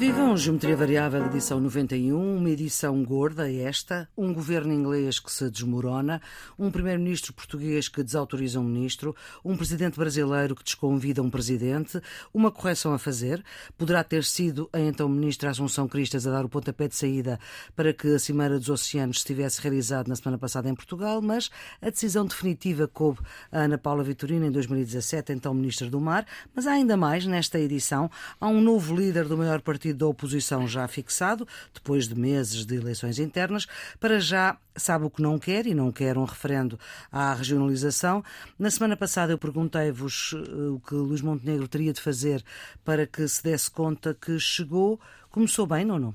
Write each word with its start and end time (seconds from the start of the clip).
Vivam 0.00 0.34
Geometria 0.34 0.74
Variável, 0.74 1.26
edição 1.26 1.60
91, 1.60 2.38
uma 2.38 2.48
edição 2.48 3.04
gorda 3.04 3.52
esta, 3.52 4.08
um 4.16 4.32
governo 4.32 4.72
inglês 4.72 5.20
que 5.20 5.30
se 5.30 5.50
desmorona, 5.50 6.22
um 6.58 6.70
primeiro-ministro 6.70 7.34
português 7.34 7.86
que 7.86 8.02
desautoriza 8.02 8.58
um 8.58 8.64
ministro, 8.64 9.14
um 9.44 9.54
presidente 9.58 9.98
brasileiro 9.98 10.56
que 10.56 10.64
desconvida 10.64 11.20
um 11.20 11.28
presidente, 11.28 12.00
uma 12.32 12.50
correção 12.50 12.94
a 12.94 12.98
fazer. 12.98 13.44
Poderá 13.76 14.02
ter 14.02 14.24
sido 14.24 14.70
a 14.72 14.80
então 14.80 15.06
ministra 15.06 15.50
Assunção 15.50 15.86
Cristas 15.86 16.26
a 16.26 16.30
dar 16.30 16.46
o 16.46 16.48
pontapé 16.48 16.88
de 16.88 16.96
saída 16.96 17.38
para 17.76 17.92
que 17.92 18.14
a 18.14 18.18
Cimeira 18.18 18.58
dos 18.58 18.70
Oceanos 18.70 19.20
se 19.20 19.26
tivesse 19.26 19.60
realizado 19.60 20.08
na 20.08 20.16
semana 20.16 20.38
passada 20.38 20.70
em 20.70 20.74
Portugal, 20.74 21.20
mas 21.20 21.50
a 21.78 21.90
decisão 21.90 22.24
definitiva 22.24 22.88
coube 22.88 23.20
a 23.52 23.58
Ana 23.64 23.76
Paula 23.76 24.02
Vitorino 24.02 24.46
em 24.46 24.50
2017, 24.50 25.34
então 25.34 25.52
ministra 25.52 25.90
do 25.90 26.00
Mar. 26.00 26.26
Mas 26.54 26.66
há 26.66 26.72
ainda 26.72 26.96
mais 26.96 27.26
nesta 27.26 27.60
edição. 27.60 28.10
Há 28.40 28.48
um 28.48 28.62
novo 28.62 28.96
líder 28.96 29.28
do 29.28 29.36
maior 29.36 29.60
partido 29.60 29.89
partido 29.90 29.98
da 29.98 30.06
oposição 30.06 30.66
já 30.66 30.86
fixado, 30.88 31.46
depois 31.74 32.08
de 32.08 32.14
meses 32.14 32.64
de 32.64 32.76
eleições 32.76 33.18
internas, 33.18 33.66
para 33.98 34.18
já 34.20 34.56
sabe 34.76 35.04
o 35.04 35.10
que 35.10 35.22
não 35.22 35.38
quer 35.38 35.66
e 35.66 35.74
não 35.74 35.92
quer 35.92 36.16
um 36.16 36.24
referendo 36.24 36.78
à 37.10 37.34
regionalização. 37.34 38.24
Na 38.58 38.70
semana 38.70 38.96
passada 38.96 39.32
eu 39.32 39.38
perguntei-vos 39.38 40.34
eh, 40.34 40.68
o 40.70 40.80
que 40.80 40.94
Luís 40.94 41.20
Montenegro 41.20 41.68
teria 41.68 41.92
de 41.92 42.00
fazer 42.00 42.42
para 42.84 43.06
que 43.06 43.26
se 43.26 43.42
desse 43.42 43.70
conta 43.70 44.14
que 44.14 44.38
chegou. 44.38 44.98
Começou 45.30 45.66
bem, 45.66 45.84
não 45.84 45.98
não? 45.98 46.14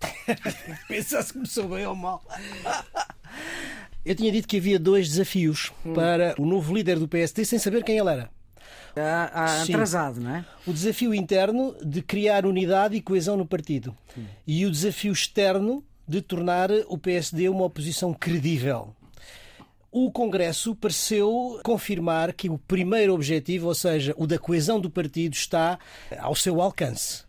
Pensa 0.88 1.22
se 1.22 1.32
começou 1.32 1.68
bem 1.68 1.86
ou 1.86 1.94
mal. 1.94 2.24
Eu 4.04 4.14
tinha 4.14 4.32
dito 4.32 4.48
que 4.48 4.56
havia 4.56 4.78
dois 4.78 5.08
desafios 5.08 5.72
hum. 5.84 5.92
para 5.92 6.34
o 6.38 6.46
novo 6.46 6.74
líder 6.74 6.98
do 6.98 7.06
PSD 7.06 7.44
sem 7.44 7.58
saber 7.58 7.84
quem 7.84 7.98
ele 7.98 8.10
era. 8.10 8.41
Há, 8.96 9.62
atrasado, 9.62 10.20
não 10.20 10.36
é? 10.36 10.44
O 10.66 10.72
desafio 10.72 11.14
interno 11.14 11.74
de 11.82 12.02
criar 12.02 12.44
unidade 12.46 12.96
e 12.96 13.00
coesão 13.00 13.36
no 13.36 13.46
partido. 13.46 13.96
Sim. 14.14 14.26
E 14.46 14.66
o 14.66 14.70
desafio 14.70 15.12
externo 15.12 15.84
de 16.06 16.20
tornar 16.20 16.70
o 16.88 16.98
PSD 16.98 17.48
uma 17.48 17.64
oposição 17.64 18.12
credível. 18.12 18.94
O 19.90 20.10
Congresso 20.10 20.74
pareceu 20.74 21.60
confirmar 21.62 22.32
que 22.32 22.48
o 22.48 22.58
primeiro 22.58 23.12
objetivo, 23.12 23.68
ou 23.68 23.74
seja, 23.74 24.14
o 24.16 24.26
da 24.26 24.38
coesão 24.38 24.80
do 24.80 24.90
partido, 24.90 25.34
está 25.34 25.78
ao 26.18 26.34
seu 26.34 26.60
alcance. 26.62 27.24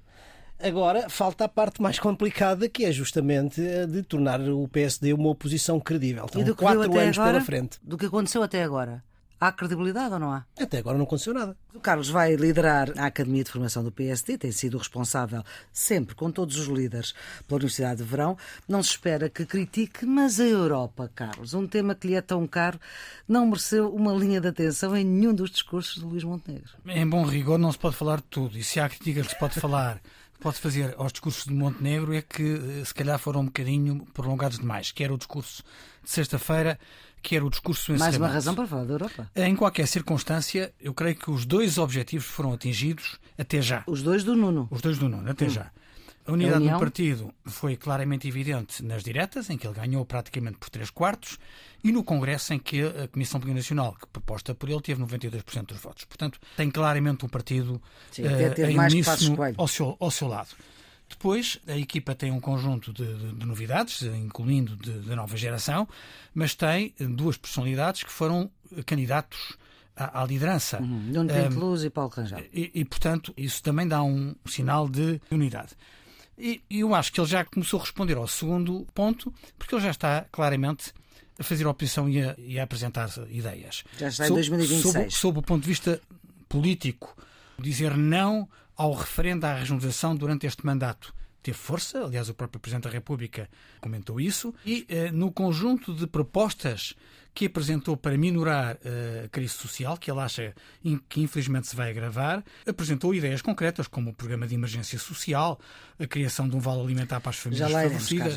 Agora 0.62 1.10
falta 1.10 1.44
a 1.44 1.50
parte 1.50 1.82
mais 1.82 2.00
complicada, 2.00 2.70
que 2.70 2.86
é 2.86 2.92
justamente 2.92 3.60
a 3.60 3.86
de 3.86 4.02
tornar 4.02 4.40
o 4.40 4.66
PSD 4.70 5.12
uma 5.12 5.30
oposição 5.30 5.78
credível. 5.78 6.26
Estão 6.26 6.56
quatro 6.56 6.98
anos 6.98 7.18
agora, 7.18 7.34
pela 7.34 7.44
frente. 7.44 7.78
Do 7.84 7.98
que 7.98 8.06
aconteceu 8.06 8.42
até 8.42 8.64
agora? 8.64 9.04
Há 9.44 9.52
credibilidade 9.52 10.14
ou 10.14 10.20
não 10.22 10.32
há? 10.32 10.46
Até 10.58 10.78
agora 10.78 10.98
não 10.98 11.04
aconteceu 11.04 11.34
nada. 11.34 11.58
O 11.76 11.80
Carlos 11.82 12.08
vai 12.08 12.34
liderar 12.38 12.94
a 12.98 13.08
Academia 13.08 13.44
de 13.44 13.52
Formação 13.52 13.84
do 13.84 13.92
PSD, 13.92 14.38
tem 14.38 14.54
sido 14.54 14.78
responsável 14.78 15.44
sempre, 15.70 16.16
com 16.16 16.32
todos 16.32 16.58
os 16.58 16.68
líderes, 16.68 17.14
pela 17.46 17.58
Universidade 17.58 17.98
de 17.98 18.04
Verão. 18.04 18.38
Não 18.70 18.82
se 18.82 18.92
espera 18.92 19.30
que 19.30 19.46
critique, 19.46 20.06
mas 20.06 20.40
a 20.40 20.46
Europa, 20.46 21.12
Carlos, 21.14 21.54
um 21.54 21.68
tema 21.68 21.94
que 21.94 22.08
lhe 22.08 22.16
é 22.16 22.22
tão 22.22 22.48
caro, 22.48 22.80
não 23.28 23.46
mereceu 23.46 23.94
uma 23.94 24.14
linha 24.14 24.40
de 24.40 24.48
atenção 24.48 24.96
em 24.96 25.04
nenhum 25.04 25.34
dos 25.34 25.52
discursos 25.52 25.96
de 25.96 26.06
Luís 26.06 26.24
Montenegro. 26.24 26.72
Em 26.88 27.06
bom 27.06 27.26
rigor, 27.26 27.60
não 27.60 27.74
se 27.74 27.78
pode 27.78 27.98
falar 27.98 28.22
de 28.22 28.28
tudo. 28.30 28.58
E 28.58 28.64
se 28.64 28.80
há 28.80 28.88
crítica 28.88 29.24
que 29.24 29.30
se 29.30 29.38
pode 29.38 29.60
falar 29.60 30.00
pode 30.40 30.58
fazer 30.58 30.94
aos 30.98 31.14
discursos 31.14 31.46
de 31.46 31.54
Montenegro 31.54 32.14
é 32.14 32.22
que 32.22 32.44
eh, 32.44 32.84
se 32.84 32.94
calhar 32.94 33.18
foram 33.18 33.40
um 33.40 33.46
bocadinho 33.46 34.06
prolongados 34.14 34.60
demais. 34.60 34.92
Quer 34.92 35.10
o 35.10 35.18
discurso 35.18 35.64
de 36.04 36.10
sexta-feira, 36.10 36.78
quer 37.24 37.42
o 37.42 37.50
discurso 37.50 37.98
Mais 37.98 38.18
uma 38.18 38.28
razão 38.28 38.54
para 38.54 38.68
falar 38.68 38.84
da 38.84 38.94
Europa. 38.94 39.32
Em 39.36 39.56
qualquer 39.56 39.88
circunstância, 39.88 40.74
eu 40.80 40.94
creio 40.94 41.16
que 41.16 41.32
os 41.32 41.46
dois 41.46 41.78
objetivos 41.78 42.28
foram 42.28 42.54
atingidos 42.54 43.18
até 43.38 43.62
já. 43.62 43.84
Os 43.88 44.04
dois 44.04 44.24
do 44.24 44.36
Nuno. 44.36 44.68
Os 44.70 44.82
dois 44.82 45.00
do 45.00 45.08
Nuno, 45.08 45.32
até 45.32 45.46
hum. 45.46 45.50
já. 45.50 45.72
A 46.26 46.32
unidade 46.32 46.70
a 46.70 46.74
do 46.74 46.80
partido 46.80 47.34
foi 47.46 47.76
claramente 47.76 48.28
evidente 48.28 48.82
nas 48.82 49.04
diretas, 49.04 49.50
em 49.50 49.58
que 49.58 49.68
ele 49.68 49.76
ganhou 49.76 50.06
praticamente 50.06 50.58
por 50.58 50.70
3 50.70 50.90
quartos, 50.90 51.38
e 51.84 51.92
no 51.92 52.02
Congresso, 52.02 52.54
em 52.54 52.60
que 52.60 52.82
a 52.82 53.10
Comissão 53.10 53.42
Política 53.42 53.60
Nacional, 53.60 53.94
que 54.00 54.08
proposta 54.08 54.56
por 54.56 54.70
ele, 54.70 54.80
teve 54.80 55.04
92% 55.04 55.66
dos 55.66 55.80
votos. 55.80 56.06
Portanto, 56.06 56.40
tem 56.56 56.72
claramente 56.72 57.26
um 57.26 57.30
partido 57.30 57.82
Sim, 58.10 58.24
uh, 58.24 58.62
em 58.70 58.80
uníssono 58.80 59.38
ao 59.58 59.68
seu, 59.68 59.98
ao 60.00 60.10
seu 60.10 60.30
lado. 60.30 60.50
Depois, 61.14 61.60
a 61.68 61.78
equipa 61.78 62.16
tem 62.16 62.32
um 62.32 62.40
conjunto 62.40 62.92
de, 62.92 63.06
de, 63.06 63.34
de 63.34 63.46
novidades, 63.46 64.02
incluindo 64.02 64.76
da 64.76 65.16
nova 65.16 65.38
geração, 65.38 65.88
mas 66.34 66.56
tem 66.56 66.92
duas 66.98 67.38
personalidades 67.38 68.04
que 68.04 68.12
foram 68.12 68.50
candidatos 68.84 69.56
à, 69.96 70.24
à 70.24 70.26
liderança. 70.26 70.82
Uhum. 70.82 71.12
Nuno 71.14 71.32
um, 71.32 71.86
e 71.86 71.90
Paulo 71.92 72.12
Rangel. 72.16 72.40
E, 72.52 72.72
e, 72.74 72.84
portanto, 72.84 73.32
isso 73.38 73.62
também 73.62 73.88
dá 73.88 74.02
um 74.02 74.36
sinal 74.46 74.90
de 74.90 75.22
unidade. 75.30 75.74
E 76.36 76.64
eu 76.68 76.96
acho 76.96 77.14
que 77.14 77.22
ele 77.22 77.28
já 77.28 77.46
começou 77.46 77.80
a 77.80 77.84
responder 77.84 78.18
ao 78.18 78.28
segundo 78.28 78.88
ponto, 78.94 79.32
porque 79.58 79.76
ele 79.76 79.84
já 79.84 79.92
está 79.92 80.26
claramente 80.32 80.92
a 81.38 81.44
fazer 81.44 81.68
oposição 81.68 82.10
e 82.10 82.24
a, 82.24 82.36
e 82.40 82.60
a 82.60 82.64
apresentar 82.64 83.08
ideias. 83.30 83.84
Já 84.00 84.08
está 84.08 84.28
em 84.28 84.34
2026. 84.34 84.82
Sob, 84.82 85.12
sob 85.12 85.40
o 85.40 85.42
ponto 85.44 85.62
de 85.62 85.70
vista 85.70 86.02
político, 86.50 87.16
dizer 87.60 87.96
não 87.96 88.50
ao 88.76 88.94
referendo 88.94 89.46
à 89.46 89.54
regionalização 89.54 90.16
durante 90.16 90.46
este 90.46 90.66
mandato. 90.66 91.14
Teve 91.42 91.58
força, 91.58 92.06
aliás, 92.06 92.30
o 92.30 92.34
próprio 92.34 92.60
Presidente 92.60 92.86
da 92.86 92.90
República 92.90 93.50
comentou 93.82 94.20
isso, 94.20 94.56
e 94.66 94.86
eh, 94.88 95.12
no 95.12 95.30
conjunto 95.30 95.94
de 95.94 96.08
propostas 96.08 96.96
que 97.34 97.48
apresentou 97.48 97.98
para 97.98 98.18
minorar 98.18 98.78
eh, 98.84 99.24
a 99.26 99.30
crise 99.30 99.54
social, 99.54 99.98
que 99.98 100.10
ele 100.10 100.22
acha 100.22 100.54
que 101.10 101.20
infelizmente 101.20 101.68
se 101.68 101.76
vai 101.76 101.90
agravar, 101.90 102.42
apresentou 102.66 103.14
ideias 103.14 103.42
concretas, 103.42 103.88
como 103.88 104.12
o 104.12 104.14
programa 104.14 104.48
de 104.48 104.56
emergência 104.56 104.98
social, 104.98 105.60
a 106.00 106.08
criação 106.08 106.48
de 106.48 106.56
um 106.56 106.60
vale 106.60 106.82
alimentar 106.82 107.20
para 107.20 107.32
as 107.32 107.38
famílias 107.38 107.70
já 107.70 107.82
favorecidas, 107.82 108.36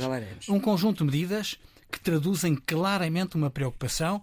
um 0.49 0.59
conjunto 0.59 1.05
de 1.05 1.05
medidas 1.05 1.57
que 1.93 2.01
traduzem 2.01 2.57
claramente 2.57 3.37
uma 3.37 3.51
preocupação 3.51 4.21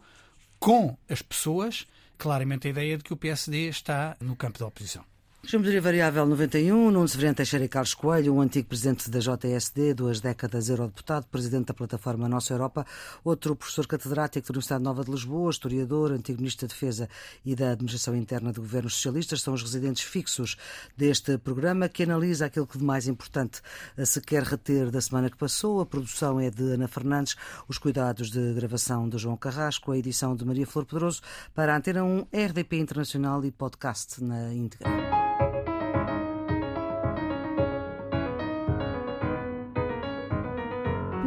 com 0.59 0.97
as 1.07 1.21
pessoas, 1.21 1.85
claramente 2.17 2.67
a 2.67 2.71
ideia 2.71 2.97
de 2.97 3.03
que 3.03 3.13
o 3.13 3.17
PSD 3.17 3.69
está 3.69 4.17
no 4.19 4.35
campo 4.35 4.59
da 4.59 4.65
oposição. 4.65 5.05
Geometria 5.45 5.81
Variável 5.81 6.25
91, 6.25 6.89
Nuno 6.89 7.05
Severino 7.05 7.35
Teixeira 7.35 7.65
e 7.65 7.67
Carlos 7.67 7.93
Coelho, 7.93 8.33
um 8.33 8.39
antigo 8.39 8.69
presidente 8.69 9.09
da 9.09 9.19
JSD, 9.19 9.93
duas 9.93 10.21
décadas 10.21 10.69
eurodeputado, 10.69 11.25
presidente 11.27 11.65
da 11.65 11.73
plataforma 11.73 12.29
Nossa 12.29 12.53
Europa, 12.53 12.85
outro 13.25 13.53
professor 13.53 13.85
catedrático 13.85 14.47
da 14.47 14.51
Universidade 14.53 14.81
Nova 14.81 15.03
de 15.03 15.11
Lisboa, 15.11 15.51
historiador, 15.51 16.13
antigo 16.13 16.39
ministro 16.39 16.65
da 16.65 16.73
Defesa 16.73 17.09
e 17.45 17.55
da 17.55 17.71
Administração 17.71 18.15
Interna 18.15 18.53
de 18.53 18.61
Governos 18.61 18.93
Socialistas, 18.95 19.41
são 19.41 19.53
os 19.53 19.61
residentes 19.61 20.03
fixos 20.03 20.55
deste 20.95 21.37
programa 21.37 21.89
que 21.89 22.03
analisa 22.03 22.45
aquilo 22.45 22.65
que 22.65 22.77
de 22.77 22.83
mais 22.83 23.05
importante 23.05 23.61
se 24.05 24.21
quer 24.21 24.43
reter 24.43 24.89
da 24.91 25.01
semana 25.01 25.29
que 25.29 25.37
passou. 25.37 25.81
A 25.81 25.85
produção 25.85 26.39
é 26.39 26.49
de 26.49 26.63
Ana 26.71 26.87
Fernandes, 26.87 27.35
os 27.67 27.77
cuidados 27.77 28.31
de 28.31 28.53
gravação 28.53 29.09
de 29.09 29.17
João 29.17 29.35
Carrasco, 29.35 29.91
a 29.91 29.97
edição 29.97 30.37
de 30.37 30.45
Maria 30.45 30.65
Flor 30.65 30.85
Pedroso 30.85 31.21
para 31.53 31.73
a 31.73 31.77
Antena 31.77 32.01
1, 32.01 32.27
RDP 32.31 32.77
Internacional 32.77 33.43
e 33.43 33.51
podcast 33.51 34.23
na 34.23 34.53
íntegra. 34.53 35.32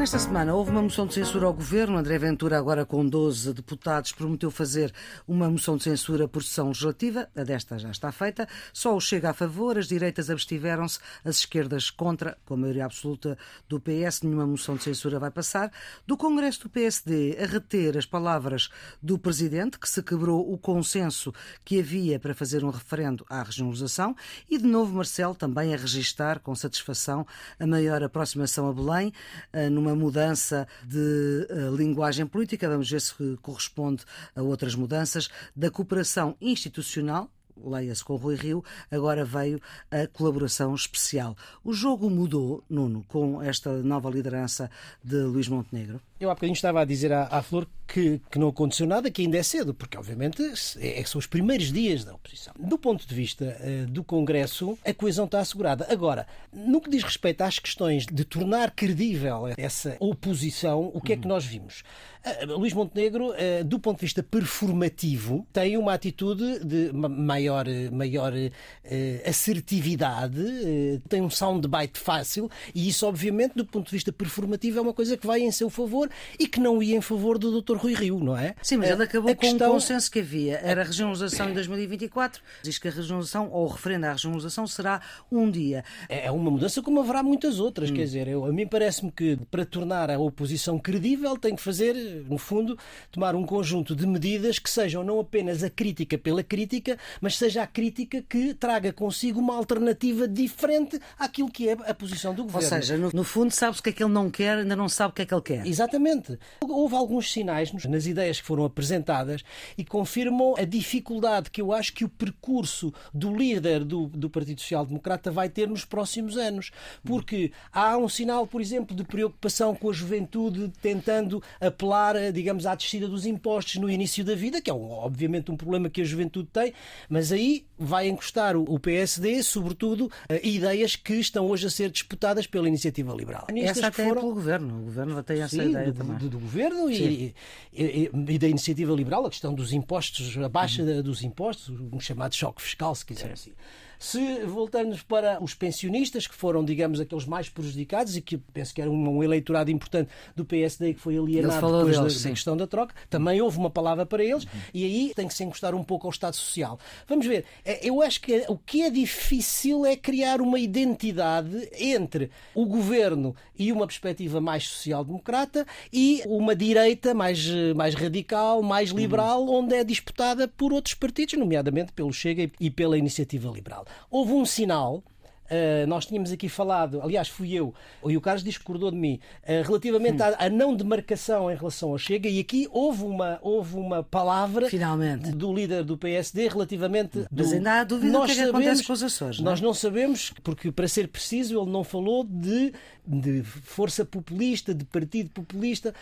Nesta 0.07 0.21
semana 0.21 0.55
houve 0.55 0.71
uma 0.71 0.83
moção 0.83 1.05
de 1.05 1.15
censura 1.15 1.47
ao 1.47 1.53
governo. 1.53 1.99
André 1.99 2.17
Ventura, 2.17 2.57
agora 2.57 2.87
com 2.87 3.05
12 3.05 3.53
deputados, 3.53 4.13
prometeu 4.13 4.53
fazer 4.53 4.95
uma 5.27 5.51
moção 5.51 5.77
de 5.77 5.83
censura 5.83 6.29
por 6.29 6.45
sessão 6.45 6.69
legislativa. 6.69 7.29
A 7.35 7.43
desta 7.43 7.77
já 7.77 7.91
está 7.91 8.13
feita. 8.13 8.47
Só 8.73 8.95
o 8.95 9.01
chega 9.01 9.31
a 9.31 9.35
favor, 9.35 9.77
as 9.77 9.89
direitas 9.89 10.31
abstiveram-se, 10.31 11.01
as 11.25 11.39
esquerdas 11.39 11.91
contra, 11.91 12.39
com 12.45 12.55
a 12.55 12.57
maioria 12.57 12.85
absoluta 12.85 13.37
do 13.69 13.81
PS. 13.81 14.23
Nenhuma 14.23 14.47
moção 14.47 14.77
de 14.77 14.85
censura 14.85 15.19
vai 15.19 15.33
passar. 15.33 15.73
Do 16.07 16.17
Congresso 16.17 16.61
do 16.61 16.69
PSD 16.71 17.37
a 17.43 17.47
reter 17.47 17.99
as 17.99 18.07
palavras 18.07 18.69
do 19.03 19.19
Presidente, 19.19 19.77
que 19.77 19.89
se 19.89 20.05
quebrou 20.05 20.53
o 20.53 20.57
consenso 20.57 21.35
que 21.65 21.81
havia 21.81 22.21
para 22.21 22.33
fazer 22.33 22.63
um 22.63 22.71
referendo 22.71 23.27
à 23.29 23.43
regionalização. 23.43 24.15
E 24.49 24.57
de 24.57 24.69
novo, 24.69 24.95
Marcelo 24.95 25.35
também 25.35 25.75
a 25.75 25.77
registar 25.77 26.39
com 26.39 26.55
satisfação 26.55 27.27
a 27.59 27.67
maior 27.67 28.05
aproximação 28.05 28.69
a 28.69 28.73
Belém, 28.73 29.13
eh, 29.53 29.69
numa 29.69 29.96
uma 29.96 29.96
mudança 29.97 30.69
de 30.85 31.47
uh, 31.51 31.75
linguagem 31.75 32.27
política, 32.27 32.69
vamos 32.69 32.91
ver 32.91 33.01
se 33.01 33.15
corresponde 33.43 34.05
a 34.35 34.43
outras 34.43 34.75
mudanças, 34.75 35.29
da 35.55 35.71
cooperação 35.71 36.37
institucional 36.41 37.31
leia-se 37.65 38.05
com 38.05 38.17
Rui 38.17 38.37
Rio, 38.37 38.65
agora 38.91 39.25
veio 39.25 39.61
a 39.91 40.07
colaboração 40.07 40.75
especial. 40.75 41.37
O 41.65 41.73
jogo 41.73 42.11
mudou, 42.11 42.63
Nuno, 42.69 43.05
com 43.09 43.43
esta 43.43 43.71
nova 43.83 44.11
liderança 44.11 44.71
de 45.03 45.17
Luís 45.17 45.49
Montenegro? 45.49 46.01
Eu 46.19 46.31
há 46.31 46.35
bocadinho 46.35 46.55
estava 46.55 46.81
a 46.81 46.85
dizer 46.85 47.13
à, 47.13 47.25
à 47.25 47.43
Flor 47.43 47.67
que, 47.87 48.21
que, 48.31 48.39
não 48.39 48.49
aconteceu 48.49 48.87
nada, 48.87 49.11
que 49.11 49.21
ainda 49.21 49.37
é 49.37 49.43
cedo, 49.43 49.75
porque 49.75 49.99
obviamente 49.99 50.43
é, 50.79 51.01
é 51.01 51.05
são 51.05 51.19
os 51.19 51.27
primeiros 51.27 51.71
dias 51.71 52.05
da 52.05 52.15
oposição. 52.15 52.55
Do 52.59 52.79
ponto 52.79 53.07
de 53.07 53.15
vista 53.15 53.57
uh, 53.61 53.87
do 53.87 54.03
Congresso, 54.03 54.79
a 54.85 54.95
coesão 54.95 55.27
está 55.27 55.41
assegurada. 55.41 55.87
Agora, 55.91 56.27
no 56.51 56.81
que 56.81 56.89
diz 56.89 57.03
respeito 57.03 57.43
às 57.43 57.59
questões 57.59 58.07
de 58.07 58.25
tornar 58.25 58.71
credível 58.71 59.49
essa 59.59 59.97
oposição, 60.01 60.91
o 60.95 61.01
que 61.03 61.13
é 61.13 61.17
que 61.17 61.29
nós 61.29 61.45
vimos? 61.45 61.85
Uh, 62.25 62.57
Luís 62.59 62.73
Montenegro, 62.73 63.31
uh, 63.31 63.65
do 63.65 63.79
ponto 63.79 63.99
de 63.99 64.07
vista 64.07 64.23
performativo, 64.23 65.47
tem 65.53 65.77
uma 65.77 65.93
atitude 65.93 66.65
de 66.65 66.93
maior 66.93 67.46
maior, 67.47 67.67
maior 67.93 68.33
uh, 68.33 69.29
assertividade, 69.29 70.41
uh, 70.41 71.01
tem 71.09 71.21
um 71.21 71.31
soundbite 71.31 71.99
fácil 71.99 72.51
e 72.75 72.89
isso, 72.89 73.07
obviamente, 73.07 73.55
do 73.55 73.65
ponto 73.65 73.87
de 73.87 73.93
vista 73.93 74.13
performativo, 74.13 74.79
é 74.79 74.83
uma 74.83 74.93
coisa 74.93 75.17
que 75.17 75.27
vai 75.27 75.41
em 75.41 75.51
seu 75.51 75.71
favor 75.71 76.11
e 76.39 76.47
que 76.47 76.61
não 76.61 76.83
ia 76.83 76.97
em 76.97 77.01
favor 77.01 77.39
do 77.39 77.61
Dr. 77.61 77.77
Rui 77.77 77.95
Rio, 77.95 78.19
não 78.19 78.37
é? 78.37 78.55
Sim, 78.63 78.79
mas 78.79 78.91
ele 78.91 79.03
acabou 79.03 79.35
com 79.35 79.41
questão... 79.41 79.71
um 79.71 79.73
consenso 79.75 80.11
que 80.11 80.21
havia. 80.21 80.59
Era 80.59 80.83
a 80.83 80.85
regionalização 80.85 81.51
em 81.51 81.55
2024. 81.55 82.43
Diz 82.63 82.79
que 82.79 82.89
a 82.89 82.91
regionalização, 82.91 83.51
ou 83.51 83.65
o 83.65 83.69
referendo 83.69 84.07
à 84.07 84.13
regionalização, 84.13 84.67
será 84.67 85.01
um 85.31 85.51
dia. 85.51 85.85
É, 86.09 86.27
é 86.27 86.31
uma 86.31 86.51
mudança 86.51 86.83
como 86.83 87.01
haverá 87.01 87.23
muitas 87.23 87.61
outras. 87.61 87.91
Hum. 87.91 87.95
Quer 87.95 88.05
dizer, 88.05 88.29
eu, 88.29 88.45
a 88.45 88.53
mim 88.53 88.67
parece-me 88.67 89.11
que 89.11 89.37
para 89.51 89.65
tornar 89.65 90.11
a 90.11 90.19
oposição 90.19 90.79
credível 90.79 91.37
tem 91.37 91.55
que 91.55 91.63
fazer, 91.63 91.95
no 92.29 92.39
fundo, 92.39 92.79
tomar 93.11 93.35
um 93.35 93.45
conjunto 93.45 93.95
de 93.95 94.07
medidas 94.07 94.59
que 94.59 94.71
sejam 94.71 95.05
não 95.05 95.21
apenas 95.21 95.63
a 95.63 95.71
crítica 95.71 96.19
pela 96.19 96.43
crítica, 96.43 96.99
mas 97.21 97.36
seja 97.37 97.63
a 97.63 97.67
crítica 97.67 98.23
que 98.23 98.55
traga 98.55 98.93
consigo 98.93 99.41
uma 99.41 99.55
alternativa 99.57 100.27
diferente 100.27 101.01
àquilo 101.19 101.51
que 101.51 101.69
é 101.69 101.73
a 101.73 101.95
posição 101.95 102.35
do 102.35 102.45
governo. 102.45 102.67
Ou 102.67 102.83
seja, 102.83 102.97
no, 102.97 103.11
no 103.13 103.25
fundo, 103.25 103.51
sabe-se 103.51 103.81
o 103.81 103.83
que 103.83 103.91
é 103.91 103.93
que 103.93 104.03
ele 104.03 104.13
não 104.13 104.31
quer, 104.31 104.59
ainda 104.59 104.77
não 104.77 104.89
sabe 104.89 105.11
o 105.11 105.15
que 105.15 105.23
é 105.23 105.27
que 105.27 105.35
ele 105.35 105.43
quer. 105.43 105.67
Exatamente. 105.67 106.39
Houve 106.61 106.95
alguns 106.95 107.33
sinais 107.33 107.73
nas 107.73 108.07
ideias 108.07 108.41
que 108.41 108.47
foram 108.47 108.65
apresentadas 108.65 109.43
e 109.77 109.85
confirmam 109.85 110.55
a 110.57 110.65
dificuldade 110.65 111.51
que 111.51 111.61
eu 111.61 111.73
acho 111.73 111.93
que 111.93 112.05
o 112.05 112.09
percurso 112.09 112.93
do 113.13 113.35
líder 113.35 113.85
do, 113.85 114.07
do 114.07 114.31
Partido 114.31 114.61
Social 114.61 114.87
Democrata 114.87 115.31
vai 115.31 115.49
ter 115.49 115.69
nos 115.69 115.85
próximos 115.85 116.37
anos. 116.37 116.71
Porque 117.05 117.53
há 117.73 117.97
um 117.97 118.09
sinal, 118.09 118.47
por 118.47 118.61
exemplo, 118.61 118.97
de 118.97 119.05
preocupação 119.05 119.75
com 119.75 119.91
a 119.91 119.93
juventude 119.93 120.73
tentando 120.81 121.43
apelar, 121.61 122.33
digamos, 122.33 122.67
à 122.67 122.75
descida 122.75 123.09
dos 123.09 123.27
impostos 123.27 123.77
no 123.77 123.91
início 123.91 124.25
da 124.25 124.35
vida, 124.35 124.61
que 124.61 124.71
é 124.71 124.75
obviamente 124.75 125.51
um 125.51 125.57
problema 125.57 125.91
que 125.91 126.01
a 126.01 126.05
juventude 126.05 126.49
tem, 126.53 126.73
mas 127.09 127.26
aí 127.33 127.67
vai 127.79 128.09
encostar 128.09 128.57
o 128.57 128.79
PSD, 128.79 129.43
sobretudo, 129.43 130.11
ideias 130.43 130.97
que 130.97 131.15
estão 131.15 131.47
hoje 131.47 131.67
a 131.67 131.71
ser 131.71 131.91
disputadas 131.91 132.47
pela 132.47 132.69
iniciativa 132.69 133.15
liberal. 133.15 133.47
Essa 133.55 133.89
até 133.89 134.03
é 134.03 134.07
foram... 134.07 134.19
é 134.19 134.23
pelo 134.23 134.35
governo. 134.35 134.81
O 134.81 134.85
governo 134.85 135.23
tem 135.23 135.43
essa 135.43 135.57
Sim, 135.57 135.71
ideia 135.71 135.93
do, 135.93 135.99
também. 135.99 136.17
Do, 136.17 136.29
do 136.29 136.39
governo 136.39 136.91
e, 136.91 137.35
e, 137.73 138.11
e, 138.29 138.39
da 138.39 138.49
iniciativa 138.49 138.93
liberal, 138.95 139.27
a 139.27 139.31
questão 139.31 139.55
dos 139.55 139.73
impostos, 139.73 140.37
a 140.39 140.49
baixa 140.49 140.83
uhum. 140.83 141.03
dos 141.03 141.23
impostos, 141.23 141.79
um 141.93 142.01
chamado 142.01 142.35
choque 142.35 142.63
fiscal, 142.63 142.95
se 142.95 143.05
quiser 143.05 143.33
assim. 143.33 143.53
Se 143.99 144.45
voltarmos 144.45 145.03
para 145.03 145.43
os 145.43 145.55
pensionistas, 145.55 146.27
que 146.27 146.35
foram, 146.35 146.65
digamos, 146.65 147.01
aqueles 147.01 147.25
mais 147.25 147.49
prejudicados 147.49 148.17
e 148.17 148.21
que 148.21 148.37
penso 148.37 148.75
que 148.75 148.81
era 148.81 148.91
um, 148.91 149.23
eleitorado 149.23 149.71
importante 149.71 150.11
do 150.35 150.45
PSD 150.45 150.95
que 150.95 151.01
foi 151.01 151.17
alienado 151.17 151.55
depois 151.55 151.99
deles, 151.99 152.23
da, 152.23 152.29
da, 152.29 152.35
questão 152.35 152.57
da 152.57 152.67
troca, 152.67 152.95
também 153.09 153.41
houve 153.41 153.59
uma 153.59 153.71
palavra 153.71 154.05
para 154.05 154.25
eles 154.25 154.45
uhum. 154.45 154.51
e 154.75 154.85
aí 154.85 155.13
tem 155.15 155.27
que 155.27 155.35
se 155.35 155.45
encostar 155.45 155.75
um 155.75 155.83
pouco 155.83 156.07
ao 156.07 156.11
Estado 156.11 156.37
Social. 156.37 156.79
Vamos 157.09 157.27
ver, 157.27 157.45
é, 157.65 157.87
eu 157.89 158.03
acho 158.03 158.21
que 158.21 158.45
o 158.49 158.57
que 158.57 158.83
é 158.83 158.91
difícil 158.91 159.87
é 159.87 159.97
criar 159.97 160.41
uma 160.41 160.59
identidade 160.59 161.69
entre 161.79 162.31
o 162.55 162.67
governo 162.67 163.35
e 163.59 163.73
uma 163.73 163.87
perspectiva 163.87 164.41
mais 164.41 164.67
social-democrata 164.69 165.67
e 165.93 166.23
uma 166.27 166.55
direita 166.55 167.15
mais, 167.15 167.47
mais 167.75 167.95
radical, 167.95 168.63
mais 168.63 168.91
liberal, 168.91 169.45
uhum. 169.47 169.65
onde 169.65 169.75
é 169.75 169.85
disputada 169.85 170.47
por 170.47 170.73
outros 170.73 170.95
partidos, 170.95 171.35
nomeadamente 171.35 171.93
pelo 171.93 172.13
Chega 172.13 172.51
e 172.61 172.71
pela 172.71 172.99
Iniciativa 172.99 173.51
Liberal. 173.51 173.86
Houve 174.11 174.33
um 174.33 174.45
sinal 174.45 175.03
Uh, 175.47 175.87
nós 175.87 176.07
tínhamos 176.07 176.33
aqui 176.33 176.49
falado, 176.49 177.01
aliás, 177.01 177.29
fui 177.29 177.53
eu, 177.53 177.73
e 178.05 178.17
o 178.17 178.21
Carlos 178.21 178.43
discordou 178.43 178.91
de 178.91 178.97
mim, 178.97 179.21
uh, 179.43 179.63
relativamente 179.65 180.21
à, 180.21 180.47
à, 180.47 180.51
não 180.51 180.75
demarcação 180.75 181.51
em 181.51 181.55
relação 181.55 181.91
ao 181.91 181.99
Chega, 181.99 182.29
e 182.29 182.41
aqui 182.41 182.69
houve 182.73 183.05
uma, 183.05 183.39
houve 183.41 183.77
uma 183.77 184.03
palavra 184.03 184.69
Finalmente. 184.69 185.31
do 185.31 185.53
líder 185.53 185.85
do 185.85 185.97
PSD 185.97 186.49
relativamente. 186.49 187.27
Mas 187.31 187.51
do... 187.51 187.55
ainda 187.55 187.81
há 187.81 187.85
dúvida 187.85 188.13
nós 188.13 188.29
do 188.29 188.35
que, 188.35 188.41
é 188.41 188.43
que 188.43 188.51
acontece 188.51 188.85
com 188.85 188.93
os 188.93 189.03
Açores. 189.03 189.39
Não? 189.39 189.47
É? 189.47 189.51
Nós 189.51 189.61
não 189.61 189.73
sabemos, 189.73 190.33
porque, 190.43 190.73
para 190.73 190.89
ser 190.89 191.07
preciso, 191.09 191.61
ele 191.61 191.71
não 191.71 191.85
falou 191.85 192.25
de, 192.25 192.73
de 193.07 193.45
força 193.45 194.05
populista, 194.05 194.75
de 194.75 194.85
partido 194.85 195.31
populista 195.31 195.95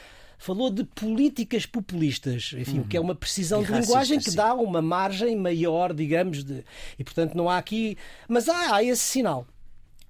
falou 0.44 0.68
de 0.68 0.84
políticas 0.84 1.64
populistas, 1.64 2.54
enfim, 2.54 2.80
uhum. 2.80 2.84
que 2.84 2.98
é 2.98 3.00
uma 3.00 3.14
precisão 3.14 3.62
e 3.62 3.64
de 3.64 3.72
linguagem 3.72 4.20
que 4.20 4.30
dá 4.32 4.52
uma 4.52 4.82
margem 4.82 5.34
maior, 5.34 5.94
digamos, 5.94 6.44
de... 6.44 6.62
e 6.98 7.02
portanto 7.02 7.34
não 7.34 7.48
há 7.48 7.56
aqui. 7.56 7.96
Mas 8.28 8.46
há, 8.46 8.76
há 8.76 8.84
esse 8.84 9.00
sinal. 9.00 9.46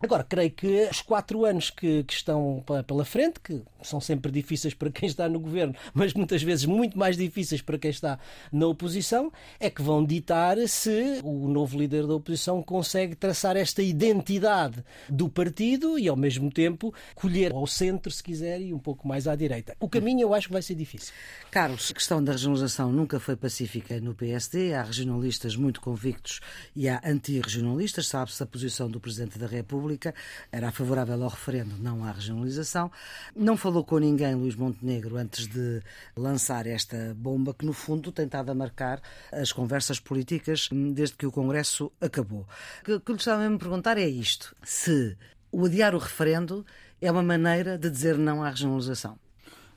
Agora, 0.05 0.23
creio 0.23 0.51
que 0.51 0.87
os 0.91 1.01
quatro 1.01 1.47
anos 1.47 1.71
que, 1.71 2.05
que, 2.05 2.13
estão 2.13 2.63
pela 2.87 3.07
frente, 3.07 3.41
que 3.41 3.63
são 3.83 4.03
sempre 4.03 4.31
difíceis 4.31 4.75
para 4.75 4.91
quem 4.91 5.09
está 5.09 5.31
no 5.31 5.41
governo, 5.41 5.75
mas 5.95 6.13
muitas 6.13 6.43
vezes 6.43 6.67
muito 6.67 6.99
mais 6.99 7.17
difíceis 7.17 7.63
para 7.63 7.79
quem 7.79 7.91
está 7.91 8.19
na 8.53 8.67
oposição, 8.67 9.33
é 9.59 9.71
que 9.71 9.81
vão 9.81 10.05
ditar 10.05 10.59
se 10.69 11.21
o 11.25 11.49
novo 11.49 11.79
líder 11.79 12.07
da 12.07 12.15
oposição 12.15 12.63
consegue 12.63 13.15
traçar 13.15 13.57
esta 13.57 13.83
identidade 13.83 14.85
do 15.09 15.27
partido 15.27 15.99
e, 15.99 16.07
ao 16.07 16.17
mesmo 16.17 16.51
tempo, 16.51 16.93
colher 17.15 17.53
ao 17.53 17.67
centro, 17.67 18.13
se 18.13 18.23
quiser, 18.23 18.61
e 18.61 18.75
um 18.75 18.79
pouco 18.79 19.09
mais 19.09 19.27
à 19.27 19.35
direita. 19.35 19.75
O 19.81 19.89
caminho 19.89 20.21
eu 20.21 20.35
acho 20.35 20.49
que 20.49 20.53
vai 20.53 20.61
ser 20.61 20.75
difícil. 20.75 21.15
Carlos, 21.51 21.91
a 21.91 21.95
questão 21.95 22.23
da 22.23 22.33
regionalização 22.33 22.93
nunca 22.93 23.19
foi 23.19 23.37
pacífica 23.37 23.99
no 24.03 24.15
PSD. 24.15 24.75
Há 24.75 24.83
regionalistas 24.83 25.57
muito 25.57 25.81
convictos 25.81 26.41
e 26.77 26.91
há 26.91 27.01
anti-regionalistas. 27.03 28.07
Sabe-se 28.07 28.43
a 28.43 28.47
posição 28.47 28.91
do 28.91 29.01
Presidente 29.01 29.39
da 29.39 29.47
República 29.47 29.94
República 29.95 30.15
era 30.51 30.71
favorável 30.73 31.23
ao 31.23 31.29
referendo, 31.29 31.77
não 31.79 32.05
à 32.05 32.11
regionalização. 32.11 32.91
Não 33.35 33.57
falou 33.57 33.85
com 33.85 33.99
ninguém, 33.99 34.35
Luís 34.35 34.57
Montenegro, 34.57 35.17
antes 35.17 35.47
de 35.47 35.83
lançar 36.17 36.67
esta 36.67 37.15
bomba 37.17 37.55
que, 37.55 37.65
no 37.65 37.73
fundo, 37.73 38.11
tentava 38.13 38.55
marcar 38.55 39.01
as 39.33 39.53
conversas 39.53 40.01
políticas 40.01 40.69
desde 40.73 41.17
que 41.17 41.27
o 41.27 41.33
Congresso 41.33 41.93
acabou. 42.01 42.47
O 42.83 43.01
que 43.01 43.13
lhe 43.13 43.19
estava 43.19 43.47
a 43.47 43.59
perguntar 43.59 43.97
é 43.99 44.07
isto: 44.07 44.55
se 44.63 45.17
o 45.53 45.65
adiar 45.65 45.95
o 45.95 45.99
referendo 45.99 46.67
é 47.01 47.11
uma 47.11 47.23
maneira 47.23 47.79
de 47.79 47.89
dizer 47.91 48.19
não 48.19 48.43
à 48.43 48.51
regionalização. 48.51 49.19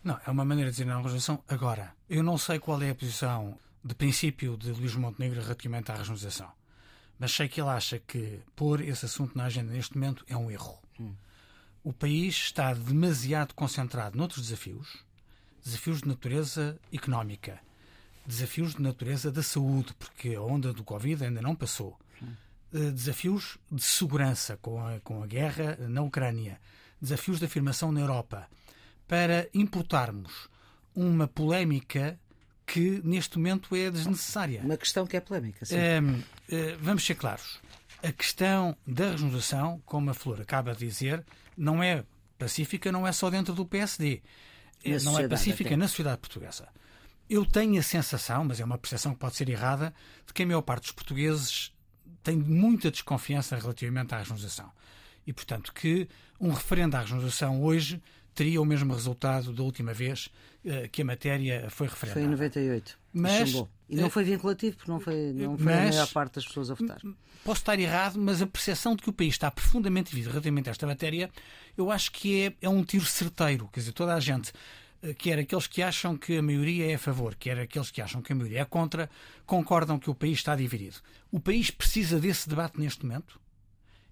Não, 0.03 0.17
é 0.25 0.31
uma 0.31 0.45
maneira 0.45 0.71
de 0.71 0.77
dizer 0.77 0.85
não 0.85 0.93
à 0.93 0.97
regionalização 0.97 1.43
agora. 1.47 1.93
Eu 2.09 2.23
não 2.23 2.37
sei 2.37 2.59
qual 2.59 2.81
é 2.81 2.89
a 2.89 2.95
posição 2.95 3.57
de 3.83 3.93
princípio 3.93 4.57
de 4.57 4.71
Luís 4.71 4.95
Montenegro 4.95 5.41
relativamente 5.41 5.91
à 5.91 5.95
regionalização 5.95 6.51
mas 7.19 7.31
sei 7.31 7.47
que 7.47 7.59
ele 7.59 7.69
acha 7.69 7.99
que 7.99 8.39
pôr 8.55 8.81
esse 8.81 9.05
assunto 9.05 9.37
na 9.37 9.45
agenda 9.45 9.73
neste 9.73 9.95
momento 9.95 10.23
é 10.27 10.37
um 10.37 10.51
erro. 10.51 10.79
Hum. 10.99 11.13
O 11.83 11.93
país 11.93 12.35
está 12.35 12.73
demasiado 12.73 13.53
concentrado 13.53 14.17
noutros 14.17 14.43
desafios, 14.43 15.03
desafios 15.63 16.01
de 16.01 16.07
natureza 16.07 16.79
económica, 16.93 17.59
desafios 18.25 18.75
de 18.75 18.81
natureza 18.81 19.31
da 19.31 19.41
saúde, 19.41 19.93
porque 19.97 20.35
a 20.35 20.41
onda 20.41 20.73
do 20.73 20.83
Covid 20.83 21.23
ainda 21.23 21.41
não 21.41 21.55
passou, 21.55 21.97
hum. 22.21 22.33
desafios 22.71 23.57
de 23.71 23.81
segurança 23.81 24.57
com 24.57 24.85
a, 24.85 24.99
com 24.99 25.23
a 25.23 25.27
guerra 25.27 25.77
na 25.87 26.01
Ucrânia, 26.01 26.59
desafios 27.01 27.39
de 27.39 27.45
afirmação 27.45 27.91
na 27.91 28.01
Europa, 28.01 28.47
para 29.07 29.47
importarmos 29.53 30.49
uma 30.93 31.27
polémica 31.27 32.19
que 32.67 33.01
neste 33.03 33.37
momento 33.37 33.73
é 33.73 33.89
desnecessária. 33.89 34.61
Uma 34.61 34.75
questão 34.75 35.07
que 35.07 35.15
é 35.15 35.21
polémica, 35.21 35.65
sim. 35.65 35.77
Um, 35.77 36.19
uh, 36.19 36.77
vamos 36.81 37.05
ser 37.05 37.15
claros. 37.15 37.61
A 38.03 38.11
questão 38.11 38.75
da 38.85 39.11
regionalização, 39.11 39.81
como 39.85 40.11
a 40.11 40.13
Flor 40.13 40.41
acaba 40.41 40.73
de 40.73 40.85
dizer, 40.85 41.25
não 41.57 41.81
é 41.81 42.03
pacífica, 42.37 42.91
não 42.91 43.07
é 43.07 43.11
só 43.13 43.29
dentro 43.29 43.53
do 43.53 43.65
PSD. 43.65 44.21
Na 44.85 44.99
não 44.99 45.17
é 45.17 45.27
pacífica 45.27 45.69
até. 45.69 45.77
na 45.77 45.87
sociedade 45.87 46.19
portuguesa. 46.19 46.67
Eu 47.29 47.45
tenho 47.45 47.79
a 47.79 47.83
sensação, 47.83 48.43
mas 48.43 48.59
é 48.59 48.65
uma 48.65 48.77
percepção 48.77 49.13
que 49.13 49.19
pode 49.19 49.35
ser 49.35 49.49
errada, 49.49 49.93
de 50.25 50.33
que 50.33 50.43
a 50.43 50.45
maior 50.45 50.61
parte 50.61 50.83
dos 50.83 50.91
portugueses 50.91 51.73
tem 52.21 52.37
muita 52.37 52.91
desconfiança 52.91 53.55
relativamente 53.55 54.13
à 54.13 54.17
regionalização. 54.17 54.69
E, 55.25 55.31
portanto, 55.31 55.73
que 55.73 56.07
um 56.39 56.51
referendo 56.51 56.95
à 56.95 56.99
regionalização 56.99 57.63
hoje 57.63 58.01
teria 58.37 58.61
o 58.61 58.65
mesmo 58.65 58.93
resultado 58.93 59.51
da 59.51 59.63
última 59.63 59.93
vez 59.93 60.29
uh, 60.63 60.87
que 60.91 61.01
a 61.01 61.05
matéria 61.05 61.67
foi 61.71 61.87
referendada. 61.87 62.19
Foi 62.19 62.27
em 62.27 62.31
98. 62.31 62.99
Mas, 63.11 63.51
e 63.89 63.95
não 63.95 64.05
eh, 64.05 64.09
foi 64.11 64.23
vinculativo, 64.23 64.77
porque 64.77 64.91
não 64.91 64.99
foi, 64.99 65.33
não 65.33 65.57
foi 65.57 65.65
mas, 65.65 65.87
a 65.87 65.89
maior 65.89 66.07
parte 66.13 66.35
das 66.35 66.45
pessoas 66.45 66.69
a 66.69 66.75
votar. 66.75 67.01
Posso 67.43 67.61
estar 67.61 67.79
errado, 67.79 68.19
mas 68.19 68.39
a 68.39 68.45
percepção 68.45 68.95
de 68.95 69.01
que 69.01 69.09
o 69.09 69.13
país 69.13 69.33
está 69.33 69.49
profundamente 69.49 70.11
dividido 70.11 70.29
relativamente 70.29 70.69
a 70.69 70.71
esta 70.71 70.85
matéria, 70.85 71.31
eu 71.75 71.89
acho 71.89 72.11
que 72.11 72.43
é, 72.43 72.53
é 72.61 72.69
um 72.69 72.83
tiro 72.83 73.05
certeiro. 73.05 73.67
Quer 73.73 73.79
dizer, 73.79 73.93
toda 73.93 74.13
a 74.13 74.19
gente 74.19 74.53
eh, 75.01 75.15
quer 75.15 75.39
aqueles 75.39 75.65
que 75.65 75.81
acham 75.81 76.15
que 76.15 76.37
a 76.37 76.43
maioria 76.43 76.91
é 76.91 76.93
a 76.93 76.99
favor, 76.99 77.33
quer 77.33 77.57
aqueles 77.57 77.89
que 77.89 78.03
acham 78.03 78.21
que 78.21 78.31
a 78.33 78.35
maioria 78.35 78.61
é 78.61 78.65
contra, 78.65 79.09
concordam 79.47 79.97
que 79.97 80.11
o 80.11 80.15
país 80.15 80.37
está 80.37 80.55
dividido. 80.55 80.97
O 81.31 81.39
país 81.39 81.71
precisa 81.71 82.19
desse 82.19 82.47
debate 82.47 82.79
neste 82.79 83.03
momento? 83.03 83.41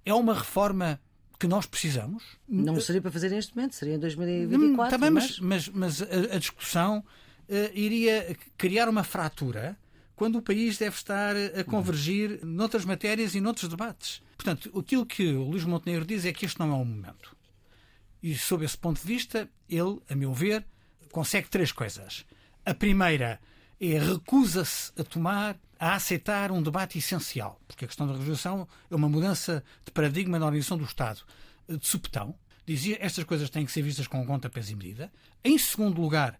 É 0.03 0.15
uma 0.15 0.33
reforma 0.33 0.99
que 1.39 1.47
nós 1.47 1.65
precisamos. 1.65 2.23
Não 2.47 2.79
seria 2.79 3.01
para 3.01 3.11
fazer 3.11 3.29
neste 3.29 3.55
momento, 3.55 3.75
seria 3.75 3.95
em 3.95 3.99
2024. 3.99 4.97
Também, 4.97 5.11
mas, 5.11 5.39
mas, 5.39 5.69
mas 5.69 6.01
a, 6.01 6.35
a 6.35 6.39
discussão 6.39 6.99
uh, 6.99 7.53
iria 7.73 8.35
criar 8.57 8.89
uma 8.89 9.03
fratura 9.03 9.77
quando 10.15 10.37
o 10.37 10.41
país 10.41 10.77
deve 10.77 10.95
estar 10.95 11.35
a 11.35 11.63
convergir 11.63 12.39
noutras 12.43 12.85
matérias 12.85 13.35
e 13.35 13.41
noutros 13.41 13.69
debates. 13.69 14.21
Portanto, 14.37 14.71
aquilo 14.77 15.05
que 15.05 15.33
o 15.33 15.43
Luís 15.43 15.63
Montenegro 15.65 16.05
diz 16.05 16.25
é 16.25 16.31
que 16.31 16.45
este 16.45 16.59
não 16.59 16.71
é 16.71 16.75
o 16.75 16.85
momento. 16.85 17.35
E, 18.23 18.35
sob 18.35 18.63
esse 18.63 18.77
ponto 18.77 19.01
de 19.01 19.07
vista, 19.07 19.49
ele, 19.69 19.99
a 20.09 20.15
meu 20.15 20.33
ver, 20.33 20.65
consegue 21.11 21.49
três 21.49 21.71
coisas. 21.71 22.25
A 22.65 22.73
primeira 22.73 23.39
é 23.79 23.99
recusa-se 23.99 24.91
a 24.97 25.03
tomar, 25.03 25.57
a 25.79 25.95
aceitar 25.95 26.51
um 26.51 26.61
debate 26.61 26.97
essencial, 26.97 27.59
porque 27.67 27.85
a 27.85 27.87
questão 27.87 28.07
da 28.07 28.13
regionalização 28.13 28.67
é 28.89 28.95
uma 28.95 29.09
mudança 29.09 29.63
de 29.83 29.91
paradigma 29.91 30.39
na 30.39 30.45
organização 30.45 30.77
do 30.77 30.85
Estado. 30.85 31.21
De 31.67 31.85
supetão, 31.85 32.35
dizia 32.65 32.97
estas 32.99 33.23
coisas 33.23 33.49
têm 33.49 33.65
que 33.65 33.71
ser 33.71 33.81
vistas 33.81 34.07
com 34.07 34.25
conta, 34.25 34.49
peso 34.49 34.71
e 34.71 34.75
medida. 34.75 35.11
Em 35.43 35.57
segundo 35.57 36.01
lugar, 36.01 36.39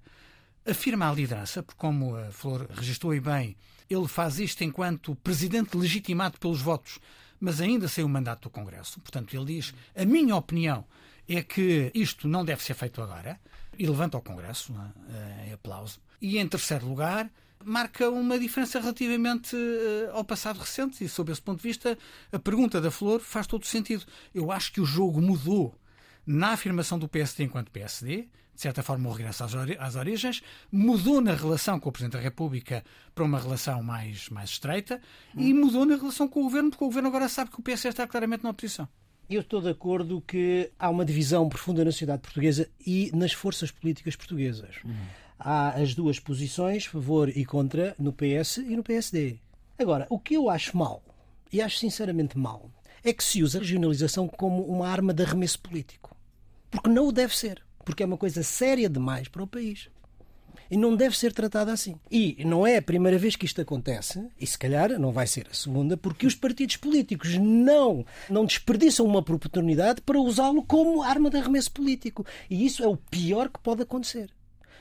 afirma 0.66 1.10
a 1.10 1.14
liderança, 1.14 1.62
porque 1.62 1.80
como 1.80 2.16
a 2.16 2.32
Flor 2.32 2.68
registrou 2.72 3.12
aí 3.12 3.20
bem, 3.20 3.56
ele 3.90 4.08
faz 4.08 4.40
isto 4.40 4.64
enquanto 4.64 5.16
presidente 5.16 5.78
legitimado 5.78 6.40
pelos 6.40 6.62
votos, 6.62 7.00
mas 7.40 7.62
ainda 7.62 7.88
sem 7.88 8.04
o 8.04 8.10
mandato 8.10 8.44
do 8.44 8.50
Congresso. 8.50 9.00
Portanto, 9.00 9.36
ele 9.36 9.46
diz: 9.46 9.74
a 9.96 10.06
minha 10.06 10.36
opinião 10.36 10.86
é 11.28 11.44
que 11.44 11.92
isto 11.94 12.28
não 12.28 12.44
deve 12.44 12.64
ser 12.64 12.74
feito 12.74 13.02
agora, 13.02 13.40
e 13.78 13.86
levanta 13.86 14.18
ao 14.18 14.24
Congresso, 14.24 14.74
é? 15.10 15.50
em 15.50 15.54
aplauso. 15.54 16.00
E 16.22 16.38
em 16.38 16.48
terceiro 16.48 16.88
lugar, 16.88 17.30
marca 17.64 18.10
uma 18.10 18.38
diferença 18.38 18.80
relativamente 18.80 19.56
uh, 19.56 20.12
ao 20.14 20.24
passado 20.24 20.60
recente, 20.60 21.04
e 21.04 21.10
sob 21.10 21.32
esse 21.32 21.42
ponto 21.42 21.58
de 21.58 21.68
vista, 21.68 21.98
a 22.32 22.40
pergunta 22.40 22.80
da 22.80 22.92
Flor 22.92 23.20
faz 23.20 23.48
todo 23.48 23.66
sentido. 23.66 24.06
Eu 24.34 24.52
acho 24.52 24.72
que 24.72 24.80
o 24.80 24.86
jogo 24.86 25.22
mudou 25.22 25.76
na 26.26 26.50
afirmação 26.50 26.98
do 26.98 27.08
PSD 27.08 27.44
enquanto 27.44 27.72
PSD, 27.72 28.28
de 28.56 28.62
certa 28.62 28.82
forma, 28.82 29.10
o 29.10 29.12
regresso 29.12 29.44
às 29.44 29.96
origens, 29.96 30.42
mudou 30.72 31.20
na 31.20 31.34
relação 31.34 31.78
com 31.78 31.90
o 31.90 31.92
Presidente 31.92 32.14
da 32.14 32.20
República 32.20 32.84
para 33.14 33.26
uma 33.26 33.38
relação 33.38 33.84
mais, 33.84 34.30
mais 34.30 34.52
estreita 34.52 35.02
hum. 35.36 35.42
e 35.42 35.54
mudou 35.54 35.86
na 35.86 35.98
relação 35.98 36.28
com 36.28 36.40
o 36.40 36.44
Governo, 36.44 36.70
porque 36.70 36.84
o 36.84 36.88
Governo 36.88 37.10
agora 37.10 37.28
sabe 37.28 37.52
que 37.52 37.60
o 37.60 37.64
PSD 37.64 37.90
está 37.90 38.08
claramente 38.08 38.44
na 38.44 38.52
oposição. 38.52 38.88
Eu 39.30 39.42
estou 39.42 39.60
de 39.60 39.70
acordo 39.70 40.22
que 40.22 40.72
há 40.80 40.90
uma 40.90 41.04
divisão 41.04 41.50
profunda 41.50 41.84
na 41.84 41.92
sociedade 41.92 42.22
portuguesa 42.22 42.70
e 42.86 43.12
nas 43.14 43.34
forças 43.34 43.72
políticas 43.72 44.16
portuguesas. 44.16 44.78
Hum. 44.86 44.94
Há 45.38 45.70
as 45.72 45.94
duas 45.94 46.20
posições, 46.20 46.86
favor 46.86 47.30
e 47.30 47.46
contra, 47.46 47.96
no 48.00 48.14
PS 48.14 48.58
e 48.58 48.76
no 48.76 48.84
PSD. 48.84 49.38
Agora, 49.78 50.08
o 50.10 50.20
que 50.20 50.36
eu 50.36 50.50
acho 50.50 50.78
mal, 50.78 51.04
e 51.52 51.62
acho 51.62 51.78
sinceramente 51.78 52.38
mal, 52.38 52.70
é 53.04 53.14
que 53.14 53.24
se 53.24 53.44
usa 53.44 53.58
a 53.58 53.62
regionalização 53.62 54.28
como 54.28 54.64
uma 54.64 54.88
arma 54.88 55.14
de 55.14 55.24
arremesso 55.24 55.60
político. 55.60 56.16
Porque 56.72 56.90
não 56.90 57.08
o 57.08 57.12
deve 57.12 57.36
ser 57.38 57.66
porque 57.86 58.02
é 58.02 58.06
uma 58.06 58.18
coisa 58.18 58.42
séria 58.42 58.90
demais 58.90 59.28
para 59.28 59.44
o 59.44 59.48
país. 59.48 59.88
E 60.70 60.76
não 60.76 60.96
deve 60.96 61.16
ser 61.16 61.32
tratada 61.32 61.72
assim. 61.72 61.96
E 62.10 62.44
não 62.44 62.66
é 62.66 62.78
a 62.78 62.82
primeira 62.82 63.20
vez 63.20 63.36
que 63.36 63.46
isto 63.46 63.62
acontece, 63.62 64.28
e 64.40 64.48
se 64.48 64.58
calhar 64.58 64.98
não 65.00 65.12
vai 65.12 65.28
ser 65.28 65.48
a 65.52 65.54
segunda, 65.54 65.96
porque 65.96 66.26
os 66.26 66.34
partidos 66.34 66.78
políticos 66.78 67.38
não, 67.38 68.04
não 68.28 68.46
desperdiçam 68.46 69.06
uma 69.06 69.20
oportunidade 69.20 70.02
para 70.02 70.20
usá-lo 70.20 70.64
como 70.64 71.04
arma 71.04 71.30
de 71.30 71.38
arremesso 71.38 71.72
político. 71.72 72.26
E 72.50 72.66
isso 72.66 72.84
é 72.84 72.88
o 72.88 72.98
pior 72.98 73.50
que 73.50 73.60
pode 73.60 73.84
acontecer. 73.84 74.32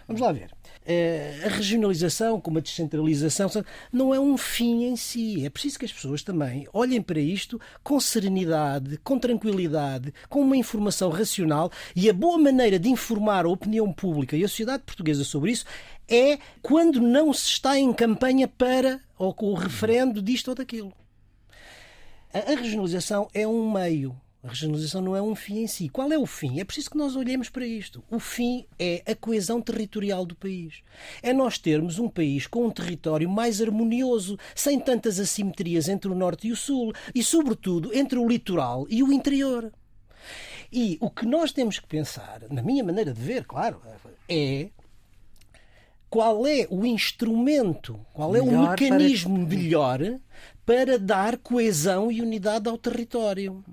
Vamos 0.07 0.21
lá 0.21 0.33
ver. 0.33 0.51
Eh, 0.87 1.41
a 1.45 1.49
regionalização, 1.49 2.39
como 2.39 2.59
a 2.59 2.61
descentralização, 2.61 3.49
não 3.91 4.15
é 4.15 4.21
um 4.21 4.37
fim 4.37 4.85
em 4.85 4.97
si. 4.97 5.45
É 5.45 5.51
preciso 5.51 5.79
que 5.79 5.87
as 5.87 5.93
pessoas 5.93 6.23
também 6.23 6.69
olhem 6.73 7.01
para 7.01 7.19
isto 7.19 7.61
com 7.83 7.99
serenidade, 7.99 8.99
com 8.99 9.19
tranquilidade, 9.19 10.13
com 10.29 10.43
uma 10.43 10.57
informação 10.57 11.09
racional. 11.09 11.71
E 11.97 12.11
a 12.11 12.13
boa 12.13 12.39
maneira 12.39 12.79
de 12.79 12.91
informar 12.91 13.47
a 13.47 13.49
opinião 13.49 13.91
pública 13.93 14.37
e 14.37 14.45
a 14.45 14.49
sociedade 14.49 14.83
portuguesa 14.83 15.25
sobre 15.25 15.53
isso 15.53 15.65
é 16.07 16.39
quando 16.61 17.01
não 17.01 17.33
se 17.33 17.47
está 17.49 17.79
em 17.79 17.93
campanha 17.93 18.47
para 18.47 19.01
ou 19.19 19.33
com 19.33 19.47
o 19.47 19.55
referendo 19.55 20.21
disto 20.21 20.49
ou 20.49 20.55
daquilo. 20.55 20.93
A 22.33 22.51
regionalização 22.51 23.29
é 23.33 23.47
um 23.47 23.73
meio 23.73 24.15
a 24.45 24.49
regionalização 24.49 25.01
não 25.01 25.17
é 25.17 25.23
um 25.23 25.35
fim 25.35 25.61
em 25.61 25.67
si. 25.67 25.89
Qual 25.89 26.13
é 26.13 26.19
o 26.19 26.27
fim? 26.27 26.61
É 26.61 26.65
preciso 26.65 26.91
que 26.91 26.99
nós 26.99 27.17
olhemos 27.17 27.49
para 27.49 27.67
isto. 27.67 28.05
O 28.11 28.19
fim 28.19 28.67
é 28.79 29.03
a 29.07 29.15
coesão 29.15 29.59
territorial 29.59 30.27
do 30.27 30.37
país. 30.37 30.83
É 31.23 31.33
nós 31.33 31.57
termos 31.57 31.99
um 31.99 32.11
país 32.11 32.47
com 32.47 32.67
um 32.67 32.71
território 32.71 33.29
mais 33.29 33.63
harmonioso, 33.63 34.39
sem 34.55 34.79
tantas 34.79 35.19
assimetrias 35.19 35.89
entre 35.89 36.11
o 36.11 36.15
norte 36.15 36.49
e 36.49 36.53
o 36.53 36.57
sul 36.57 36.93
e, 37.15 37.23
sobretudo, 37.23 37.97
entre 37.97 38.19
o 38.19 38.29
litoral 38.29 38.87
e 38.91 39.03
o 39.03 39.11
interior. 39.11 39.73
E 40.71 40.99
o 41.01 41.09
que 41.09 41.25
nós 41.25 41.51
temos 41.51 41.79
que 41.79 41.87
pensar, 41.87 42.43
na 42.51 42.61
minha 42.61 42.85
maneira 42.85 43.15
de 43.15 43.21
ver, 43.21 43.47
claro, 43.47 43.81
é 44.29 44.69
qual 46.11 46.47
é 46.47 46.67
o 46.69 46.85
instrumento, 46.85 47.99
qual 48.13 48.37
é 48.37 48.43
o 48.43 48.71
mecanismo 48.71 49.47
para... 49.47 49.57
melhor 49.57 50.01
para 50.67 50.99
dar 50.99 51.39
coesão 51.39 52.11
e 52.11 52.21
unidade 52.21 52.69
ao 52.69 52.79
território. 52.79 53.65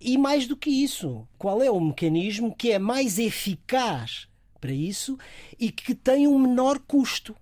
E 0.00 0.16
mais 0.16 0.46
do 0.46 0.56
que 0.56 0.70
isso, 0.70 1.26
qual 1.36 1.62
é 1.62 1.70
o 1.70 1.80
mecanismo 1.80 2.54
que 2.54 2.70
é 2.70 2.78
mais 2.78 3.18
eficaz 3.18 4.28
para 4.60 4.72
isso 4.72 5.18
e 5.58 5.72
que 5.72 5.94
tem 5.94 6.26
um 6.26 6.38
menor 6.38 6.78
custo? 6.78 7.34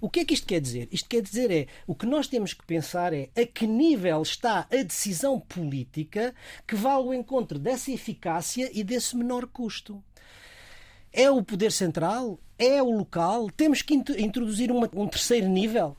O 0.00 0.08
que 0.08 0.20
é 0.20 0.24
que 0.24 0.34
isto 0.34 0.46
quer 0.46 0.60
dizer? 0.60 0.88
Isto 0.92 1.08
quer 1.08 1.22
dizer 1.22 1.50
é 1.50 1.66
o 1.86 1.94
que 1.94 2.06
nós 2.06 2.28
temos 2.28 2.54
que 2.54 2.64
pensar 2.64 3.12
é 3.12 3.30
a 3.36 3.44
que 3.44 3.66
nível 3.66 4.22
está 4.22 4.60
a 4.70 4.82
decisão 4.82 5.40
política 5.40 6.34
que 6.66 6.76
vá 6.76 6.92
ao 6.92 7.12
encontro 7.12 7.58
dessa 7.58 7.90
eficácia 7.90 8.70
e 8.72 8.84
desse 8.84 9.16
menor 9.16 9.46
custo. 9.46 10.02
É 11.12 11.30
o 11.30 11.42
poder 11.42 11.72
central? 11.72 12.38
É 12.58 12.82
o 12.82 12.90
local? 12.90 13.50
Temos 13.50 13.82
que 13.82 13.94
introduzir 13.94 14.70
uma, 14.70 14.88
um 14.94 15.08
terceiro 15.08 15.48
nível? 15.48 15.96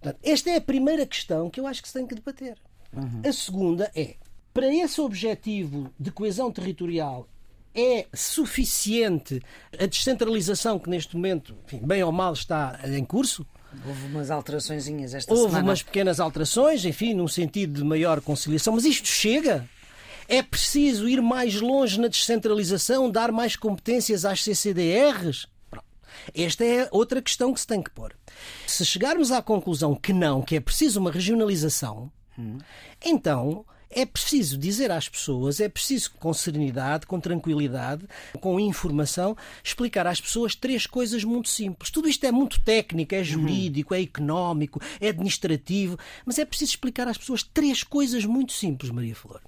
Portanto, 0.00 0.18
esta 0.22 0.50
é 0.50 0.56
a 0.56 0.62
primeira 0.62 1.04
questão 1.04 1.50
que 1.50 1.60
eu 1.60 1.66
acho 1.66 1.82
que 1.82 1.88
se 1.88 1.94
tem 1.94 2.06
que 2.06 2.14
debater. 2.14 2.56
Uhum. 2.92 3.22
A 3.24 3.32
segunda 3.32 3.90
é 3.94 4.16
para 4.60 4.74
esse 4.74 5.00
objetivo 5.00 5.90
de 5.98 6.10
coesão 6.10 6.52
territorial 6.52 7.26
é 7.74 8.06
suficiente 8.12 9.40
a 9.78 9.86
descentralização 9.86 10.78
que 10.78 10.90
neste 10.90 11.16
momento, 11.16 11.56
enfim, 11.64 11.80
bem 11.82 12.02
ou 12.02 12.12
mal, 12.12 12.34
está 12.34 12.78
em 12.84 13.02
curso? 13.02 13.46
Houve 13.86 14.06
umas 14.08 14.30
alterações 14.30 14.86
esta 15.14 15.32
Houve 15.32 15.52
semana. 15.52 15.68
umas 15.68 15.82
pequenas 15.82 16.20
alterações, 16.20 16.84
enfim, 16.84 17.14
num 17.14 17.26
sentido 17.26 17.72
de 17.78 17.84
maior 17.84 18.20
conciliação, 18.20 18.74
mas 18.74 18.84
isto 18.84 19.08
chega? 19.08 19.66
É 20.28 20.42
preciso 20.42 21.08
ir 21.08 21.22
mais 21.22 21.58
longe 21.58 21.98
na 21.98 22.08
descentralização, 22.08 23.10
dar 23.10 23.32
mais 23.32 23.56
competências 23.56 24.26
às 24.26 24.44
CCDRs? 24.44 25.48
Esta 26.34 26.66
é 26.66 26.86
outra 26.90 27.22
questão 27.22 27.54
que 27.54 27.60
se 27.60 27.66
tem 27.66 27.82
que 27.82 27.90
pôr. 27.90 28.14
Se 28.66 28.84
chegarmos 28.84 29.32
à 29.32 29.40
conclusão 29.40 29.94
que 29.94 30.12
não, 30.12 30.42
que 30.42 30.56
é 30.56 30.60
preciso 30.60 31.00
uma 31.00 31.10
regionalização, 31.10 32.12
hum. 32.38 32.58
então 33.02 33.64
é 33.90 34.06
preciso 34.06 34.56
dizer 34.56 34.90
às 34.90 35.08
pessoas, 35.08 35.60
é 35.60 35.68
preciso 35.68 36.12
com 36.12 36.32
serenidade, 36.32 37.06
com 37.06 37.18
tranquilidade, 37.18 38.06
com 38.40 38.60
informação, 38.60 39.36
explicar 39.64 40.06
às 40.06 40.20
pessoas 40.20 40.54
três 40.54 40.86
coisas 40.86 41.24
muito 41.24 41.48
simples. 41.48 41.90
Tudo 41.90 42.08
isto 42.08 42.24
é 42.24 42.30
muito 42.30 42.60
técnico, 42.60 43.14
é 43.14 43.24
jurídico, 43.24 43.94
é 43.94 44.00
económico, 44.00 44.80
é 45.00 45.08
administrativo, 45.08 45.98
mas 46.24 46.38
é 46.38 46.44
preciso 46.44 46.70
explicar 46.70 47.08
às 47.08 47.18
pessoas 47.18 47.42
três 47.42 47.82
coisas 47.82 48.24
muito 48.24 48.52
simples, 48.52 48.90
Maria 48.90 49.14
Flor. 49.14 49.40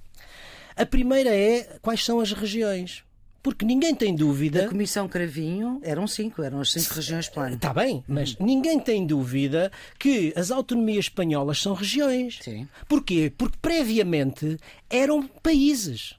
A 0.75 0.85
primeira 0.85 1.35
é 1.35 1.79
quais 1.81 2.05
são 2.05 2.19
as 2.19 2.33
regiões. 2.33 3.05
Porque 3.43 3.65
ninguém 3.65 3.95
tem 3.95 4.15
dúvida. 4.15 4.67
A 4.67 4.69
Comissão 4.69 5.09
Cravinho 5.09 5.81
eram 5.83 6.07
cinco, 6.07 6.43
eram 6.43 6.61
as 6.61 6.71
cinco 6.71 6.95
regiões 6.95 7.29
plano. 7.29 7.57
Está 7.57 7.75
bem, 7.75 8.05
mas 8.07 8.37
ninguém 8.39 8.79
tem 8.79 9.05
dúvida 9.05 9.73
que 9.99 10.33
as 10.37 10.51
autonomias 10.51 11.07
espanholas 11.07 11.61
são 11.61 11.75
regiões. 11.75 12.39
Sim. 12.41 12.69
Porquê? 12.89 13.33
Porque 13.37 13.59
previamente 13.61 14.57
eram 14.89 15.23
países. 15.27 16.15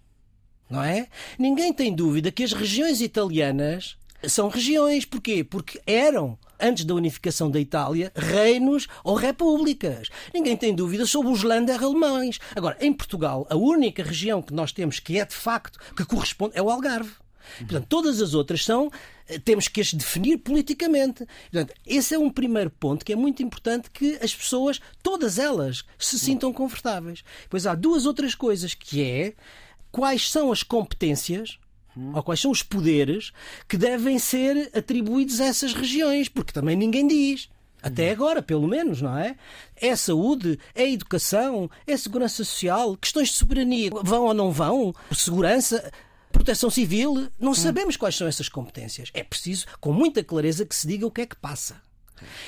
Não 0.69 0.83
é? 0.83 1.07
Ninguém 1.37 1.71
tem 1.71 1.93
dúvida 1.95 2.31
que 2.31 2.43
as 2.43 2.51
regiões 2.51 2.99
italianas 2.99 3.95
são 4.23 4.49
regiões. 4.49 5.05
Porquê? 5.05 5.43
Porque 5.43 5.79
eram 5.85 6.37
antes 6.63 6.85
da 6.85 6.95
unificação 6.95 7.51
da 7.51 7.59
Itália, 7.59 8.11
reinos 8.15 8.87
ou 9.03 9.15
repúblicas. 9.15 10.09
Ninguém 10.33 10.55
tem 10.55 10.73
dúvida 10.73 11.05
sobre 11.05 11.31
os 11.31 11.43
Länder 11.43 11.83
alemães. 11.83 12.39
Agora, 12.55 12.77
em 12.79 12.93
Portugal, 12.93 13.45
a 13.49 13.55
única 13.55 14.01
região 14.01 14.41
que 14.41 14.53
nós 14.53 14.71
temos 14.71 14.99
que 14.99 15.19
é 15.19 15.25
de 15.25 15.35
facto 15.35 15.77
que 15.95 16.05
corresponde 16.05 16.57
é 16.57 16.61
o 16.61 16.69
Algarve. 16.69 17.11
Portanto, 17.59 17.85
todas 17.89 18.21
as 18.21 18.33
outras 18.33 18.63
são 18.63 18.89
eh, 19.27 19.37
temos 19.37 19.67
que 19.67 19.81
as 19.81 19.93
definir 19.93 20.37
politicamente. 20.37 21.25
Portanto, 21.51 21.73
esse 21.85 22.15
é 22.15 22.19
um 22.19 22.29
primeiro 22.29 22.69
ponto 22.69 23.05
que 23.05 23.13
é 23.13 23.15
muito 23.15 23.43
importante 23.43 23.89
que 23.91 24.17
as 24.21 24.33
pessoas, 24.33 24.79
todas 25.01 25.37
elas, 25.37 25.83
se 25.97 26.17
sintam 26.17 26.53
confortáveis. 26.53 27.23
Pois 27.49 27.67
há 27.67 27.75
duas 27.75 28.05
outras 28.05 28.33
coisas 28.33 28.73
que 28.73 29.03
é 29.03 29.33
quais 29.91 30.29
são 30.29 30.51
as 30.51 30.63
competências 30.63 31.59
Hum. 31.95 32.11
Ou 32.15 32.23
quais 32.23 32.39
são 32.39 32.51
os 32.51 32.63
poderes 32.63 33.31
que 33.67 33.77
devem 33.77 34.17
ser 34.19 34.71
atribuídos 34.73 35.39
a 35.39 35.45
essas 35.45 35.73
regiões, 35.73 36.27
porque 36.27 36.53
também 36.53 36.75
ninguém 36.75 37.07
diz. 37.07 37.49
Até 37.81 38.11
agora, 38.11 38.41
pelo 38.41 38.65
menos, 38.65 39.01
não 39.01 39.17
é? 39.17 39.35
É 39.75 39.93
saúde, 39.93 40.57
é 40.73 40.89
educação, 40.89 41.69
é 41.85 41.97
segurança 41.97 42.37
social, 42.37 42.95
questões 42.95 43.27
de 43.27 43.35
soberania 43.35 43.91
vão 44.01 44.23
ou 44.23 44.33
não 44.33 44.51
vão, 44.51 44.95
segurança, 45.11 45.91
proteção 46.31 46.69
civil, 46.69 47.27
não 47.37 47.53
sabemos 47.53 47.97
quais 47.97 48.15
são 48.15 48.25
essas 48.25 48.47
competências. 48.47 49.11
É 49.13 49.21
preciso, 49.21 49.65
com 49.81 49.91
muita 49.91 50.23
clareza, 50.23 50.65
que 50.65 50.73
se 50.73 50.87
diga 50.87 51.05
o 51.05 51.11
que 51.11 51.21
é 51.21 51.25
que 51.25 51.35
passa. 51.35 51.81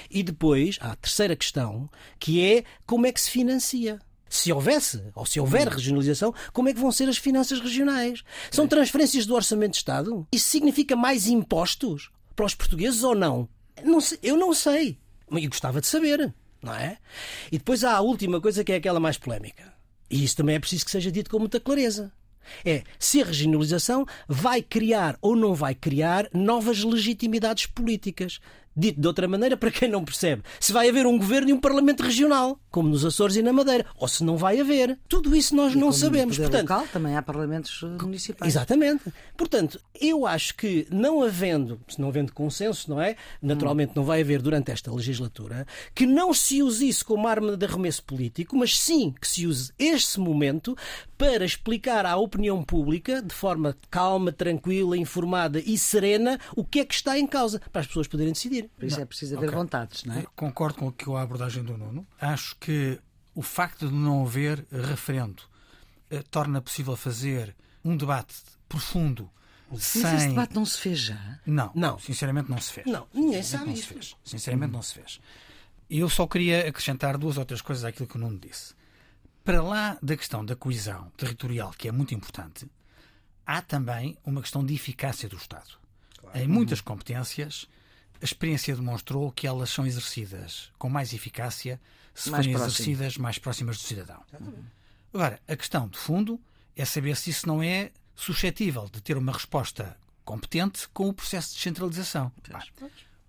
E 0.09 0.23
depois, 0.23 0.77
há 0.79 0.91
a 0.91 0.95
terceira 0.95 1.35
questão, 1.35 1.89
que 2.17 2.41
é 2.41 2.63
como 2.85 3.05
é 3.05 3.11
que 3.11 3.19
se 3.19 3.29
financia 3.29 3.99
se 4.29 4.51
houvesse, 4.51 5.01
ou 5.13 5.25
se 5.25 5.39
houver 5.39 5.67
regionalização, 5.67 6.33
como 6.51 6.69
é 6.69 6.73
que 6.73 6.79
vão 6.79 6.91
ser 6.91 7.07
as 7.07 7.17
finanças 7.17 7.59
regionais? 7.59 8.23
São 8.51 8.67
transferências 8.67 9.25
do 9.25 9.35
Orçamento 9.35 9.71
de 9.71 9.77
Estado? 9.77 10.27
Isso 10.31 10.49
significa 10.49 10.95
mais 10.95 11.27
impostos 11.27 12.09
para 12.35 12.45
os 12.45 12.55
portugueses 12.55 13.03
ou 13.03 13.15
não? 13.15 13.47
não 13.83 13.99
sei, 13.99 14.19
eu 14.21 14.37
não 14.37 14.53
sei. 14.53 14.97
E 15.31 15.47
gostava 15.47 15.81
de 15.81 15.87
saber, 15.87 16.33
não 16.61 16.73
é? 16.73 16.97
E 17.51 17.57
depois 17.57 17.83
há 17.83 17.95
a 17.95 18.01
última 18.01 18.39
coisa 18.39 18.63
que 18.63 18.71
é 18.71 18.75
aquela 18.75 18.99
mais 18.99 19.17
polémica. 19.17 19.73
E 20.09 20.23
isso 20.23 20.37
também 20.37 20.55
é 20.55 20.59
preciso 20.59 20.85
que 20.85 20.91
seja 20.91 21.11
dito 21.11 21.29
com 21.29 21.39
muita 21.39 21.59
clareza. 21.59 22.11
É 22.63 22.83
se 22.99 23.21
a 23.21 23.25
regionalização 23.25 24.05
vai 24.27 24.61
criar 24.61 25.17
ou 25.19 25.35
não 25.35 25.55
vai 25.55 25.73
criar 25.73 26.29
novas 26.31 26.83
legitimidades 26.83 27.65
políticas. 27.65 28.39
Dito 28.75 28.99
de 28.99 29.07
outra 29.07 29.27
maneira, 29.27 29.55
para 29.55 29.71
quem 29.71 29.89
não 29.89 30.03
percebe, 30.03 30.43
se 30.59 30.73
vai 30.73 30.89
haver 30.89 31.05
um 31.05 31.17
governo 31.17 31.49
e 31.49 31.53
um 31.53 31.59
parlamento 31.59 32.03
regional, 32.03 32.59
como 32.69 32.89
nos 32.89 33.05
Açores 33.05 33.37
e 33.37 33.41
na 33.41 33.53
Madeira, 33.53 33.85
ou 33.97 34.07
se 34.07 34.23
não 34.23 34.35
vai 34.35 34.59
haver. 34.59 34.99
Tudo 35.07 35.35
isso 35.35 35.55
nós 35.55 35.73
e 35.73 35.77
não 35.77 35.91
sabemos. 35.91 36.37
Portanto, 36.37 36.69
local 36.69 36.87
também 36.91 37.15
há 37.15 37.21
parlamentos 37.21 37.81
eh, 37.83 38.03
municipais. 38.03 38.53
Exatamente. 38.53 39.03
Portanto, 39.37 39.79
eu 39.99 40.27
acho 40.27 40.55
que 40.55 40.85
não 40.91 41.23
havendo, 41.23 41.79
se 41.87 42.01
não 42.01 42.09
havendo 42.09 42.33
consenso, 42.33 42.89
não 42.89 42.99
é? 42.99 43.15
Naturalmente 43.41 43.93
não 43.95 44.03
vai 44.03 44.21
haver 44.21 44.41
durante 44.41 44.71
esta 44.71 44.93
legislatura, 44.93 45.65
que 45.93 46.05
não 46.05 46.33
se 46.33 46.61
use 46.61 46.87
isso 46.87 47.05
como 47.05 47.27
arma 47.27 47.55
de 47.55 47.65
arremesso 47.65 48.03
político, 48.03 48.57
mas 48.57 48.77
sim 48.77 49.13
que 49.19 49.27
se 49.27 49.47
use 49.47 49.71
este 49.79 50.19
momento 50.19 50.75
para 51.17 51.45
explicar 51.45 52.05
à 52.05 52.17
opinião 52.17 52.63
pública, 52.63 53.21
de 53.21 53.33
forma 53.33 53.75
calma, 53.89 54.31
tranquila, 54.31 54.97
informada 54.97 55.59
e 55.65 55.77
serena, 55.77 56.39
o 56.55 56.63
que 56.63 56.81
é 56.81 56.85
que 56.85 56.93
está 56.93 57.17
em 57.17 57.25
causa, 57.25 57.61
para 57.71 57.81
as 57.81 57.87
pessoas 57.87 58.07
poderem 58.07 58.33
decidir. 58.33 58.64
Por 58.75 58.85
isso 58.85 58.99
é 58.99 59.05
preciso 59.05 59.37
haver 59.37 59.49
Ok. 59.49 59.59
vontades, 59.59 60.03
não 60.03 60.15
é? 60.15 60.25
Concordo 60.35 60.77
com, 60.79 60.91
com 60.91 61.17
a 61.17 61.21
abordagem 61.21 61.63
do 61.63 61.77
Nuno. 61.77 62.05
Acho 62.19 62.55
que 62.57 62.99
o 63.33 63.41
facto 63.41 63.87
de 63.87 63.93
não 63.93 64.25
haver 64.25 64.65
referendo 64.71 65.43
eh, 66.09 66.23
torna 66.29 66.61
possível 66.61 66.95
fazer 66.95 67.55
um 67.83 67.95
debate 67.97 68.35
profundo 68.69 69.29
Mas 69.71 69.83
sem. 69.83 70.15
esse 70.15 70.27
debate 70.29 70.55
não 70.55 70.65
se 70.65 70.79
fez 70.79 70.99
já. 70.99 71.39
Não, 71.45 71.71
Não. 71.75 71.99
sinceramente 71.99 72.49
não 72.49 72.59
se 72.59 72.71
fez. 72.71 72.85
Não, 72.87 73.07
ninguém 73.13 73.41
Sinceramente 73.43 73.47
sabe 73.47 73.65
não 73.65 73.73
isso. 73.73 73.87
se 73.87 73.93
fez. 73.93 74.15
Sinceramente 74.23 74.71
não 74.73 74.81
se 74.81 74.93
fez. 74.93 75.19
E 75.89 75.99
eu 75.99 76.09
só 76.09 76.25
queria 76.25 76.67
acrescentar 76.67 77.17
duas 77.17 77.37
ou 77.37 77.45
três 77.45 77.61
coisas 77.61 77.83
àquilo 77.83 78.07
que 78.07 78.15
o 78.15 78.19
Nuno 78.19 78.39
disse. 78.39 78.73
Para 79.43 79.61
lá 79.61 79.97
da 80.01 80.17
questão 80.17 80.43
da 80.43 80.55
coesão 80.55 81.11
territorial, 81.15 81.71
que 81.77 81.87
é 81.87 81.91
muito 81.91 82.15
importante, 82.15 82.67
há 83.45 83.61
também 83.61 84.17
uma 84.25 84.41
questão 84.41 84.65
de 84.65 84.73
eficácia 84.73 85.29
do 85.29 85.35
Estado. 85.37 85.77
Em 86.33 86.47
muitas 86.47 86.81
competências, 86.81 87.67
a 88.21 88.25
experiência 88.25 88.75
demonstrou 88.75 89.31
que 89.31 89.45
elas 89.47 89.69
são 89.69 89.85
exercidas 89.85 90.71
com 90.77 90.89
mais 90.89 91.13
eficácia 91.13 91.79
se 92.13 92.29
Mais 92.29 92.45
forem 92.45 92.57
próximo. 92.57 92.73
exercidas 92.75 93.17
mais 93.17 93.37
próximas 93.37 93.77
do 93.77 93.83
cidadão. 93.83 94.21
Agora, 95.13 95.39
a 95.47 95.55
questão 95.55 95.87
de 95.87 95.97
fundo 95.97 96.39
é 96.75 96.85
saber 96.85 97.15
se 97.17 97.29
isso 97.29 97.47
não 97.47 97.61
é 97.61 97.91
suscetível 98.15 98.89
de 98.91 99.01
ter 99.01 99.17
uma 99.17 99.31
resposta 99.31 99.95
competente 100.23 100.87
com 100.89 101.09
o 101.09 101.13
processo 101.13 101.49
de 101.49 101.55
descentralização. 101.55 102.31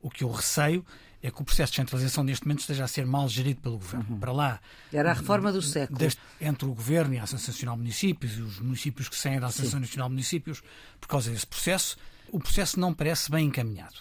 O 0.01 0.11
que 0.11 0.25
eu 0.25 0.31
receio 0.31 0.85
é 1.23 1.31
que 1.31 1.43
o 1.43 1.45
processo 1.45 1.73
de 1.73 1.79
descentralização 1.79 2.23
neste 2.23 2.45
momento 2.47 2.61
esteja 2.61 2.85
a 2.85 2.89
ser 2.89 3.05
mal 3.07 3.29
gerido 3.29 3.61
pelo 3.61 3.79
governo. 3.79 4.19
Para 4.19 4.33
lá, 4.33 4.61
Era 4.93 5.11
a 5.11 5.15
reforma 5.15 5.51
do 5.53 5.61
século. 5.61 5.99
deste- 5.99 6.21
entre 6.41 6.65
o 6.67 6.73
governo 6.75 7.15
e 7.15 7.19
a 7.19 7.25
Associação 7.25 7.53
Nacional 7.55 7.77
de 7.77 7.83
Municípios 7.83 8.39
e 8.39 8.41
os 8.43 8.59
municípios 8.61 9.09
que 9.09 9.17
saem 9.17 9.41
da 9.41 9.49
Associação 9.49 9.81
Nacional 9.81 10.09
de 10.09 10.15
Municípios 10.15 10.63
por 11.01 11.09
causa 11.09 11.31
desse 11.31 11.47
processo, 11.47 11.97
o 12.31 12.39
processo 12.39 12.79
não 12.79 12.95
parece 12.95 13.31
bem 13.31 13.47
encaminhado. 13.49 13.97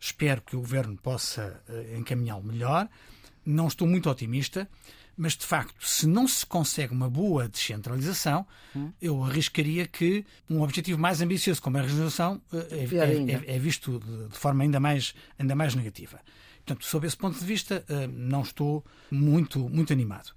Espero 0.00 0.42
que 0.42 0.54
o 0.56 0.60
governo 0.60 0.96
possa 0.96 1.60
eh, 1.68 1.96
encaminhá-lo 1.98 2.42
melhor. 2.44 2.88
Não 3.44 3.66
estou 3.66 3.86
muito 3.88 4.08
otimista, 4.10 4.68
mas 5.16 5.36
de 5.36 5.44
facto, 5.44 5.74
se 5.84 6.06
não 6.06 6.28
se 6.28 6.44
consegue 6.46 6.92
uma 6.92 7.08
boa 7.10 7.48
descentralização, 7.48 8.46
eu 9.02 9.24
arriscaria 9.24 9.86
que 9.86 10.24
um 10.48 10.62
objetivo 10.62 10.98
mais 11.00 11.20
ambicioso 11.20 11.60
como 11.60 11.78
a 11.78 11.80
regionalização 11.82 12.40
eh, 12.52 12.66
é, 12.70 12.86
é- 13.04 13.14
é- 13.32 13.56
é 13.56 13.58
visto 13.58 13.98
de, 13.98 14.28
de 14.28 14.38
forma 14.38 14.62
ainda 14.62 14.78
mais, 14.78 15.14
ainda 15.38 15.54
mais 15.56 15.74
negativa. 15.74 16.20
Portanto, 16.64 16.84
sob 16.84 17.06
esse 17.06 17.16
ponto 17.16 17.38
de 17.38 17.44
vista, 17.44 17.84
eh, 17.88 18.06
não 18.06 18.42
estou 18.42 18.84
muito, 19.10 19.68
muito 19.68 19.92
animado. 19.92 20.32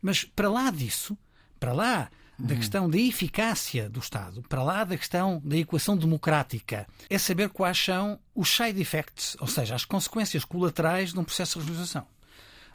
Mas 0.00 0.24
para 0.24 0.48
lá 0.48 0.70
disso, 0.70 1.18
para 1.60 1.72
lá 1.72 2.10
da 2.38 2.56
questão 2.56 2.88
da 2.88 2.98
eficácia 2.98 3.88
do 3.88 4.00
Estado, 4.00 4.42
para 4.48 4.62
lá 4.62 4.84
da 4.84 4.96
questão 4.96 5.40
da 5.44 5.56
equação 5.56 5.96
democrática, 5.96 6.86
é 7.08 7.18
saber 7.18 7.48
quais 7.50 7.78
são 7.78 8.18
os 8.34 8.48
side 8.48 8.80
effects, 8.80 9.36
ou 9.38 9.46
seja, 9.46 9.74
as 9.74 9.84
consequências 9.84 10.44
colaterais 10.44 11.12
de 11.12 11.18
um 11.18 11.24
processo 11.24 11.58
de 11.58 11.66
regionalização. 11.66 12.06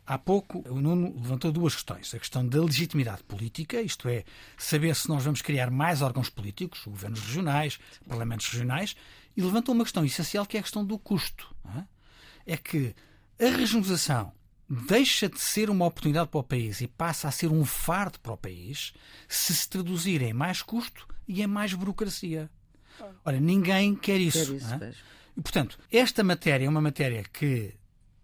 Há 0.05 0.17
pouco 0.17 0.63
o 0.69 0.79
Nuno 0.79 1.13
levantou 1.15 1.51
duas 1.51 1.75
questões. 1.75 2.13
A 2.13 2.19
questão 2.19 2.47
da 2.47 2.63
legitimidade 2.63 3.23
política, 3.23 3.81
isto 3.81 4.07
é, 4.07 4.23
saber 4.57 4.95
se 4.95 5.09
nós 5.09 5.25
vamos 5.25 5.41
criar 5.41 5.69
mais 5.69 6.01
órgãos 6.01 6.29
políticos, 6.29 6.83
governos 6.85 7.19
regionais, 7.19 7.77
parlamentos 8.07 8.47
regionais, 8.47 8.95
e 9.35 9.41
levantou 9.41 9.75
uma 9.75 9.83
questão 9.83 10.05
essencial 10.05 10.45
que 10.45 10.55
é 10.55 10.61
a 10.61 10.63
questão 10.63 10.85
do 10.85 10.97
custo. 10.97 11.53
é? 11.75 11.83
é 12.53 12.55
que 12.55 12.95
a 13.39 13.49
regionalização 13.49 14.31
deixa 14.69 15.29
de 15.29 15.39
ser 15.39 15.69
uma 15.69 15.85
oportunidade 15.85 16.29
para 16.29 16.39
o 16.39 16.43
país 16.43 16.81
e 16.81 16.87
passa 16.87 17.27
a 17.27 17.31
ser 17.31 17.47
um 17.47 17.63
fardo 17.65 18.19
para 18.19 18.33
o 18.33 18.37
país 18.37 18.93
se 19.27 19.53
se 19.55 19.69
traduzir 19.69 20.21
em 20.21 20.33
mais 20.33 20.61
custo 20.61 21.07
e 21.27 21.41
em 21.41 21.47
mais 21.47 21.73
burocracia. 21.73 22.49
Ora, 23.23 23.39
ninguém 23.39 23.95
quer 23.95 24.19
isso. 24.19 24.45
Quer 24.45 24.55
isso, 24.55 24.73
é? 24.73 24.93
E, 25.37 25.41
portanto, 25.41 25.79
esta 25.91 26.23
matéria 26.23 26.65
é 26.65 26.69
uma 26.69 26.81
matéria 26.81 27.23
que 27.23 27.73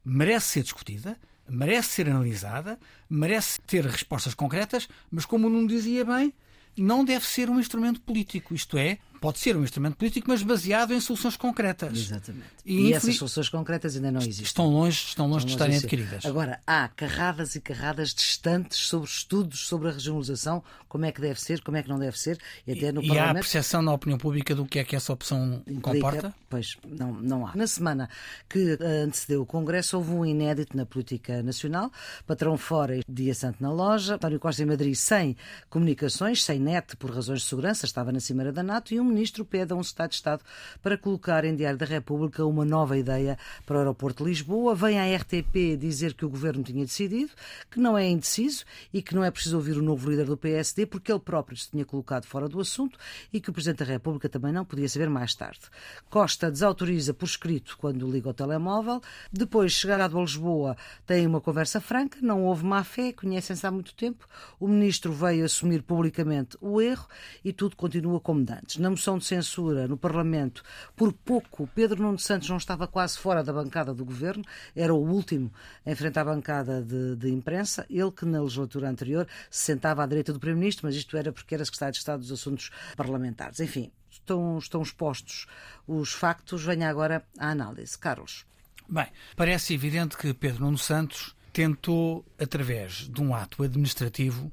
merece 0.04 0.48
ser 0.48 0.64
discutida, 0.64 1.18
merece 1.48 1.90
ser 1.90 2.10
analisada, 2.10 2.80
merece 3.10 3.62
ter 3.62 3.86
respostas 3.86 4.34
concretas, 4.34 4.88
mas 5.12 5.26
como 5.26 5.48
o 5.48 5.50
Nuno 5.50 5.68
dizia 5.68 6.04
bem, 6.04 6.34
não 6.76 7.06
deve 7.06 7.26
ser 7.26 7.50
um 7.50 7.60
instrumento 7.60 8.02
político. 8.02 8.54
Isto 8.56 8.78
é, 8.78 8.98
pode 9.24 9.40
ser 9.40 9.56
um 9.56 9.64
instrumento 9.64 9.96
político, 9.96 10.28
mas 10.30 10.44
baseado 10.44 10.94
em 10.94 11.00
soluções 11.00 11.38
concretas. 11.38 11.98
Exatamente. 11.98 12.46
E 12.66 12.90
E, 12.90 12.94
essas 12.94 13.16
soluções 13.16 13.48
concretas 13.48 13.96
ainda 13.96 14.12
não 14.12 14.20
existem. 14.20 14.44
Estão 14.44 14.68
longe, 14.68 14.98
estão 15.08 15.28
longe 15.28 15.46
de 15.46 15.52
Estão 15.54 15.66
estarem 15.68 15.76
longe 15.76 15.86
de 15.88 15.90
ser. 15.90 15.96
adquiridas. 16.04 16.26
Agora, 16.30 16.60
há 16.68 16.90
carradas 16.90 17.56
e 17.56 17.62
carradas 17.62 18.14
distantes 18.14 18.80
sobre 18.80 19.08
estudos 19.10 19.62
sobre 19.66 19.88
a 19.88 19.92
regionalização, 19.92 20.62
como 20.90 21.06
é 21.06 21.12
que 21.14 21.22
deve 21.22 21.40
ser, 21.40 21.62
como 21.62 21.78
é 21.78 21.82
que 21.84 21.88
não 21.88 21.98
deve 21.98 22.20
ser, 22.20 22.38
e 22.68 22.74
até 22.74 22.92
no 22.92 23.02
e 23.02 23.06
há 23.06 23.14
a 23.14 23.16
Parlamento. 23.16 23.44
percepção 23.44 23.82
na 23.82 23.94
opinião 23.94 24.18
pública 24.20 24.54
do 24.54 24.66
que 24.66 24.78
é 24.80 24.84
que 24.84 24.96
essa 24.96 25.14
opção 25.14 25.64
implica- 25.66 25.82
comporta? 25.82 26.36
Pois, 26.50 26.78
não, 26.86 27.14
não 27.14 27.48
há. 27.48 27.56
Na 27.56 27.66
semana 27.66 28.10
que 28.50 28.78
antecedeu 29.06 29.42
o 29.42 29.46
Congresso, 29.46 29.96
houve 29.98 30.12
um 30.12 30.26
inédito 30.26 30.76
na 30.76 30.86
política 30.86 31.42
nacional. 31.42 31.90
Patrão 32.28 32.58
fora, 32.58 33.00
dia 33.08 33.34
santo 33.34 33.64
na 33.64 33.72
loja. 33.72 34.16
António 34.16 34.40
Costa 34.40 34.62
em 34.62 34.66
Madrid 34.66 34.94
sem 34.96 35.36
comunicações, 35.70 36.44
sem 36.44 36.60
net 36.60 36.96
por 36.98 37.10
razões 37.10 37.42
de 37.42 37.48
segurança, 37.48 37.86
estava 37.86 38.12
na 38.12 38.20
Cimeira 38.20 38.52
da 38.52 38.62
NATO. 38.62 38.94
E 38.94 39.00
um 39.00 39.13
ministro 39.14 39.46
pede 39.46 39.72
a 39.72 39.76
um 39.76 39.82
Estado 39.82 40.10
de 40.10 40.16
Estado 40.16 40.44
para 40.82 40.98
colocar 40.98 41.46
em 41.46 41.56
Diário 41.56 41.78
da 41.78 41.86
República 41.86 42.46
uma 42.46 42.66
nova 42.66 42.98
ideia 42.98 43.38
para 43.66 43.76
o 43.76 43.80
aeroporto 43.80 44.24
de 44.24 44.30
Lisboa. 44.30 44.76
Vem 44.76 45.00
à 45.00 45.16
RTP 45.16 45.78
dizer 45.80 46.14
que 46.14 46.26
o 46.26 46.30
governo 46.30 46.64
tinha 46.64 46.84
decidido, 46.84 47.32
que 47.70 47.80
não 47.80 47.98
é 47.98 48.10
indeciso 48.10 48.66
e 48.92 49.02
que 49.02 49.14
não 49.14 49.24
é 49.24 49.30
preciso 49.30 49.56
ouvir 49.58 49.78
o 49.78 49.82
novo 49.82 50.10
líder 50.10 50.26
do 50.26 50.36
PSD, 50.36 50.86
porque 50.86 51.12
ele 51.12 51.20
próprio 51.20 51.56
se 51.56 51.70
tinha 51.70 51.86
colocado 51.86 52.26
fora 52.26 52.50
do 52.50 52.60
assunto 52.60 52.98
e 53.32 53.40
que 53.40 53.50
o 53.50 53.54
Presidente 53.54 53.80
da 53.80 53.86
República 53.86 54.28
também 54.28 54.52
não 54.52 54.66
podia 54.66 54.90
saber 54.90 55.10
mais 55.10 55.36
tarde. 55.36 55.62
Costa 56.10 56.50
desautoriza 56.50 57.14
por 57.14 57.26
escrito 57.26 57.78
quando 57.78 58.10
liga 58.10 58.30
o 58.30 58.34
telemóvel. 58.34 59.02
Depois, 59.32 59.72
chegado 59.74 60.18
a 60.18 60.22
Lisboa, 60.22 60.76
tem 61.06 61.28
uma 61.28 61.40
conversa 61.40 61.80
franca, 61.80 62.18
não 62.22 62.46
houve 62.46 62.66
má 62.66 62.84
fé, 62.84 63.14
conhecem-se 63.14 63.66
há 63.66 63.72
muito 63.72 63.94
tempo. 63.94 64.28
O 64.60 64.68
ministro 64.68 65.14
veio 65.14 65.46
assumir 65.46 65.84
publicamente 65.84 66.58
o 66.60 66.82
erro 66.82 67.08
e 67.44 67.54
tudo 67.54 67.76
continua 67.76 68.20
como 68.20 68.44
dantes. 68.44 68.78
Moção 69.04 69.18
de 69.18 69.26
censura 69.26 69.86
no 69.86 69.98
Parlamento, 69.98 70.64
por 70.96 71.12
pouco, 71.12 71.68
Pedro 71.76 72.02
Nuno 72.02 72.18
Santos 72.18 72.48
não 72.48 72.56
estava 72.56 72.88
quase 72.88 73.20
fora 73.20 73.44
da 73.44 73.52
bancada 73.52 73.94
do 73.94 74.06
governo, 74.06 74.46
era 74.74 74.94
o 74.94 74.98
último 74.98 75.52
em 75.86 75.94
frente 75.94 76.18
à 76.20 76.24
bancada 76.24 76.82
de, 76.82 77.18
de 77.18 77.30
imprensa. 77.30 77.86
Ele 77.90 78.10
que 78.12 78.26
na 78.26 78.42
legislatura 78.42 78.90
anterior 78.90 79.28
se 79.52 79.66
sentava 79.66 80.06
à 80.06 80.06
direita 80.06 80.32
do 80.32 80.40
Primeiro-Ministro, 80.40 80.88
mas 80.88 80.96
isto 80.96 81.18
era 81.18 81.34
porque 81.34 81.54
era 81.54 81.66
secretário 81.66 81.92
de 81.92 81.98
Estado 81.98 82.22
dos 82.22 82.32
Assuntos 82.32 82.72
Parlamentares. 82.96 83.60
Enfim, 83.60 83.92
estão, 84.10 84.58
estão 84.58 84.82
expostos 84.82 85.48
os 85.86 86.14
factos. 86.14 86.64
Venha 86.64 86.90
agora 86.90 87.26
à 87.38 87.50
análise. 87.50 87.98
Carlos. 87.98 88.46
Bem, 88.88 89.08
parece 89.36 89.74
evidente 89.74 90.16
que 90.16 90.34
Pedro 90.34 90.64
Nuno 90.64 90.78
Santos 90.78 91.36
tentou, 91.52 92.24
através 92.40 93.10
de 93.10 93.22
um 93.22 93.36
ato 93.36 93.64
administrativo, 93.64 94.50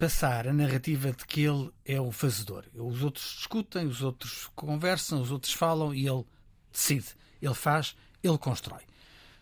passar 0.00 0.48
a 0.48 0.52
narrativa 0.54 1.12
de 1.12 1.26
que 1.26 1.42
ele 1.42 1.70
é 1.84 2.00
o 2.00 2.10
fazedor. 2.10 2.64
Os 2.74 3.02
outros 3.02 3.34
discutem, 3.36 3.86
os 3.86 4.00
outros 4.00 4.48
conversam, 4.56 5.20
os 5.20 5.30
outros 5.30 5.52
falam 5.52 5.94
e 5.94 6.08
ele 6.08 6.24
decide. 6.72 7.08
Ele 7.40 7.52
faz, 7.52 7.94
ele 8.22 8.38
constrói. 8.38 8.80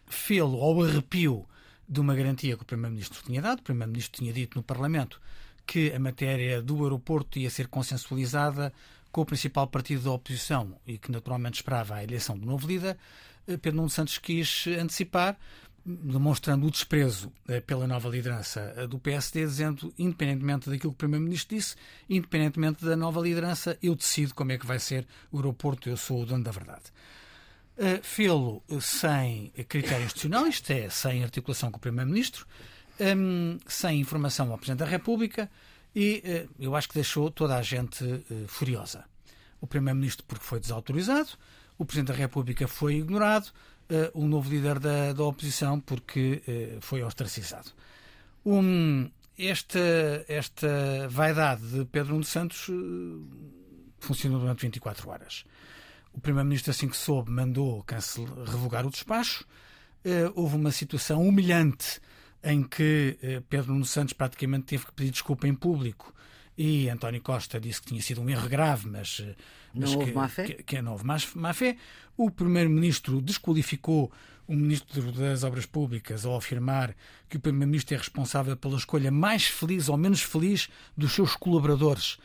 Fê-lo 0.04 0.60
ao 0.60 0.82
arrepio 0.82 1.46
de 1.88 2.00
uma 2.00 2.12
garantia 2.12 2.56
que 2.56 2.64
o 2.64 2.66
Primeiro-Ministro 2.66 3.22
tinha 3.24 3.40
dado. 3.40 3.60
O 3.60 3.62
Primeiro-Ministro 3.62 4.18
tinha 4.18 4.32
dito 4.32 4.58
no 4.58 4.64
Parlamento 4.64 5.20
que 5.64 5.92
a 5.92 5.98
matéria 6.00 6.60
do 6.60 6.82
aeroporto 6.82 7.38
ia 7.38 7.50
ser 7.50 7.68
consensualizada 7.68 8.72
com 9.12 9.20
o 9.20 9.26
principal 9.26 9.68
partido 9.68 10.02
da 10.02 10.10
oposição 10.10 10.76
e 10.84 10.98
que 10.98 11.12
naturalmente 11.12 11.54
esperava 11.54 11.94
a 11.94 12.02
eleição 12.02 12.36
do 12.36 12.44
novo 12.44 12.66
líder. 12.66 12.96
Eh, 13.46 13.56
Pedro 13.58 13.76
Nuno 13.76 13.90
Santos 13.90 14.18
quis 14.18 14.66
antecipar, 14.66 15.38
demonstrando 15.84 16.66
o 16.66 16.70
desprezo 16.70 17.32
eh, 17.48 17.60
pela 17.60 17.86
nova 17.86 18.08
liderança 18.08 18.74
eh, 18.76 18.86
do 18.86 18.98
PSD, 18.98 19.44
dizendo, 19.44 19.92
independentemente 19.98 20.68
daquilo 20.68 20.92
que 20.92 20.96
o 20.96 20.98
Primeiro-Ministro 20.98 21.56
disse, 21.56 21.76
independentemente 22.08 22.84
da 22.84 22.96
nova 22.96 23.20
liderança, 23.20 23.78
eu 23.82 23.94
decido 23.94 24.34
como 24.34 24.52
é 24.52 24.58
que 24.58 24.66
vai 24.66 24.78
ser 24.78 25.06
o 25.32 25.38
aeroporto, 25.38 25.88
eu 25.88 25.96
sou 25.96 26.22
o 26.22 26.26
dono 26.26 26.44
da 26.44 26.50
verdade. 26.50 26.84
Uh, 27.76 28.02
Fê-lo 28.02 28.62
sem 28.80 29.50
critério 29.68 30.04
institucional, 30.04 30.46
isto 30.46 30.70
é, 30.72 30.90
sem 30.90 31.22
articulação 31.22 31.70
com 31.70 31.78
o 31.78 31.80
Primeiro-Ministro, 31.80 32.46
um, 33.00 33.58
sem 33.66 34.00
informação 34.00 34.50
ao 34.50 34.58
Presidente 34.58 34.80
da 34.80 34.86
República 34.86 35.48
e 35.94 36.46
eu 36.58 36.76
acho 36.76 36.88
que 36.88 36.94
deixou 36.94 37.30
toda 37.30 37.56
a 37.56 37.62
gente 37.62 38.04
furiosa. 38.46 39.04
O 39.60 39.66
Primeiro-Ministro 39.66 40.24
porque 40.26 40.44
foi 40.44 40.60
desautorizado, 40.60 41.30
o 41.78 41.84
Presidente 41.84 42.08
da 42.08 42.14
República 42.14 42.66
foi 42.66 42.96
ignorado, 42.96 43.52
uh, 43.90 44.10
o 44.18 44.26
novo 44.26 44.50
líder 44.50 44.78
da, 44.78 45.12
da 45.12 45.24
oposição 45.24 45.80
porque 45.80 46.42
foi 46.80 47.02
ostracizado. 47.02 47.70
Um, 48.44 49.10
esta, 49.38 49.78
esta 50.28 51.08
vaidade 51.08 51.62
de 51.68 51.84
Pedro 51.84 52.12
Nuno 52.12 52.24
Santos 52.24 52.66
funcionou 53.98 54.40
durante 54.40 54.62
24 54.62 55.08
horas. 55.10 55.44
O 56.12 56.20
Primeiro-Ministro, 56.20 56.70
assim 56.70 56.88
que 56.88 56.96
soube, 56.96 57.30
mandou 57.30 57.82
cancelar, 57.84 58.34
revogar 58.44 58.86
o 58.86 58.90
despacho. 58.90 59.46
houve 60.34 60.56
uma 60.56 60.72
situação 60.72 61.22
humilhante 61.22 62.00
em 62.42 62.62
que 62.62 63.18
eh, 63.22 63.42
Pedro 63.48 63.72
Nuno 63.72 63.84
Santos 63.84 64.12
praticamente 64.12 64.66
teve 64.66 64.86
que 64.86 64.92
pedir 64.92 65.10
desculpa 65.10 65.48
em 65.48 65.54
público 65.54 66.14
e 66.58 66.90
António 66.90 67.22
Costa 67.22 67.60
disse 67.60 67.80
que 67.80 67.86
tinha 67.86 68.02
sido 68.02 68.20
um 68.20 68.28
erro 68.28 68.48
grave, 68.48 68.88
mas, 68.88 69.22
eh, 69.24 69.36
mas 69.72 69.92
não 69.92 70.00
houve 70.00 70.12
má 70.12 70.28
fé. 70.28 70.44
Que, 70.44 70.62
que 70.64 70.82
não 70.82 70.92
houve 70.92 71.04
má 71.06 71.54
fé. 71.54 71.76
O 72.16 72.32
primeiro-ministro 72.32 73.22
desqualificou 73.22 74.10
o 74.48 74.56
ministro 74.56 75.12
das 75.12 75.44
Obras 75.44 75.66
Públicas 75.66 76.26
ao 76.26 76.34
afirmar 76.34 76.96
que 77.28 77.36
o 77.36 77.40
primeiro-ministro 77.40 77.94
é 77.94 77.98
responsável 77.98 78.56
pela 78.56 78.76
escolha 78.76 79.10
mais 79.10 79.46
feliz 79.46 79.88
ou 79.88 79.96
menos 79.96 80.20
feliz 80.20 80.68
dos 80.96 81.12
seus 81.12 81.36
colaboradores 81.36 82.18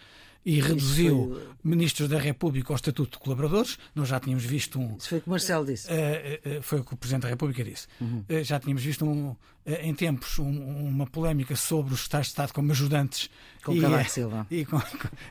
e 0.46 0.60
reduziu 0.60 1.32
foi... 1.34 1.54
ministros 1.64 2.10
da 2.10 2.20
República 2.20 2.74
ao 2.74 2.76
Estatuto 2.76 3.18
de 3.18 3.24
Colaboradores. 3.24 3.78
Nós 3.96 4.10
já 4.10 4.20
tínhamos 4.20 4.44
visto 4.44 4.80
um. 4.80 4.98
Isso 4.98 5.10
foi 5.10 5.18
o 5.20 5.22
que 5.22 5.28
o 5.28 5.30
Marcelo 5.30 5.66
disse. 5.66 5.88
Uh, 5.88 6.60
uh, 6.60 6.62
foi 6.62 6.80
o 6.80 6.84
que 6.84 6.94
o 6.94 6.98
Presidente 6.98 7.24
da 7.24 7.30
República 7.30 7.64
disse. 7.64 7.88
Uhum. 8.02 8.26
Uh, 8.30 8.44
já 8.44 8.60
tínhamos 8.60 8.84
visto 8.84 9.06
um, 9.06 9.36
em 9.66 9.94
tempos 9.94 10.40
um, 10.40 10.88
uma 10.88 11.08
polémica 11.08 11.56
sobre 11.56 11.94
os 11.94 12.02
Estados 12.02 12.28
de 12.28 12.32
Estado 12.32 12.54
como 12.54 12.72
ajudantes. 12.72 13.30
Com 13.64 13.74
e, 13.74 14.10
Silva. 14.10 14.46
E, 14.52 14.66
com, 14.66 14.82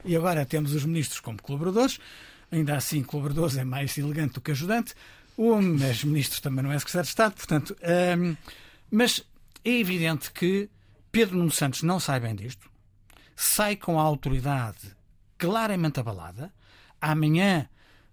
e 0.05 0.16
agora 0.16 0.46
temos 0.46 0.72
os 0.72 0.85
ministros 0.85 1.20
como 1.20 1.40
colaboradores. 1.42 1.98
Ainda 2.51 2.77
assim, 2.77 3.03
colaboradores 3.03 3.57
é 3.57 3.64
mais 3.64 3.96
elegante 3.98 4.35
do 4.35 4.40
que 4.40 4.51
ajudante. 4.51 4.94
O, 5.37 5.61
mas 5.61 6.05
ministros 6.05 6.40
também 6.40 6.62
não 6.62 6.72
é 6.72 6.79
secretário 6.79 7.05
de 7.05 7.11
Estado. 7.11 7.35
Portanto, 7.35 7.77
ehm, 7.83 8.35
mas 8.90 9.22
é 9.64 9.70
evidente 9.70 10.31
que 10.33 10.68
Pedro 11.11 11.37
Nuno 11.37 11.51
Santos 11.51 11.83
não 11.83 11.98
sai 11.98 12.20
bem 12.20 12.35
disto. 12.35 12.70
Sai 13.35 13.77
com 13.77 13.98
a 13.98 14.03
autoridade 14.03 14.94
claramente 15.42 15.98
abalada. 15.98 16.52
Amanhã, 17.00 17.68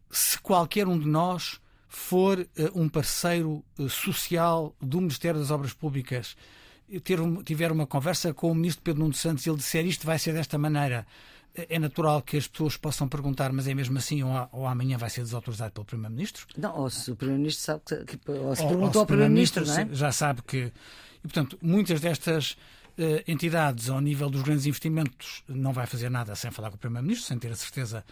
se 0.09 0.39
qualquer 0.39 0.87
um 0.87 0.97
de 0.97 1.07
nós 1.07 1.61
for 1.87 2.39
uh, 2.39 2.47
um 2.73 2.89
parceiro 2.89 3.63
uh, 3.77 3.87
social 3.87 4.75
do 4.81 4.99
Ministério 4.99 5.39
das 5.39 5.51
Obras 5.51 5.71
Públicas, 5.71 6.35
ter 7.03 7.19
tiver 7.45 7.71
uma 7.71 7.85
conversa 7.85 8.33
com 8.33 8.51
o 8.51 8.55
Ministro 8.55 8.81
Pedro 8.83 9.01
Nuno 9.01 9.13
Santos 9.13 9.45
e 9.45 9.49
ele 9.49 9.57
disser 9.57 9.85
isto 9.85 10.07
vai 10.07 10.17
ser 10.17 10.33
desta 10.33 10.57
maneira, 10.57 11.05
eh, 11.53 11.67
é 11.69 11.77
natural 11.77 12.23
que 12.23 12.35
as 12.35 12.47
pessoas 12.47 12.75
possam 12.75 13.07
perguntar, 13.07 13.53
mas 13.53 13.67
é 13.67 13.75
mesmo 13.75 13.95
assim 13.99 14.23
ou, 14.23 14.49
ou 14.51 14.65
amanhã 14.65 14.97
vai 14.97 15.11
ser 15.11 15.21
desautorizado 15.21 15.71
pelo 15.71 15.85
Primeiro-Ministro? 15.85 16.47
Não, 16.57 16.75
ou 16.75 16.89
se 16.89 17.11
o 17.11 17.15
Primeiro-Ministro 17.15 17.63
sabe 17.63 18.05
que. 18.07 18.31
Ou 18.31 18.55
se 18.55 18.65
perguntou 18.65 19.01
ao 19.01 19.05
Primeiro-Ministro, 19.05 19.63
é? 19.69 19.87
já 19.91 20.11
sabe 20.11 20.41
que. 20.41 20.73
E, 21.19 21.21
portanto, 21.21 21.59
muitas 21.61 22.01
destas 22.01 22.57
entidades 23.27 23.89
ao 23.89 24.01
nível 24.01 24.29
dos 24.29 24.41
grandes 24.41 24.65
investimentos 24.65 25.43
não 25.47 25.71
vai 25.71 25.85
fazer 25.85 26.09
nada 26.09 26.35
sem 26.35 26.51
falar 26.51 26.69
com 26.69 26.75
o 26.75 26.79
Primeiro-Ministro, 26.79 27.27
sem 27.27 27.39
ter 27.39 27.51
a 27.51 27.55
certeza 27.55 28.03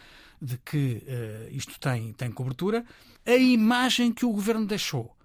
de 0.42 0.58
que 0.58 1.04
uh, 1.08 1.56
isto 1.56 1.80
tem, 1.80 2.14
tem 2.14 2.32
cobertura. 2.32 2.86
A 3.26 3.36
imagem 3.36 4.12
que 4.12 4.26
o 4.26 4.32
Governo 4.32 4.66
deixou 4.66 5.16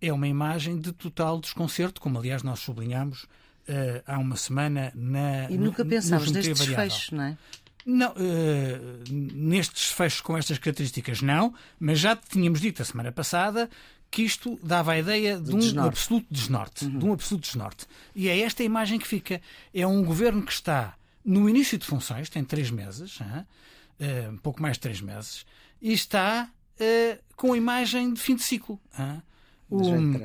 é 0.00 0.12
uma 0.12 0.28
imagem 0.28 0.78
de 0.78 0.92
total 0.92 1.40
desconcerto, 1.40 2.00
como 2.00 2.18
aliás 2.18 2.42
nós 2.42 2.60
sublinhamos 2.60 3.24
uh, 3.24 4.02
há 4.06 4.18
uma 4.18 4.36
semana 4.36 4.92
na. 4.94 5.50
E 5.50 5.58
nunca 5.58 5.84
pensámos 5.84 6.30
nestes 6.30 6.58
desfechos, 6.58 7.10
não 7.10 7.24
é? 7.24 7.38
Não, 7.84 8.10
uh, 8.12 9.04
nestes 9.10 9.86
desfechos 9.86 10.20
com 10.20 10.36
estas 10.36 10.58
características 10.58 11.22
não, 11.22 11.54
mas 11.80 11.98
já 11.98 12.14
tínhamos 12.14 12.60
dito 12.60 12.82
a 12.82 12.84
semana 12.84 13.10
passada 13.10 13.68
que 14.10 14.22
isto 14.22 14.58
dava 14.62 14.92
a 14.92 14.98
ideia 14.98 15.38
de 15.38 15.54
um 15.54 15.58
desnorte. 15.58 15.88
absoluto 15.88 16.26
desnorte, 16.30 16.84
uhum. 16.84 16.98
de 16.98 17.04
um 17.04 17.12
absoluto 17.12 17.44
desnorte. 17.44 17.86
E 18.14 18.28
é 18.28 18.40
esta 18.40 18.62
a 18.62 18.66
imagem 18.66 18.98
que 18.98 19.06
fica. 19.06 19.40
É 19.72 19.86
um 19.86 20.04
governo 20.04 20.42
que 20.42 20.52
está 20.52 20.94
no 21.24 21.48
início 21.48 21.76
de 21.76 21.84
funções, 21.84 22.30
tem 22.30 22.42
três 22.42 22.70
meses, 22.70 23.20
uh, 23.20 24.30
um 24.32 24.38
pouco 24.38 24.62
mais 24.62 24.76
de 24.76 24.80
três 24.80 25.00
meses, 25.00 25.44
e 25.80 25.92
está 25.92 26.50
uh, 26.80 27.18
com 27.36 27.52
a 27.52 27.56
imagem 27.56 28.12
de 28.12 28.20
fim 28.20 28.34
de 28.34 28.42
ciclo. 28.42 28.80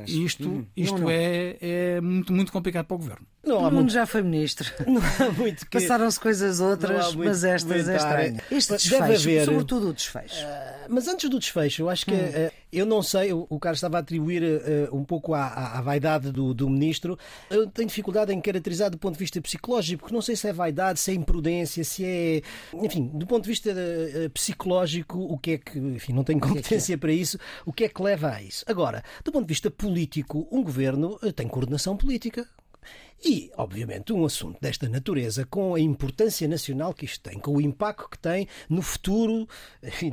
Isto 0.07 0.49
uhum. 0.49 0.67
isto 0.75 0.93
não, 0.93 1.01
não. 1.03 1.09
É, 1.09 1.57
é 1.59 2.01
muito, 2.01 2.31
muito 2.31 2.51
complicado 2.51 2.85
para 2.85 2.95
o 2.95 2.97
governo. 2.97 3.27
Não 3.43 3.65
há 3.65 3.67
o 3.67 3.71
muito... 3.73 3.91
já 3.91 4.05
foi 4.05 4.21
ministro. 4.21 4.71
Não 4.87 5.01
há 5.01 5.31
muito 5.31 5.67
que... 5.67 5.79
Passaram-se 5.79 6.17
coisas 6.17 6.61
outras, 6.61 7.13
mas 7.13 7.43
estas 7.43 7.89
é 7.89 7.97
estranho. 7.97 8.37
Este 8.49 8.73
desfecho, 8.73 9.03
haver... 9.03 9.45
sobretudo 9.45 9.89
o 9.89 9.93
desfecho. 9.93 10.45
Uh, 10.45 10.85
mas 10.87 11.07
antes 11.09 11.29
do 11.29 11.37
desfecho, 11.37 11.81
eu 11.81 11.89
acho 11.89 12.05
que 12.05 12.13
hum. 12.13 12.15
uh, 12.15 12.51
eu 12.71 12.85
não 12.85 13.03
sei, 13.03 13.33
o, 13.33 13.45
o 13.49 13.59
Carlos 13.59 13.79
estava 13.79 13.97
a 13.97 13.99
atribuir 13.99 14.43
uh, 14.43 14.95
um 14.95 15.03
pouco 15.03 15.33
à, 15.33 15.45
à, 15.45 15.79
à 15.79 15.81
vaidade 15.81 16.31
do, 16.31 16.53
do, 16.53 16.69
ministro. 16.69 17.19
Eu 17.49 17.67
tenho 17.67 17.87
dificuldade 17.87 18.31
em 18.31 18.39
caracterizar 18.39 18.89
do 18.89 18.97
ponto 18.97 19.13
de 19.13 19.19
vista 19.19 19.41
psicológico, 19.41 20.03
porque 20.03 20.15
não 20.15 20.21
sei 20.21 20.37
se 20.37 20.47
é 20.47 20.53
vaidade, 20.53 21.01
se 21.01 21.11
é 21.11 21.13
imprudência, 21.13 21.83
se 21.83 22.05
é. 22.05 22.41
Enfim, 22.73 23.11
do 23.13 23.27
ponto 23.27 23.43
de 23.43 23.49
vista 23.49 23.75
psicológico, 24.33 25.19
o 25.19 25.37
que 25.37 25.51
é 25.51 25.57
que. 25.57 25.77
Enfim, 25.77 26.13
não 26.13 26.23
tenho 26.23 26.39
competência 26.39 26.93
é 26.93 26.95
que 26.95 26.97
é? 26.97 26.97
para 26.97 27.11
isso. 27.11 27.37
O 27.65 27.73
que 27.73 27.83
é 27.83 27.89
que 27.89 28.01
leva 28.01 28.29
a 28.29 28.41
isso? 28.41 28.63
Agora, 28.67 29.03
do 29.23 29.33
ponto 29.33 29.45
de 29.45 29.49
vista 29.49 29.69
político, 29.69 30.47
um 30.49 30.63
governo 30.63 31.19
tem 31.35 31.47
coordenação 31.47 31.97
política. 31.97 32.47
E, 33.25 33.49
obviamente, 33.55 34.11
um 34.11 34.25
assunto 34.25 34.59
desta 34.59 34.89
natureza, 34.89 35.45
com 35.45 35.75
a 35.75 35.79
importância 35.79 36.45
nacional 36.47 36.93
que 36.93 37.05
isto 37.05 37.21
tem, 37.21 37.39
com 37.39 37.55
o 37.55 37.61
impacto 37.61 38.09
que 38.09 38.19
tem 38.19 38.47
no 38.69 38.81
futuro 38.81 39.47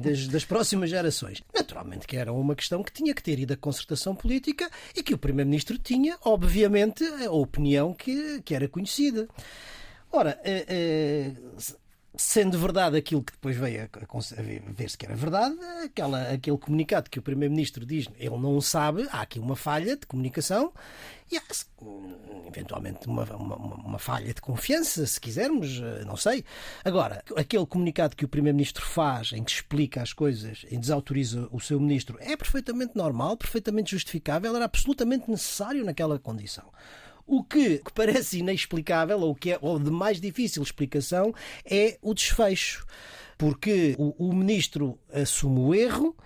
das, 0.00 0.28
das 0.28 0.44
próximas 0.44 0.90
gerações. 0.90 1.42
Naturalmente 1.52 2.06
que 2.06 2.16
era 2.16 2.32
uma 2.32 2.54
questão 2.54 2.82
que 2.82 2.92
tinha 2.92 3.12
que 3.12 3.22
ter 3.22 3.38
ido 3.38 3.52
à 3.52 3.56
concertação 3.56 4.14
política 4.14 4.70
e 4.94 5.02
que 5.02 5.12
o 5.12 5.18
Primeiro-Ministro 5.18 5.76
tinha, 5.76 6.16
obviamente, 6.24 7.04
a 7.04 7.32
opinião 7.32 7.92
que, 7.92 8.40
que 8.42 8.54
era 8.54 8.68
conhecida. 8.68 9.28
Ora, 10.12 10.40
eh, 10.44 10.64
eh, 10.68 11.32
sendo 12.16 12.58
verdade 12.58 12.96
aquilo 12.96 13.22
que 13.22 13.32
depois 13.32 13.56
veio 13.56 13.84
a, 13.84 14.72
ver-se 14.72 14.98
que 14.98 15.06
era 15.06 15.14
verdade, 15.14 15.56
aquela, 15.84 16.22
aquele 16.30 16.58
comunicado 16.58 17.08
que 17.08 17.18
o 17.18 17.22
Primeiro-Ministro 17.22 17.86
diz, 17.86 18.08
ele 18.18 18.36
não 18.36 18.60
sabe, 18.60 19.06
há 19.10 19.20
aqui 19.20 19.38
uma 19.38 19.56
falha 19.56 19.96
de 19.96 20.06
comunicação 20.06 20.72
e 21.30 21.36
há, 21.36 21.42
eventualmente, 22.48 23.06
uma, 23.06 23.24
uma, 23.36 23.56
uma, 23.56 23.98
falha 23.98 24.34
de 24.34 24.40
confiança, 24.40 25.06
se 25.06 25.20
quisermos, 25.20 25.80
eh, 25.80 26.04
não 26.04 26.16
sei. 26.16 26.44
Agora, 26.84 27.22
aquele 27.36 27.64
comunicado 27.64 28.16
que 28.16 28.24
o 28.24 28.28
Primeiro-Ministro 28.28 28.84
faz, 28.84 29.32
em 29.32 29.44
que 29.44 29.52
explica 29.52 30.02
as 30.02 30.12
coisas, 30.12 30.66
em 30.68 30.80
desautoriza 30.80 31.48
o 31.52 31.60
seu 31.60 31.78
Ministro, 31.78 32.18
é 32.20 32.36
perfeitamente 32.36 32.96
normal, 32.96 33.36
perfeitamente 33.36 33.92
justificável, 33.92 34.56
era 34.56 34.64
absolutamente 34.64 35.30
necessário 35.30 35.84
naquela 35.84 36.18
condição. 36.18 36.64
O 37.32 37.44
que, 37.44 37.78
que 37.78 37.92
parece 37.92 38.38
inexplicável, 38.38 39.20
ou 39.20 39.36
que 39.36 39.52
é 39.52 39.58
ou 39.62 39.78
de 39.78 39.88
mais 39.88 40.20
difícil 40.20 40.64
explicação, 40.64 41.32
é 41.64 41.96
o 42.02 42.12
desfecho. 42.12 42.84
Porque 43.38 43.94
o, 43.96 44.28
o 44.30 44.34
ministro 44.34 44.98
assume 45.12 45.60
o 45.60 45.72
erro, 45.72 46.16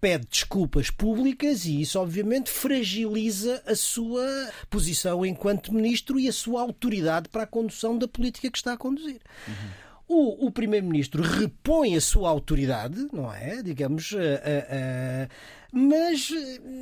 pede 0.00 0.26
desculpas 0.26 0.90
públicas 0.90 1.64
e 1.64 1.80
isso, 1.80 2.00
obviamente, 2.00 2.50
fragiliza 2.50 3.62
a 3.66 3.76
sua 3.76 4.26
posição 4.68 5.24
enquanto 5.24 5.72
ministro 5.72 6.18
e 6.18 6.28
a 6.28 6.32
sua 6.32 6.60
autoridade 6.60 7.28
para 7.28 7.44
a 7.44 7.46
condução 7.46 7.96
da 7.96 8.08
política 8.08 8.50
que 8.50 8.58
está 8.58 8.72
a 8.72 8.76
conduzir. 8.76 9.20
Uhum. 9.46 9.54
O, 10.08 10.46
o 10.46 10.50
Primeiro-Ministro 10.50 11.22
repõe 11.22 11.94
a 11.94 12.00
sua 12.00 12.30
autoridade, 12.30 13.06
não 13.12 13.32
é? 13.32 13.62
Digamos, 13.62 14.10
uh, 14.12 14.16
uh, 14.16 15.28
mas, 15.70 16.30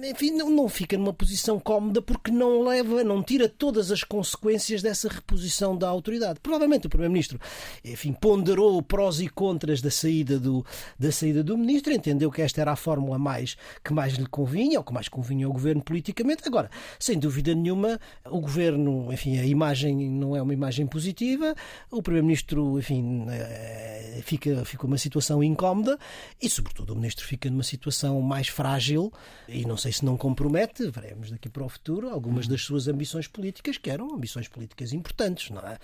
enfim, 0.09 0.31
não, 0.31 0.49
não 0.49 0.69
fica 0.69 0.97
numa 0.97 1.13
posição 1.13 1.59
cómoda 1.59 2.01
porque 2.01 2.31
não 2.31 2.63
leva, 2.63 3.03
não 3.03 3.21
tira 3.21 3.49
todas 3.49 3.91
as 3.91 4.05
consequências 4.05 4.81
dessa 4.81 5.09
reposição 5.09 5.77
da 5.77 5.89
autoridade. 5.89 6.39
Provavelmente 6.41 6.87
o 6.87 6.91
Primeiro-Ministro, 6.91 7.41
enfim, 7.85 8.13
ponderou 8.13 8.81
prós 8.83 9.21
e 9.21 9.29
contras 9.29 9.81
da 9.81 9.91
saída 9.91 10.39
do, 10.39 10.65
da 10.97 11.11
saída 11.11 11.43
do 11.43 11.59
Ministro, 11.59 11.93
entendeu 11.93 12.31
que 12.31 12.43
esta 12.43 12.61
era 12.61 12.73
a 12.73 12.77
fórmula 12.77 13.19
mais 13.19 13.57
que 13.85 13.93
mais 13.93 14.15
lhe 14.15 14.27
convinha, 14.27 14.79
ou 14.79 14.85
que 14.85 14.93
mais 14.93 15.09
convinha 15.09 15.47
ao 15.47 15.53
Governo 15.53 15.83
politicamente. 15.83 16.43
Agora, 16.47 16.71
sem 16.99 17.19
dúvida 17.19 17.55
nenhuma, 17.55 17.99
o 18.25 18.41
Governo, 18.41 19.13
enfim, 19.13 19.37
a 19.39 19.45
imagem 19.45 20.09
não 20.11 20.37
é 20.37 20.41
uma 20.41 20.55
imagem 20.55 20.87
positiva, 20.87 21.57
o 21.91 22.01
Primeiro-Ministro, 22.01 22.79
enfim, 22.79 23.27
eh, 23.31 24.21
fica, 24.23 24.65
fica 24.65 24.87
uma 24.87 24.99
situação 24.99 25.43
incómoda 25.43 25.99
e, 26.41 26.49
sobretudo, 26.49 26.93
o 26.93 26.97
Ministro 26.97 27.27
fica 27.27 27.51
numa 27.51 27.65
situação 27.65 28.21
mais 28.21 28.47
frágil 28.47 28.76
frágil 28.77 29.13
e 29.49 29.65
não 29.65 29.77
sei 29.77 29.93
se 29.93 30.05
não 30.05 30.17
compromete, 30.17 30.91
veremos 30.91 31.31
daqui 31.31 31.49
para 31.49 31.65
o 31.65 31.69
futuro, 31.69 32.11
algumas 32.11 32.49
das 32.49 32.63
suas 32.63 32.89
ambições 32.89 33.29
políticas, 33.29 33.79
que 33.79 33.89
eram 33.89 34.13
ambições 34.13 34.49
políticas 34.49 34.93
importantes, 34.93 35.51
não 35.51 35.61
é? 35.61 35.79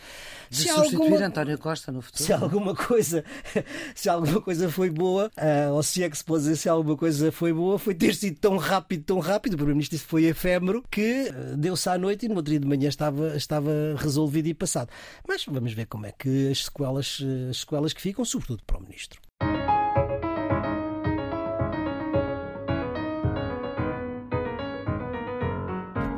De 0.50 0.56
se 0.56 0.68
substituir 0.68 1.04
alguma... 1.04 1.26
António 1.26 1.58
Costa 1.58 1.92
no 1.92 2.02
futuro. 2.02 2.24
Se 2.24 2.32
alguma 2.32 2.74
coisa, 2.74 3.24
se 3.94 4.08
alguma 4.08 4.40
coisa 4.40 4.68
foi 4.68 4.90
boa, 4.90 5.30
uh, 5.38 5.72
ou 5.72 5.82
se 5.82 6.02
é 6.02 6.10
que 6.10 6.18
se 6.18 6.24
pode 6.24 6.42
dizer 6.42 6.56
se 6.56 6.68
alguma 6.68 6.96
coisa 6.96 7.30
foi 7.30 7.52
boa, 7.52 7.78
foi 7.78 7.94
ter 7.94 8.14
sido 8.14 8.38
tão 8.38 8.56
rápido, 8.56 9.04
tão 9.04 9.20
rápido, 9.20 9.54
o 9.54 9.56
Primeiro-Ministro 9.56 9.98
foi 10.00 10.24
efêmero, 10.24 10.84
que 10.90 11.30
uh, 11.30 11.56
deu-se 11.56 11.88
à 11.88 11.96
noite 11.96 12.26
e 12.26 12.28
no 12.28 12.36
outro 12.36 12.50
dia 12.50 12.60
de 12.60 12.66
manhã 12.66 12.88
estava, 12.88 13.36
estava 13.36 13.70
resolvido 13.96 14.48
e 14.48 14.54
passado. 14.54 14.90
Mas 15.26 15.44
vamos 15.46 15.72
ver 15.72 15.86
como 15.86 16.06
é 16.06 16.12
que 16.12 16.50
as 16.50 16.64
sequelas, 16.64 17.20
as 17.48 17.58
sequelas 17.58 17.92
que 17.92 18.02
ficam, 18.02 18.24
sobretudo 18.24 18.62
para 18.66 18.78
o 18.78 18.82
Ministro. 18.82 19.20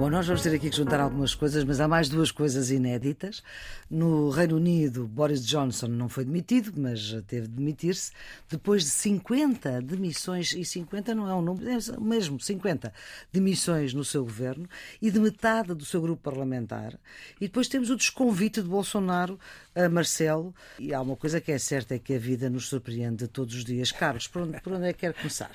Bom, 0.04 0.10
nós 0.10 0.26
vamos 0.26 0.42
ter 0.42 0.54
aqui 0.54 0.68
que 0.68 0.76
juntar 0.76 1.00
algumas 1.00 1.34
coisas, 1.34 1.64
mas 1.64 1.80
há 1.80 1.88
mais 1.88 2.10
duas 2.10 2.30
coisas 2.30 2.70
inéditas. 2.70 3.42
No 3.88 4.28
Reino 4.28 4.56
Unido, 4.56 5.08
Boris 5.08 5.42
Johnson 5.46 5.86
não 5.86 6.10
foi 6.10 6.26
demitido, 6.26 6.74
mas 6.76 7.16
teve 7.26 7.48
de 7.48 7.54
demitir-se 7.54 8.12
depois 8.46 8.82
de 8.82 8.90
50 8.90 9.80
demissões, 9.80 10.52
e 10.52 10.62
50 10.62 11.14
não 11.14 11.26
é 11.26 11.34
um 11.34 11.40
número, 11.40 11.70
é 11.70 11.78
mesmo 11.98 12.38
50 12.38 12.92
demissões 13.32 13.94
no 13.94 14.04
seu 14.04 14.22
governo 14.22 14.68
e 15.00 15.10
de 15.10 15.18
metade 15.18 15.72
do 15.72 15.86
seu 15.86 16.02
grupo 16.02 16.22
parlamentar. 16.22 17.00
E 17.40 17.46
depois 17.46 17.66
temos 17.66 17.88
o 17.88 17.96
desconvite 17.96 18.60
de 18.60 18.68
Bolsonaro 18.68 19.40
a 19.74 19.88
Marcelo. 19.88 20.54
E 20.78 20.92
há 20.92 21.00
uma 21.00 21.16
coisa 21.16 21.40
que 21.40 21.50
é 21.50 21.56
certa, 21.56 21.94
é 21.94 21.98
que 21.98 22.12
a 22.12 22.18
vida 22.18 22.50
nos 22.50 22.68
surpreende 22.68 23.26
todos 23.26 23.54
os 23.54 23.64
dias. 23.64 23.90
Carlos, 23.90 24.28
por 24.28 24.42
onde, 24.42 24.60
por 24.60 24.74
onde 24.74 24.86
é 24.86 24.92
que 24.92 24.98
quer 24.98 25.14
começar? 25.14 25.50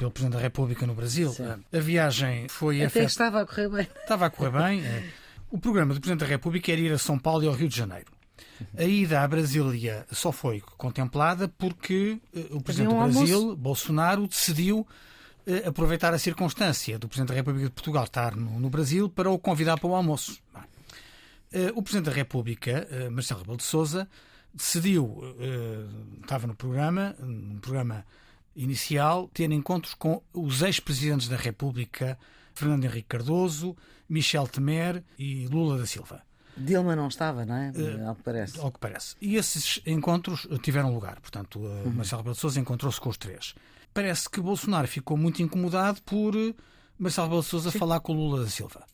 Pelo 0.00 0.10
Presidente 0.10 0.38
da 0.38 0.42
República 0.42 0.86
no 0.86 0.94
Brasil. 0.94 1.30
Sim. 1.30 1.44
A 1.44 1.78
viagem 1.78 2.48
foi... 2.48 2.82
Até 2.82 3.04
estava 3.04 3.42
a 3.42 3.46
correr 3.46 3.68
bem. 3.68 3.88
Estava 4.00 4.26
a 4.26 4.30
correr 4.30 4.50
bem. 4.50 4.82
É. 4.82 5.04
O 5.50 5.58
programa 5.58 5.92
do 5.92 6.00
Presidente 6.00 6.20
da 6.20 6.26
República 6.26 6.72
era 6.72 6.80
ir 6.80 6.90
a 6.90 6.96
São 6.96 7.18
Paulo 7.18 7.44
e 7.44 7.46
ao 7.46 7.52
Rio 7.52 7.68
de 7.68 7.76
Janeiro. 7.76 8.10
A 8.78 8.84
ida 8.84 9.20
à 9.20 9.28
Brasília 9.28 10.06
só 10.10 10.32
foi 10.32 10.62
contemplada 10.78 11.48
porque 11.48 12.18
eh, 12.34 12.46
o 12.50 12.62
Presidente 12.62 12.94
um 12.94 13.06
do 13.06 13.12
Brasil, 13.12 13.36
almoço. 13.36 13.56
Bolsonaro, 13.56 14.26
decidiu 14.26 14.86
eh, 15.46 15.68
aproveitar 15.68 16.14
a 16.14 16.18
circunstância 16.18 16.98
do 16.98 17.06
Presidente 17.06 17.28
da 17.28 17.34
República 17.34 17.66
de 17.66 17.72
Portugal 17.72 18.04
estar 18.04 18.34
no, 18.34 18.58
no 18.58 18.70
Brasil 18.70 19.08
para 19.10 19.30
o 19.30 19.38
convidar 19.38 19.78
para 19.78 19.88
o 19.88 19.94
almoço. 19.94 20.40
Eh, 21.52 21.72
o 21.74 21.82
Presidente 21.82 22.06
da 22.06 22.12
República, 22.12 22.88
Marcelo 23.10 23.40
Rebelo 23.40 23.58
de 23.58 23.64
Sousa, 23.64 24.08
decidiu, 24.54 25.20
estava 26.22 26.46
no 26.46 26.54
programa, 26.54 27.14
um 27.20 27.58
programa 27.60 28.04
inicial 28.54 29.28
ter 29.32 29.50
encontros 29.50 29.94
com 29.94 30.22
os 30.32 30.62
ex-presidentes 30.62 31.28
da 31.28 31.36
República, 31.36 32.18
Fernando 32.54 32.84
Henrique 32.84 33.08
Cardoso, 33.08 33.76
Michel 34.08 34.46
Temer 34.46 35.02
e 35.18 35.46
Lula 35.46 35.78
da 35.78 35.86
Silva. 35.86 36.22
Dilma 36.56 36.94
não 36.94 37.08
estava, 37.08 37.46
não 37.46 37.54
é? 37.54 37.70
Uh, 37.70 38.08
ao 38.08 38.16
que 38.16 38.22
parece. 38.22 38.60
Ao 38.60 38.70
que 38.70 38.78
parece. 38.78 39.16
E 39.20 39.36
esses 39.36 39.80
encontros 39.86 40.46
tiveram 40.62 40.92
lugar. 40.92 41.20
Portanto, 41.20 41.58
uh, 41.58 41.86
uhum. 41.86 41.92
Marcelo 41.92 42.20
Rebelo 42.20 42.34
de 42.34 42.40
Sousa 42.40 42.60
encontrou-se 42.60 43.00
com 43.00 43.08
os 43.08 43.16
três. 43.16 43.54
Parece 43.94 44.28
que 44.28 44.40
Bolsonaro 44.40 44.86
ficou 44.86 45.16
muito 45.16 45.42
incomodado 45.42 46.02
por 46.02 46.34
Marcelo 46.98 47.28
Rebelo 47.28 47.42
de 47.42 47.48
Sousa 47.48 47.70
falar 47.70 48.00
com 48.00 48.12
Lula 48.12 48.44
da 48.44 48.50
Silva 48.50 48.84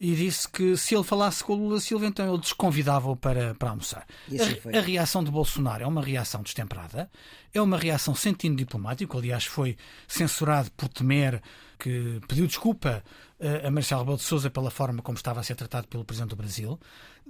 e 0.00 0.14
disse 0.14 0.48
que 0.48 0.76
se 0.76 0.94
ele 0.94 1.02
falasse 1.02 1.42
com 1.42 1.54
o 1.54 1.56
Lula 1.56 1.80
Silva, 1.80 2.06
então 2.06 2.28
ele 2.28 2.40
desconvidava-o 2.40 3.16
para, 3.16 3.54
para 3.54 3.70
almoçar. 3.70 4.06
Assim 4.28 4.56
a, 4.72 4.78
a, 4.78 4.80
reação 4.80 5.24
de 5.24 5.30
Bolsonaro 5.30 5.82
é 5.82 5.86
uma 5.86 6.02
reação 6.02 6.42
destemperada, 6.42 7.10
é 7.52 7.60
uma 7.60 7.76
reação 7.76 8.14
sem 8.14 8.32
tino 8.32 8.54
diplomático, 8.54 9.18
aliás, 9.18 9.44
foi 9.44 9.76
censurado 10.06 10.70
por 10.76 10.88
Temer, 10.88 11.42
que 11.78 12.20
pediu 12.26 12.46
desculpa 12.46 13.02
eh, 13.40 13.66
a 13.66 13.70
Marcelo 13.70 14.00
Rebelo 14.00 14.16
de 14.16 14.24
Sousa 14.24 14.50
pela 14.50 14.70
forma 14.70 15.00
como 15.00 15.16
estava 15.16 15.40
a 15.40 15.42
ser 15.42 15.54
tratado 15.54 15.86
pelo 15.86 16.04
Presidente 16.04 16.30
do 16.30 16.36
Brasil. 16.36 16.78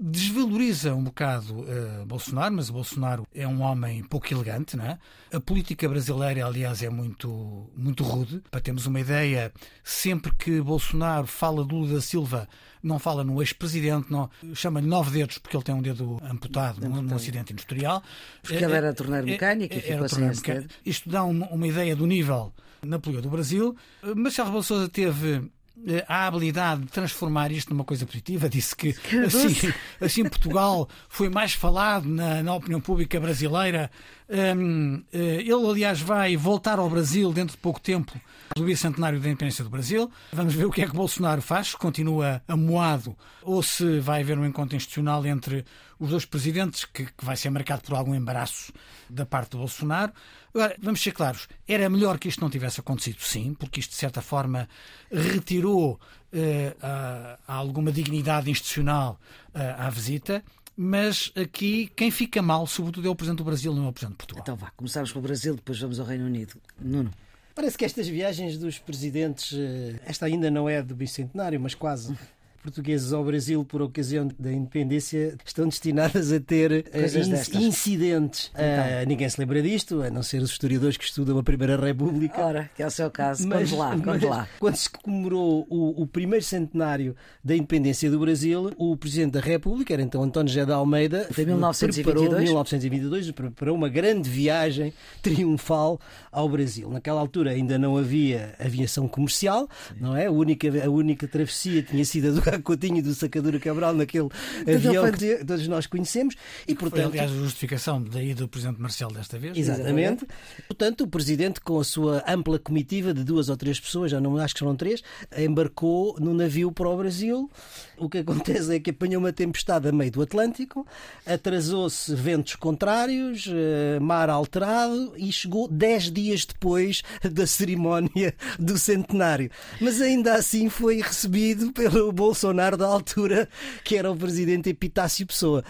Desvaloriza 0.01 0.95
um 0.95 1.03
bocado 1.03 1.61
uh, 1.61 2.07
Bolsonaro, 2.07 2.55
mas 2.55 2.71
o 2.71 2.73
Bolsonaro 2.73 3.27
é 3.35 3.47
um 3.49 3.63
homem 3.63 4.03
pouco 4.05 4.33
elegante, 4.33 4.77
não 4.77 4.85
é? 4.85 4.97
A 5.33 5.41
política 5.41 5.89
brasileira, 5.89 6.47
aliás, 6.47 6.85
é 6.85 6.89
muito, 6.89 7.69
muito 7.77 8.05
rude. 8.05 8.41
Para 8.49 8.61
termos 8.61 8.87
uma 8.87 9.01
ideia, 9.01 9.53
sempre 9.83 10.33
que 10.37 10.61
Bolsonaro 10.61 11.27
fala 11.27 11.65
de 11.65 11.75
Lula 11.75 11.95
da 11.95 12.01
Silva, 12.01 12.49
não 12.81 13.01
fala 13.01 13.25
no 13.25 13.43
ex-presidente, 13.43 14.07
chama-lhe 14.55 14.87
nove 14.87 15.11
dedos 15.11 15.39
porque 15.39 15.57
ele 15.57 15.65
tem 15.65 15.75
um 15.75 15.83
dedo 15.83 16.21
amputado 16.23 16.81
num, 16.81 17.03
num 17.03 17.17
acidente 17.17 17.53
industrial. 17.53 18.01
Porque 18.41 18.65
ele 18.65 18.73
era 18.73 18.95
torneiro 18.95 19.27
mecânico 19.27 19.75
e 19.75 19.81
ficou 19.81 20.09
sem 20.09 20.29
esse 20.29 20.43
dedo. 20.43 20.69
Isto 20.87 21.11
dá 21.11 21.25
uma, 21.25 21.49
uma 21.49 21.67
ideia 21.67 21.97
do 21.97 22.07
nível 22.07 22.53
na 22.83 22.99
política 22.99 23.23
do 23.23 23.31
Brasil. 23.31 23.77
Marcelo 24.15 24.49
Rebelo 24.49 24.63
Sousa 24.63 24.89
teve 24.89 25.43
eh, 25.87 26.05
a 26.09 26.27
habilidade 26.27 26.83
de 26.83 26.89
transformar 26.89 27.53
isto 27.53 27.71
numa 27.71 27.85
coisa 27.85 28.05
positiva. 28.07 28.49
Disse 28.49 28.75
que 28.75 28.95
assim, 29.27 29.73
assim 30.01 30.23
Portugal 30.25 30.89
foi 31.09 31.29
mais 31.29 31.53
falado 31.53 32.09
na, 32.09 32.43
na 32.43 32.55
opinião 32.55 32.81
pública 32.81 33.21
brasileira. 33.21 33.91
Um, 34.31 35.03
eh, 35.11 35.41
ele, 35.41 35.53
aliás, 35.53 36.01
vai 36.01 36.37
voltar 36.37 36.79
ao 36.79 36.91
Brasil 36.91 37.33
dentro 37.33 37.57
de 37.57 37.63
pouco 37.63 37.81
tempo 37.81 38.21
do 38.55 38.65
bicentenário 38.65 39.19
da 39.19 39.29
independência 39.29 39.65
do 39.65 39.71
Brasil. 39.71 40.11
Vamos 40.33 40.55
ver 40.55 40.67
o 40.67 40.71
que 40.71 40.83
é 40.83 40.87
que 40.87 40.95
Bolsonaro 40.95 41.41
faz, 41.41 41.75
continua 41.75 42.43
amoado 42.47 43.17
ou 43.43 43.63
se 43.63 44.01
vai 44.01 44.21
haver 44.21 44.39
um 44.39 44.45
encontro 44.45 44.77
institucional 44.77 45.25
entre 45.25 45.65
os 45.99 46.11
dois 46.11 46.25
presidentes, 46.27 46.85
que, 46.85 47.07
que 47.07 47.25
vai 47.25 47.37
ser 47.37 47.51
marcado 47.51 47.83
por 47.83 47.95
algum 47.95 48.15
embaraço 48.15 48.73
da 49.09 49.25
parte 49.25 49.53
do 49.53 49.59
Bolsonaro. 49.59 50.13
Agora, 50.55 50.77
vamos 50.81 51.03
ser 51.03 51.13
claros, 51.13 51.49
era 51.67 51.89
melhor 51.89 52.19
que 52.19 52.29
isto 52.29 52.41
não 52.41 52.51
tivesse 52.51 52.81
acontecido, 52.81 53.21
sim, 53.21 53.55
porque 53.55 53.81
isto, 53.81 53.91
de 53.91 53.97
certa 53.97 54.21
forma, 54.21 54.69
retirou 55.11 55.93
uh, 56.33 56.77
a, 56.83 57.39
a 57.47 57.55
alguma 57.55 57.91
dignidade 57.91 58.51
institucional 58.51 59.19
uh, 59.55 59.83
à 59.83 59.91
visita 59.91 60.45
mas 60.81 61.33
aqui 61.35 61.91
quem 61.97 62.09
fica 62.09 62.41
mal, 62.41 62.65
sobretudo, 62.65 63.09
é 63.09 63.11
o 63.11 63.17
Presidente 63.17 63.39
do 63.39 63.45
Brasil, 63.45 63.75
não 63.75 63.87
é 63.87 63.89
o 63.89 63.93
Presidente 63.93 64.15
de 64.15 64.19
Portugal. 64.19 64.43
Então 64.45 64.55
vá, 64.55 64.71
começamos 64.77 65.11
pelo 65.11 65.23
Brasil, 65.23 65.57
depois 65.57 65.77
vamos 65.81 65.99
ao 65.99 66.07
Reino 66.07 66.25
Unido. 66.25 66.55
Nuno. 66.81 67.11
Parece 67.53 67.77
que 67.77 67.85
estas 67.85 68.07
viagens 68.07 68.57
dos 68.57 68.79
presidentes, 68.79 69.53
eh, 69.53 69.99
esta 70.07 70.27
ainda 70.27 70.49
não 70.49 70.69
é 70.69 70.81
do 70.81 70.95
bicentenário, 70.95 71.59
mas 71.59 71.75
quase 71.75 72.17
portugueses 72.63 73.13
ao 73.13 73.25
Brasil 73.25 73.65
por 73.65 73.83
ocasião 73.83 74.29
da 74.39 74.53
independência 74.53 75.37
estão 75.45 75.67
destinadas 75.67 76.33
a 76.33 76.41
ter 76.41 76.71
uh, 76.73 77.59
incidentes. 77.59 78.51
Então. 78.55 78.65
Uh, 78.65 79.07
ninguém 79.07 79.29
se 79.29 79.41
lembra 79.41 79.63
disto, 79.63 80.03
a 80.03 80.11
não 80.11 80.23
ser 80.23 80.43
os 80.43 80.51
historiadores 80.51 80.97
que 80.97 81.05
estudam 81.05 81.39
a 81.39 81.43
Primeira 81.43 81.77
República. 81.77 82.45
Ora, 82.45 82.71
que 82.75 82.83
é 82.83 82.87
o 82.87 82.91
seu 82.91 83.11
caso. 83.11 83.47
Mas, 83.47 83.71
lá, 83.71 83.97
mas, 83.97 84.23
lá. 84.23 84.49
Quando 84.59 84.77
se 84.77 84.91
comemorou 84.91 85.67
o, 85.69 86.03
o, 86.03 86.07
primeiro 86.07 86.45
centenário 86.45 87.15
da 87.43 87.55
independência 87.55 88.11
do 88.11 88.19
Brasil, 88.19 88.73
o 88.77 88.97
Presidente 88.97 89.33
da 89.33 89.41
República, 89.41 89.93
era 89.93 90.03
então 90.03 90.23
António 90.23 90.53
José 90.53 90.65
de 90.65 90.73
Almeida, 90.73 91.27
de 91.31 91.47
1922. 91.47 92.43
1922 92.45 93.31
preparou 93.31 93.77
uma 93.77 93.89
grande 93.89 94.29
viagem 94.29 94.93
triunfal 95.23 96.01
ao 96.31 96.49
Brasil. 96.49 96.91
Naquela 96.91 97.21
altura 97.21 97.51
ainda 97.51 97.79
não 97.79 97.97
havia 97.97 98.55
aviação 98.59 99.07
comercial, 99.09 99.69
Sim. 99.89 99.95
não 100.01 100.17
é? 100.17 100.27
A 100.27 100.31
única, 100.31 100.69
a 100.85 100.91
única 100.91 101.27
travessia 101.27 101.83
tinha 101.83 102.05
sido 102.05 102.29
a 102.29 102.31
do 102.33 102.43
Coutinho 102.63 103.03
do 103.03 103.15
Sacadura 103.15 103.59
Cabral 103.59 103.95
naquele 103.95 104.29
avião 104.61 105.11
que 105.13 105.45
todos 105.45 105.67
nós 105.69 105.87
conhecemos. 105.87 106.35
E, 106.67 106.75
portanto, 106.75 107.11
foi, 107.11 107.21
aliás, 107.21 107.31
a 107.31 107.35
justificação 107.35 108.03
daí 108.03 108.35
do 108.35 108.49
Presidente 108.49 108.81
Marcelo 108.81 109.13
desta 109.13 109.39
vez. 109.39 109.57
Exatamente. 109.57 110.27
Portanto, 110.67 111.03
o 111.03 111.07
Presidente, 111.07 111.61
com 111.61 111.81
a 111.81 111.85
sua 111.85 112.25
ampla 112.27 112.59
comitiva 112.59 113.13
de 113.13 113.25
duas 113.25 113.49
ou 113.49 113.57
três 113.57 113.79
pessoas, 113.79 114.11
já 114.11 114.21
não 114.21 114.37
acho 114.37 114.55
que 114.55 114.61
foram 114.61 114.77
três, 114.77 115.03
embarcou 115.37 116.17
no 116.21 116.35
navio 116.35 116.73
para 116.73 116.89
o 116.89 116.97
Brasil. 116.97 117.51
O 117.97 118.09
que 118.09 118.19
acontece 118.19 118.75
é 118.75 118.81
que 118.81 118.91
apanhou 118.91 119.21
uma 119.21 119.33
tempestade 119.33 119.89
a 119.89 119.93
meio 119.93 120.11
do 120.11 120.23
Atlântico, 120.23 120.87
atrasou-se 121.27 122.15
ventos 122.15 122.55
contrários, 122.55 123.47
eh, 123.49 123.99
mar 124.01 124.31
alterado 124.31 125.13
e 125.17 125.33
chegou 125.33 125.69
dez 125.69 126.11
dias 126.11 126.45
depois 126.45 127.03
da 127.31 127.47
cerimónia 127.47 128.35
do 128.59 128.79
centenário. 128.79 129.51
Mas 129.81 130.01
ainda 130.01 130.35
assim 130.35 130.69
foi 130.69 131.01
recebido 131.01 131.73
pelo 131.73 132.13
Bolsonaro 132.13 132.38
da 132.77 132.87
altura, 132.87 133.49
que 133.85 133.97
era 133.97 134.11
o 134.11 134.17
presidente 134.17 134.69
Epitácio 134.71 135.27
Pessoa. 135.27 135.65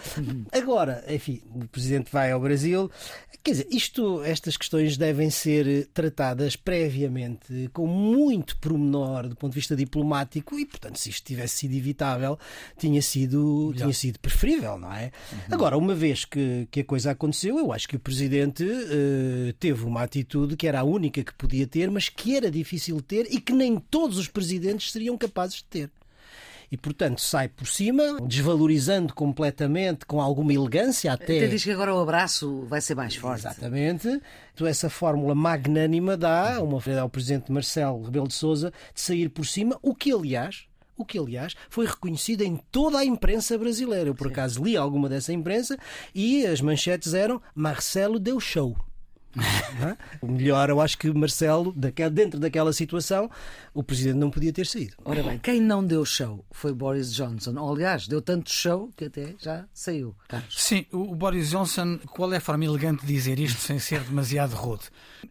Agora, 0.51 1.03
enfim, 1.09 1.41
o 1.53 1.67
presidente 1.67 2.11
vai 2.11 2.31
ao 2.31 2.39
Brasil. 2.39 2.89
Quer 3.43 3.51
dizer, 3.51 3.67
isto, 3.71 4.21
estas 4.23 4.57
questões 4.57 4.97
devem 4.97 5.29
ser 5.29 5.87
tratadas 5.93 6.57
previamente 6.57 7.69
com 7.71 7.87
muito 7.87 8.57
pormenor 8.57 9.29
do 9.29 9.35
ponto 9.35 9.53
de 9.53 9.59
vista 9.59 9.75
diplomático 9.75 10.59
e, 10.59 10.65
portanto, 10.65 10.97
se 10.97 11.09
isto 11.09 11.25
tivesse 11.25 11.57
sido 11.57 11.73
evitável, 11.73 12.37
tinha 12.77 13.01
sido, 13.01 13.73
tinha 13.75 13.93
sido 13.93 14.19
preferível, 14.19 14.77
não 14.77 14.93
é? 14.93 15.11
Uhum. 15.31 15.39
Agora, 15.51 15.77
uma 15.77 15.95
vez 15.95 16.25
que, 16.25 16.67
que 16.69 16.81
a 16.81 16.83
coisa 16.83 17.11
aconteceu, 17.11 17.57
eu 17.57 17.71
acho 17.71 17.87
que 17.87 17.95
o 17.95 17.99
presidente 17.99 18.63
uh, 18.63 19.53
teve 19.57 19.85
uma 19.85 20.03
atitude 20.03 20.57
que 20.57 20.67
era 20.67 20.81
a 20.81 20.83
única 20.83 21.23
que 21.23 21.33
podia 21.33 21.65
ter, 21.65 21.89
mas 21.89 22.09
que 22.09 22.35
era 22.35 22.51
difícil 22.51 23.01
ter 23.01 23.25
e 23.31 23.39
que 23.39 23.53
nem 23.53 23.79
todos 23.79 24.17
os 24.17 24.27
presidentes 24.27 24.91
seriam 24.91 25.17
capazes 25.17 25.57
de 25.57 25.63
ter. 25.63 25.91
E, 26.71 26.77
portanto, 26.77 27.19
sai 27.21 27.47
por 27.47 27.67
cima, 27.67 28.17
desvalorizando 28.21 29.13
completamente, 29.13 30.05
com 30.05 30.21
alguma 30.21 30.53
elegância 30.53 31.11
até. 31.11 31.37
Até 31.37 31.47
diz 31.47 31.63
que 31.63 31.71
agora 31.71 31.93
o 31.93 31.99
abraço 31.99 32.65
vai 32.67 32.81
ser 32.81 32.95
mais 32.95 33.15
forte. 33.15 33.41
Exatamente. 33.41 34.21
Então, 34.53 34.67
essa 34.67 34.89
fórmula 34.89 35.33
magnânima 35.33 36.15
dá 36.15 36.61
uma 36.61 36.79
ao 36.99 37.09
presidente 37.09 37.51
Marcelo 37.51 38.03
Rebelo 38.03 38.27
de 38.27 38.33
Sousa 38.33 38.71
de 38.93 39.01
sair 39.01 39.29
por 39.29 39.45
cima, 39.45 39.77
o 39.81 39.95
que, 39.95 40.11
aliás, 40.11 40.65
o 40.97 41.05
que, 41.05 41.17
aliás, 41.17 41.55
foi 41.69 41.85
reconhecido 41.85 42.41
em 42.41 42.57
toda 42.71 42.99
a 42.99 43.05
imprensa 43.05 43.57
brasileira. 43.57 44.09
Eu, 44.09 44.15
por 44.15 44.27
acaso, 44.27 44.63
li 44.63 44.75
alguma 44.75 45.07
dessa 45.07 45.31
imprensa 45.31 45.77
e 46.13 46.45
as 46.45 46.61
manchetes 46.61 47.13
eram 47.13 47.41
Marcelo 47.55 48.19
deu 48.19 48.39
show. 48.39 48.75
É? 49.37 49.95
O 50.21 50.27
melhor, 50.27 50.69
eu 50.69 50.81
acho 50.81 50.97
que 50.97 51.11
Marcelo, 51.13 51.73
dentro 52.11 52.39
daquela 52.39 52.73
situação, 52.73 53.29
o 53.73 53.83
presidente 53.83 54.17
não 54.17 54.31
podia 54.31 54.51
ter 54.51 54.65
saído. 54.65 54.95
Ora 55.05 55.21
bem, 55.21 55.37
quem 55.37 55.61
não 55.61 55.85
deu 55.85 56.03
show 56.03 56.43
foi 56.51 56.73
Boris 56.73 57.13
Johnson. 57.13 57.55
Aliás, 57.71 58.07
deu 58.07 58.21
tanto 58.21 58.51
show 58.51 58.89
que 58.97 59.05
até 59.05 59.35
já 59.37 59.65
saiu. 59.73 60.15
Carlos. 60.27 60.55
Sim, 60.57 60.85
o 60.91 61.15
Boris 61.15 61.49
Johnson, 61.49 61.99
qual 62.07 62.33
é 62.33 62.37
a 62.37 62.41
forma 62.41 62.65
elegante 62.65 63.05
de 63.05 63.13
dizer 63.13 63.39
isto 63.39 63.61
sem 63.61 63.79
ser 63.79 64.01
demasiado 64.01 64.55
rude? 64.55 64.85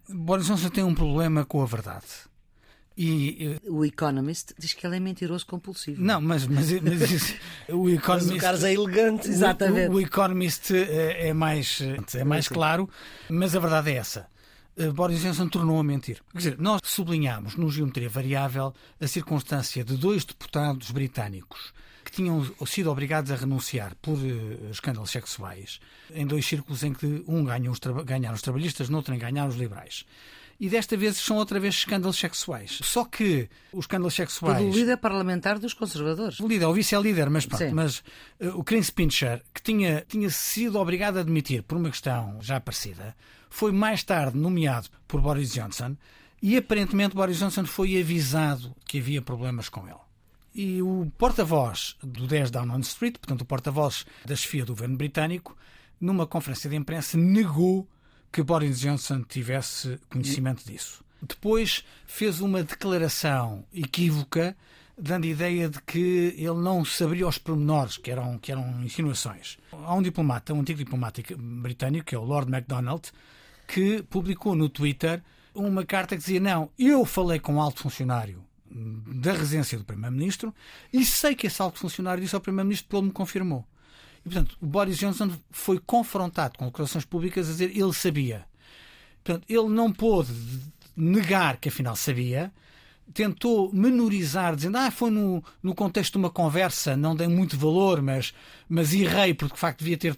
Boris 0.09 0.47
Johnson 0.47 0.69
tem 0.71 0.85
um 0.85 0.95
problema 0.95 1.45
com 1.45 1.61
a 1.63 1.67
verdade. 1.67 2.07
E, 3.01 3.61
o 3.69 3.85
Economist 3.85 4.53
diz 4.59 4.73
que 4.73 4.85
ele 4.85 4.97
é 4.97 5.01
mentiroso 5.01 5.47
compulsivo. 5.47 6.03
Não, 6.03 6.21
mas, 6.21 6.49
mas, 6.49 6.73
mas 6.83 7.37
o 7.71 7.89
Economist. 7.89 8.31
Mas 8.33 8.39
o 8.39 8.41
Carlos 8.41 8.65
é 8.65 8.75
elegante, 8.75 9.29
exatamente. 9.29 9.91
O, 9.91 9.95
o 9.95 10.01
Economist 10.01 10.75
é, 10.75 11.29
é 11.29 11.33
mais, 11.33 11.81
é 12.15 12.25
mais 12.25 12.49
claro, 12.49 12.91
mas 13.31 13.55
a 13.55 13.61
verdade 13.61 13.93
é 13.93 13.95
essa. 13.95 14.27
Eh, 14.77 14.91
Boris 14.91 15.21
Johnson 15.21 15.49
tornou 15.49 15.79
a 15.79 15.85
mentir. 15.85 16.21
Quer 16.33 16.39
dizer, 16.39 16.59
nós 16.59 16.81
sublinhamos 16.85 17.55
no 17.55 17.71
Geometria 17.71 18.09
Variável 18.09 18.75
a 19.01 19.07
circunstância 19.07 19.85
de 19.85 19.97
dois 19.97 20.25
deputados 20.25 20.91
britânicos 20.91 21.73
que 22.05 22.11
tinham 22.11 22.45
sido 22.67 22.91
obrigados 22.91 23.31
a 23.31 23.37
renunciar 23.37 23.95
por 24.01 24.17
uh, 24.17 24.71
escândalos 24.71 25.11
sexuais 25.11 25.79
em 26.11 26.27
dois 26.27 26.47
círculos 26.47 26.83
em 26.83 26.95
que 26.95 27.23
um 27.29 27.45
ganham 27.45 27.71
os, 27.71 27.79
ganharam 28.05 28.35
os 28.35 28.41
trabalhistas, 28.41 28.89
no 28.89 28.97
outro 28.97 29.17
ganharam 29.17 29.49
os 29.49 29.57
liberais 29.57 30.07
e 30.61 30.69
desta 30.69 30.97
vez 30.97 31.17
são 31.17 31.37
outra 31.37 31.61
vez 31.61 31.75
escândalos 31.75 32.19
sexuais. 32.19 32.81
Só 32.83 33.05
que 33.05 33.49
os 33.73 33.85
escândalos 33.85 34.15
sexuais. 34.15 34.61
O 34.61 34.71
líder 34.71 34.97
parlamentar 34.97 35.59
dos 35.59 35.73
conservadores. 35.73 36.41
O 36.41 36.49
líder, 36.49 36.67
o 36.67 36.73
vice-líder, 36.73 37.31
mas 37.31 37.47
pronto. 37.47 37.75
Mas 37.75 37.99
uh, 38.41 38.49
o 38.57 38.65
Chris 38.65 38.91
Pincher, 38.91 39.43
que 39.55 39.63
tinha, 39.63 40.05
tinha 40.09 40.29
sido 40.31 40.79
obrigado 40.79 41.19
a 41.19 41.21
admitir 41.21 41.63
por 41.63 41.79
uma 41.79 41.91
questão 41.91 42.39
já 42.41 42.61
parecida, 42.61 43.15
foi 43.49 43.71
mais 43.71 44.03
tarde 44.03 44.37
nomeado 44.37 44.89
por 45.07 45.21
Boris 45.21 45.53
Johnson 45.53 45.97
e 46.43 46.57
aparentemente 46.57 47.15
Boris 47.15 47.39
Johnson 47.39 47.65
foi 47.65 48.01
avisado 48.01 48.75
que 48.85 48.99
havia 48.99 49.23
problemas 49.23 49.69
com 49.69 49.87
ele. 49.87 49.99
E 50.55 50.83
o 50.83 51.11
porta-voz 51.17 51.97
do 52.03 52.27
10 52.27 52.51
Downing 52.51 52.81
Street, 52.81 53.17
portanto, 53.19 53.43
o 53.43 53.45
porta-voz 53.45 54.05
da 54.25 54.35
chefia 54.35 54.65
do 54.65 54.73
governo 54.73 54.97
britânico, 54.97 55.57
numa 56.01 56.27
conferência 56.27 56.69
de 56.69 56.75
imprensa, 56.75 57.17
negou 57.17 57.89
que 58.33 58.43
Boris 58.43 58.81
Johnson 58.81 59.23
tivesse 59.23 59.99
conhecimento 60.11 60.65
disso. 60.65 61.05
Depois 61.21 61.85
fez 62.07 62.41
uma 62.41 62.63
declaração 62.63 63.65
equívoca, 63.73 64.57
dando 64.97 65.27
ideia 65.27 65.69
de 65.69 65.81
que 65.83 66.35
ele 66.37 66.55
não 66.55 66.85
saberia 66.85 67.27
os 67.27 67.39
pormenores, 67.39 67.97
que 67.97 68.11
eram, 68.11 68.39
que 68.39 68.53
eram 68.53 68.83
insinuações. 68.85 69.59
Há 69.73 69.95
um 69.95 70.03
diplomata, 70.03 70.55
um 70.55 70.61
antigo 70.61 70.79
diplomata 70.79 71.23
britânico, 71.37 72.07
que 72.07 72.15
é 72.15 72.19
o 72.19 72.25
Lord 72.25 72.51
MacDonald, 72.51 73.11
que 73.67 74.03
publicou 74.05 74.55
no 74.55 74.69
Twitter 74.69 75.23
uma 75.55 75.85
carta 75.85 76.17
que 76.17 76.23
dizia: 76.23 76.41
Não, 76.41 76.71
eu 76.79 77.05
falei 77.05 77.39
com 77.39 77.55
um 77.55 77.61
alto 77.61 77.83
funcionário 77.83 78.45
da 78.71 79.33
residência 79.33 79.79
do 79.79 79.85
Primeiro-Ministro 79.85 80.55
e 80.93 81.05
sei 81.05 81.35
que 81.35 81.47
esse 81.47 81.61
alto 81.61 81.79
funcionário 81.79 82.23
disse 82.23 82.35
ao 82.35 82.41
Primeiro-Ministro 82.41 82.89
que 82.89 82.97
ele 82.97 83.07
me 83.07 83.13
confirmou. 83.13 83.65
E, 84.29 84.35
portanto, 84.35 84.59
o 84.61 84.67
Boris 84.67 84.99
Johnson 84.99 85.31
foi 85.51 85.79
confrontado 85.79 86.59
com 86.59 86.67
declarações 86.67 87.05
públicas 87.07 87.49
a 87.49 87.53
dizer 87.53 87.75
ele 87.75 87.93
sabia. 87.95 88.45
Portanto, 89.25 89.47
ele 89.49 89.69
não 89.69 89.91
pôde 89.91 90.33
negar 90.95 91.57
que 91.57 91.71
afinal 91.71 91.97
sabia, 91.97 92.53
tentou 93.15 93.73
menorizar, 93.73 94.55
dizendo 94.55 94.77
ah, 94.77 94.91
foi 94.91 95.11
no, 95.11 95.43
no 95.63 95.75
contexto 95.75 96.13
de 96.13 96.19
uma 96.19 96.31
conversa, 96.31 96.97
não 96.97 97.17
dei 97.17 97.27
muito 97.27 97.57
valor, 97.57 98.03
mas, 98.03 98.35
mas 98.69 98.93
errei 98.93 99.33
porque 99.33 99.55
de 99.55 99.61
facto 99.61 99.79
devia 99.79 99.97
ter 99.97 100.15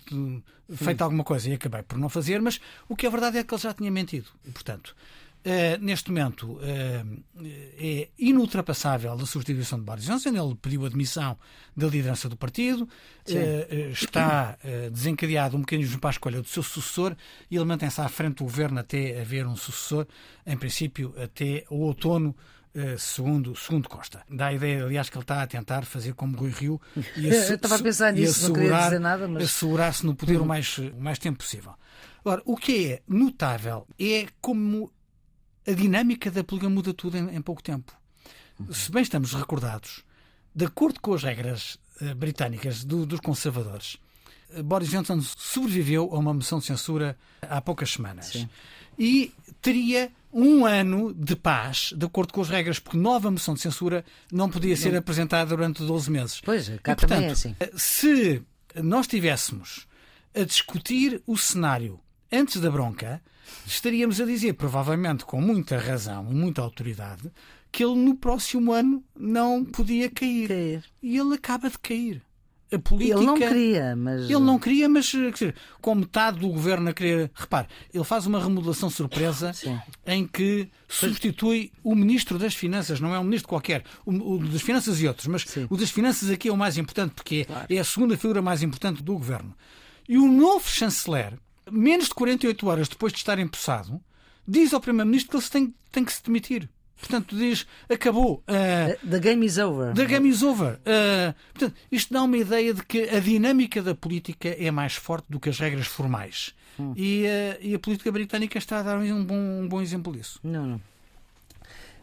feito 0.74 1.02
alguma 1.02 1.22
coisa 1.22 1.48
e 1.48 1.52
acabei 1.52 1.82
por 1.82 1.98
não 1.98 2.08
fazer, 2.08 2.40
mas 2.40 2.60
o 2.88 2.96
que 2.96 3.06
é 3.06 3.10
verdade 3.10 3.38
é 3.38 3.44
que 3.44 3.54
ele 3.54 3.62
já 3.62 3.72
tinha 3.72 3.90
mentido. 3.90 4.28
E, 4.44 4.50
portanto, 4.50 4.96
Uh, 5.42 5.82
neste 5.82 6.10
momento 6.10 6.52
uh, 6.52 7.24
é 7.78 8.08
inultrapassável 8.18 9.10
a 9.10 9.26
substituição 9.26 9.78
de 9.78 9.86
Boris 9.86 10.04
Johnson. 10.04 10.28
Ele 10.28 10.54
pediu 10.54 10.84
admissão 10.84 11.38
da 11.74 11.86
liderança 11.86 12.28
do 12.28 12.36
partido, 12.36 12.82
uh, 12.82 13.90
está 13.90 14.58
desencadeado 14.92 15.56
um 15.56 15.60
mecanismo 15.60 15.98
para 15.98 16.10
a 16.10 16.12
escolha 16.12 16.42
do 16.42 16.48
seu 16.48 16.62
sucessor 16.62 17.16
e 17.50 17.56
ele 17.56 17.64
mantém-se 17.64 18.00
à 18.02 18.08
frente 18.08 18.38
do 18.38 18.44
governo 18.44 18.80
até 18.80 19.18
haver 19.18 19.46
um 19.46 19.56
sucessor, 19.56 20.06
em 20.46 20.58
princípio, 20.58 21.14
até 21.16 21.64
o 21.70 21.78
outono. 21.78 22.36
segundo, 22.98 23.56
segundo 23.56 23.88
Costa. 23.88 24.22
Dá 24.30 24.48
a 24.48 24.52
ideia, 24.52 24.84
aliás, 24.84 25.08
que 25.08 25.16
ele 25.16 25.24
está 25.24 25.42
a 25.42 25.46
tentar 25.46 25.84
fazer 25.84 26.12
como 26.14 26.36
Rui 26.36 26.50
Rio 26.50 26.80
e 27.16 27.26
Eu 27.32 27.54
estava 27.54 27.76
a 27.76 27.82
pensar 27.82 28.12
nisso, 28.12 28.44
assegurar, 28.44 28.60
não 28.60 28.68
queria 28.68 28.84
dizer 28.84 28.98
nada, 29.00 29.26
mas... 29.26 29.42
assegurar-se 29.44 30.06
no 30.06 30.14
poder 30.14 30.36
uhum. 30.36 30.44
o, 30.44 30.46
mais, 30.46 30.78
o 30.78 31.00
mais 31.00 31.18
tempo 31.18 31.38
possível. 31.38 31.72
Agora, 32.20 32.42
o 32.44 32.56
que 32.56 32.92
é 32.92 33.02
notável 33.08 33.86
é 33.98 34.26
como 34.40 34.92
a 35.66 35.72
dinâmica 35.72 36.30
da 36.30 36.42
política 36.44 36.70
muda 36.70 36.94
tudo 36.94 37.16
em, 37.16 37.36
em 37.36 37.42
pouco 37.42 37.62
tempo. 37.62 37.92
Se 38.70 38.90
bem 38.90 39.02
estamos 39.02 39.32
recordados, 39.32 40.04
de 40.54 40.64
acordo 40.66 41.00
com 41.00 41.14
as 41.14 41.22
regras 41.22 41.78
uh, 42.00 42.14
britânicas 42.14 42.84
do, 42.84 43.06
dos 43.06 43.20
conservadores, 43.20 43.96
uh, 44.54 44.62
Boris 44.62 44.90
Johnson 44.90 45.20
sobreviveu 45.22 46.10
a 46.12 46.18
uma 46.18 46.34
moção 46.34 46.58
de 46.58 46.66
censura 46.66 47.16
há 47.42 47.60
poucas 47.60 47.90
semanas. 47.90 48.26
Sim. 48.26 48.48
E 48.98 49.32
teria 49.62 50.10
um 50.32 50.64
ano 50.64 51.12
de 51.14 51.34
paz, 51.34 51.92
de 51.96 52.06
acordo 52.06 52.32
com 52.32 52.40
as 52.40 52.48
regras, 52.48 52.78
porque 52.78 52.98
nova 52.98 53.30
moção 53.30 53.54
de 53.54 53.60
censura 53.60 54.04
não 54.30 54.48
podia 54.48 54.76
ser 54.76 54.94
apresentada 54.94 55.56
durante 55.56 55.82
12 55.82 56.10
meses. 56.10 56.40
Pois, 56.40 56.68
cá 56.82 56.92
e, 56.92 56.96
portanto, 56.96 57.08
também 57.08 57.28
é 57.28 57.32
assim. 57.32 57.56
Eh, 57.58 57.70
se 57.74 58.42
nós 58.76 59.06
tivéssemos 59.06 59.86
a 60.34 60.44
discutir 60.44 61.22
o 61.26 61.36
cenário 61.36 61.98
antes 62.30 62.60
da 62.60 62.70
bronca, 62.70 63.20
estaríamos 63.66 64.20
a 64.20 64.24
dizer, 64.24 64.54
provavelmente 64.54 65.24
com 65.24 65.40
muita 65.40 65.78
razão, 65.78 66.24
muita 66.24 66.62
autoridade, 66.62 67.30
que 67.72 67.84
ele 67.84 67.96
no 67.96 68.16
próximo 68.16 68.72
ano 68.72 69.02
não 69.16 69.64
podia 69.64 70.10
cair. 70.10 70.48
cair. 70.48 70.84
E 71.02 71.16
ele 71.16 71.34
acaba 71.34 71.70
de 71.70 71.78
cair. 71.78 72.22
A 72.72 72.78
política... 72.78 73.18
Ele 73.18 73.26
não 73.26 73.36
queria, 73.36 73.96
mas. 73.96 74.30
Ele 74.30 74.38
não 74.38 74.58
queria, 74.58 74.88
mas 74.88 75.06
dizer, 75.06 75.56
com 75.80 75.92
metade 75.96 76.38
do 76.38 76.48
governo 76.48 76.90
a 76.90 76.92
querer. 76.92 77.30
Repare, 77.34 77.66
ele 77.92 78.04
faz 78.04 78.26
uma 78.26 78.40
remodelação 78.40 78.88
surpresa 78.88 79.52
Sim. 79.54 79.76
em 80.06 80.24
que 80.24 80.68
substitui 80.86 81.72
o 81.82 81.96
ministro 81.96 82.38
das 82.38 82.54
Finanças, 82.54 83.00
não 83.00 83.12
é 83.12 83.18
um 83.18 83.24
ministro 83.24 83.48
qualquer, 83.48 83.82
o, 84.06 84.12
o 84.34 84.38
das 84.38 84.62
Finanças 84.62 85.00
e 85.00 85.08
outros, 85.08 85.26
mas 85.26 85.42
Sim. 85.42 85.66
o 85.68 85.76
das 85.76 85.90
Finanças 85.90 86.30
aqui 86.30 86.48
é 86.48 86.52
o 86.52 86.56
mais 86.56 86.78
importante, 86.78 87.12
porque 87.12 87.44
claro. 87.44 87.66
é 87.68 87.78
a 87.78 87.84
segunda 87.84 88.16
figura 88.16 88.40
mais 88.40 88.62
importante 88.62 89.02
do 89.02 89.14
governo. 89.14 89.52
E 90.08 90.16
o 90.16 90.30
novo 90.30 90.68
chanceler 90.68 91.34
menos 91.70 92.06
de 92.06 92.14
48 92.14 92.66
horas 92.66 92.88
depois 92.88 93.12
de 93.12 93.18
estar 93.18 93.38
empossado, 93.38 94.00
diz 94.46 94.72
ao 94.72 94.80
Primeiro-Ministro 94.80 95.30
que 95.30 95.36
ele 95.36 95.50
tem, 95.50 95.74
tem 95.90 96.04
que 96.04 96.12
se 96.12 96.22
demitir. 96.22 96.68
Portanto, 97.00 97.34
diz, 97.34 97.66
acabou. 97.88 98.44
Uh, 98.46 99.08
the 99.08 99.18
game 99.18 99.44
is 99.44 99.56
over. 99.56 99.94
The 99.94 100.04
game 100.04 100.28
is 100.28 100.42
over. 100.42 100.74
Uh, 100.80 101.34
portanto, 101.54 101.74
isto 101.90 102.12
dá 102.12 102.22
uma 102.22 102.36
ideia 102.36 102.74
de 102.74 102.84
que 102.84 103.08
a 103.08 103.18
dinâmica 103.18 103.82
da 103.82 103.94
política 103.94 104.48
é 104.48 104.70
mais 104.70 104.94
forte 104.94 105.24
do 105.28 105.40
que 105.40 105.48
as 105.48 105.58
regras 105.58 105.86
formais. 105.86 106.54
Hum. 106.78 106.92
E, 106.94 107.24
uh, 107.24 107.58
e, 107.62 107.74
a 107.74 107.78
política 107.78 108.12
britânica 108.12 108.58
está 108.58 108.80
a 108.80 108.82
dar 108.82 108.98
um 108.98 109.24
bom, 109.24 109.34
um 109.34 109.66
bom 109.66 109.80
exemplo 109.80 110.12
disso. 110.12 110.38
Não, 110.44 110.66
não. 110.66 110.80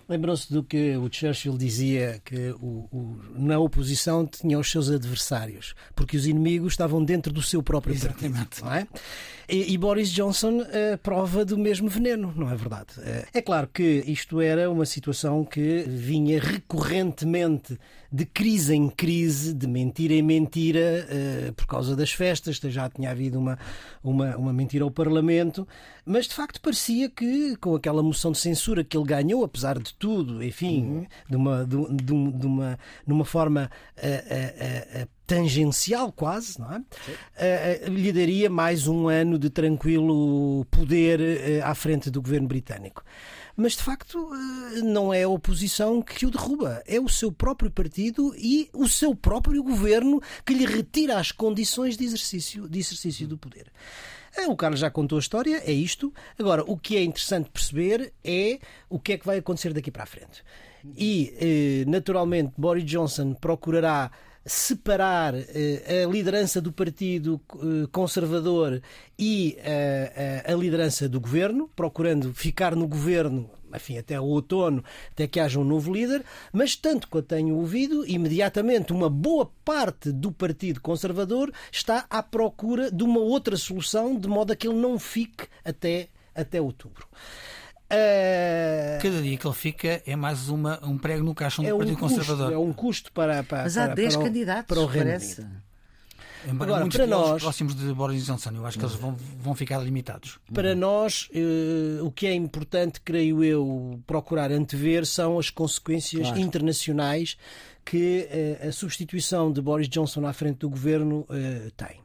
Lembram-se 0.09 0.51
do 0.51 0.63
que 0.63 0.95
o 0.95 1.11
Churchill 1.11 1.57
dizia 1.57 2.21
que 2.23 2.51
o, 2.61 2.87
o, 2.91 3.19
na 3.35 3.59
oposição 3.59 4.25
tinha 4.25 4.57
os 4.57 4.71
seus 4.71 4.89
adversários, 4.89 5.75
porque 5.95 6.15
os 6.15 6.25
inimigos 6.25 6.73
estavam 6.73 7.03
dentro 7.03 7.33
do 7.33 7.41
seu 7.41 7.61
próprio 7.61 7.93
Exatamente. 7.93 8.61
partido. 8.61 8.65
Não 8.65 8.73
é? 8.73 8.87
E, 9.49 9.73
e 9.73 9.77
Boris 9.77 10.11
Johnson 10.11 10.61
uh, 10.61 10.97
prova 11.01 11.43
do 11.43 11.57
mesmo 11.57 11.89
veneno, 11.89 12.33
não 12.35 12.49
é 12.49 12.55
verdade? 12.55 12.87
Uh, 12.97 13.27
é 13.33 13.41
claro 13.41 13.67
que 13.67 14.03
isto 14.07 14.41
era 14.41 14.69
uma 14.69 14.85
situação 14.85 15.43
que 15.43 15.83
vinha 15.87 16.39
recorrentemente 16.39 17.77
de 18.11 18.25
crise 18.25 18.75
em 18.75 18.89
crise, 18.89 19.53
de 19.53 19.67
mentira 19.67 20.13
em 20.13 20.21
mentira, 20.21 21.07
uh, 21.09 21.53
por 21.53 21.65
causa 21.67 21.95
das 21.95 22.11
festas. 22.11 22.57
Já 22.57 22.89
tinha 22.89 23.11
havido 23.11 23.39
uma, 23.39 23.57
uma, 24.03 24.35
uma 24.37 24.53
mentira 24.53 24.83
ao 24.83 24.91
Parlamento, 24.91 25.67
mas 26.05 26.27
de 26.27 26.33
facto 26.33 26.61
parecia 26.61 27.09
que, 27.09 27.55
com 27.57 27.75
aquela 27.75 28.01
moção 28.01 28.31
de 28.31 28.37
censura 28.37 28.83
que 28.83 28.97
ele 28.97 29.05
ganhou, 29.05 29.43
apesar 29.43 29.77
de 29.77 29.93
tudo, 29.93 30.43
enfim, 30.43 30.83
uhum. 30.83 31.05
de, 31.29 31.35
uma, 31.35 31.65
de, 31.65 31.77
de, 31.95 32.31
de, 32.31 32.45
uma, 32.45 32.79
numa 33.05 33.25
forma 33.25 33.69
uh, 33.97 33.99
uh, 33.99 35.03
uh, 35.03 35.07
tangencial 35.25 36.11
quase, 36.11 36.57
não 36.57 36.71
é? 36.73 37.89
lhe 37.89 38.13
daria 38.13 38.49
mais 38.49 38.87
um 38.87 39.09
ano 39.09 39.37
de 39.37 39.49
tranquilo 39.49 40.63
poder 40.71 41.19
à 41.61 41.75
frente 41.75 42.09
do 42.09 42.21
governo 42.21 42.47
britânico 42.47 43.03
mas 43.57 43.73
de 43.73 43.81
facto 43.81 44.29
não 44.83 45.11
é 45.11 45.23
a 45.23 45.29
oposição 45.29 45.99
que 45.99 46.27
o 46.27 46.31
derruba, 46.31 46.83
é 46.85 46.99
o 46.99 47.09
seu 47.09 47.31
próprio 47.31 47.71
partido 47.71 48.33
e 48.37 48.69
o 48.71 48.87
seu 48.87 49.15
próprio 49.15 49.63
governo 49.63 50.21
que 50.45 50.53
lhe 50.53 50.65
retira 50.65 51.17
as 51.17 51.31
condições 51.31 51.97
de 51.97 52.05
exercício, 52.05 52.69
de 52.69 52.77
exercício 52.77 53.27
do 53.27 53.35
poder. 53.35 53.71
É, 54.35 54.47
o 54.47 54.55
Carlos 54.55 54.79
já 54.79 54.91
contou 54.91 55.17
a 55.17 55.19
história, 55.19 55.63
é 55.65 55.71
isto. 55.71 56.13
Agora, 56.37 56.63
o 56.67 56.77
que 56.77 56.95
é 56.95 57.03
interessante 57.03 57.49
perceber 57.49 58.13
é 58.23 58.59
o 58.87 58.99
que 58.99 59.13
é 59.13 59.17
que 59.17 59.25
vai 59.25 59.39
acontecer 59.39 59.73
daqui 59.73 59.89
para 59.89 60.03
a 60.03 60.05
frente. 60.05 60.43
E, 60.95 61.33
eh, 61.39 61.89
naturalmente, 61.89 62.53
Boris 62.55 62.85
Johnson 62.85 63.33
procurará 63.33 64.11
separar 64.47 65.35
eh, 65.35 66.03
a 66.03 66.09
liderança 66.09 66.59
do 66.61 66.71
Partido 66.71 67.39
eh, 67.53 67.87
Conservador 67.91 68.81
e 69.19 69.57
a 70.45 70.53
liderança 70.53 71.09
do 71.09 71.19
governo, 71.19 71.69
procurando 71.75 72.33
ficar 72.33 72.75
no 72.75 72.87
governo 72.87 73.49
enfim, 73.75 73.97
até 73.97 74.19
o 74.19 74.23
outono, 74.23 74.83
até 75.11 75.27
que 75.27 75.39
haja 75.39 75.59
um 75.59 75.63
novo 75.63 75.93
líder, 75.93 76.23
mas 76.53 76.75
tanto 76.75 77.07
quanto 77.07 77.27
tenho 77.27 77.55
ouvido, 77.55 78.05
imediatamente 78.07 78.93
uma 78.93 79.09
boa 79.09 79.51
parte 79.65 80.11
do 80.11 80.31
Partido 80.31 80.81
Conservador 80.81 81.51
está 81.71 82.05
à 82.09 82.23
procura 82.23 82.91
de 82.91 83.03
uma 83.03 83.19
outra 83.19 83.57
solução, 83.57 84.17
de 84.17 84.27
modo 84.27 84.53
a 84.53 84.55
que 84.55 84.67
ele 84.67 84.79
não 84.79 84.97
fique 84.97 85.47
até, 85.65 86.07
até 86.33 86.61
outubro. 86.61 87.07
Uh... 87.91 88.36
Cada 88.97 89.21
dia 89.21 89.37
que 89.37 89.47
ele 89.47 89.55
fica 89.55 90.01
é 90.05 90.15
mais 90.15 90.49
uma, 90.49 90.79
um 90.83 90.97
prego 90.97 91.23
no 91.23 91.33
caixão 91.33 91.63
do 91.63 91.69
é 91.69 91.73
Partido 91.73 91.95
um 91.95 91.99
custo, 91.99 92.17
Conservador. 92.17 92.53
É 92.53 92.57
um 92.57 92.73
custo 92.73 93.11
para, 93.11 93.43
para, 93.43 93.63
Mas 93.63 93.77
há 93.77 93.85
para, 93.85 93.95
10 93.95 94.15
para 94.15 94.25
candidatos, 94.25 94.65
para 94.67 94.79
o 94.79 94.85
Reino 94.85 95.07
parece. 95.07 95.41
Unido. 95.41 95.67
Embora 96.45 96.75
Agora, 96.75 96.89
para 96.89 97.07
nós, 97.07 97.41
próximos 97.41 97.75
de 97.75 97.93
Boris 97.93 98.25
Johnson, 98.25 98.51
eu 98.51 98.65
acho 98.65 98.77
que 98.77 98.85
eles 98.85 98.95
vão, 98.95 99.17
vão 99.39 99.55
ficar 99.55 99.79
limitados. 99.79 100.39
Para 100.53 100.75
nós, 100.75 101.27
eh, 101.33 102.01
o 102.01 102.11
que 102.11 102.27
é 102.27 102.33
importante, 102.33 103.01
creio 103.01 103.43
eu, 103.43 103.99
procurar 104.05 104.51
antever 104.51 105.05
são 105.05 105.39
as 105.39 105.49
consequências 105.49 106.27
claro. 106.27 106.39
internacionais 106.39 107.37
que 107.83 108.27
eh, 108.29 108.67
a 108.67 108.71
substituição 108.71 109.51
de 109.51 109.61
Boris 109.61 109.89
Johnson 109.89 110.25
à 110.25 110.31
frente 110.31 110.59
do 110.59 110.69
governo 110.69 111.25
eh, 111.29 111.69
tem. 111.75 111.99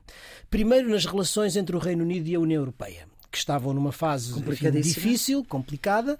Primeiro, 0.50 0.90
nas 0.90 1.04
relações 1.04 1.56
entre 1.56 1.76
o 1.76 1.78
Reino 1.78 2.02
Unido 2.02 2.26
e 2.26 2.34
a 2.34 2.40
União 2.40 2.60
Europeia 2.60 3.11
que 3.32 3.38
estavam 3.38 3.72
numa 3.72 3.90
fase 3.90 4.38
enfim, 4.38 4.70
difícil, 4.70 5.42
complicada, 5.42 6.18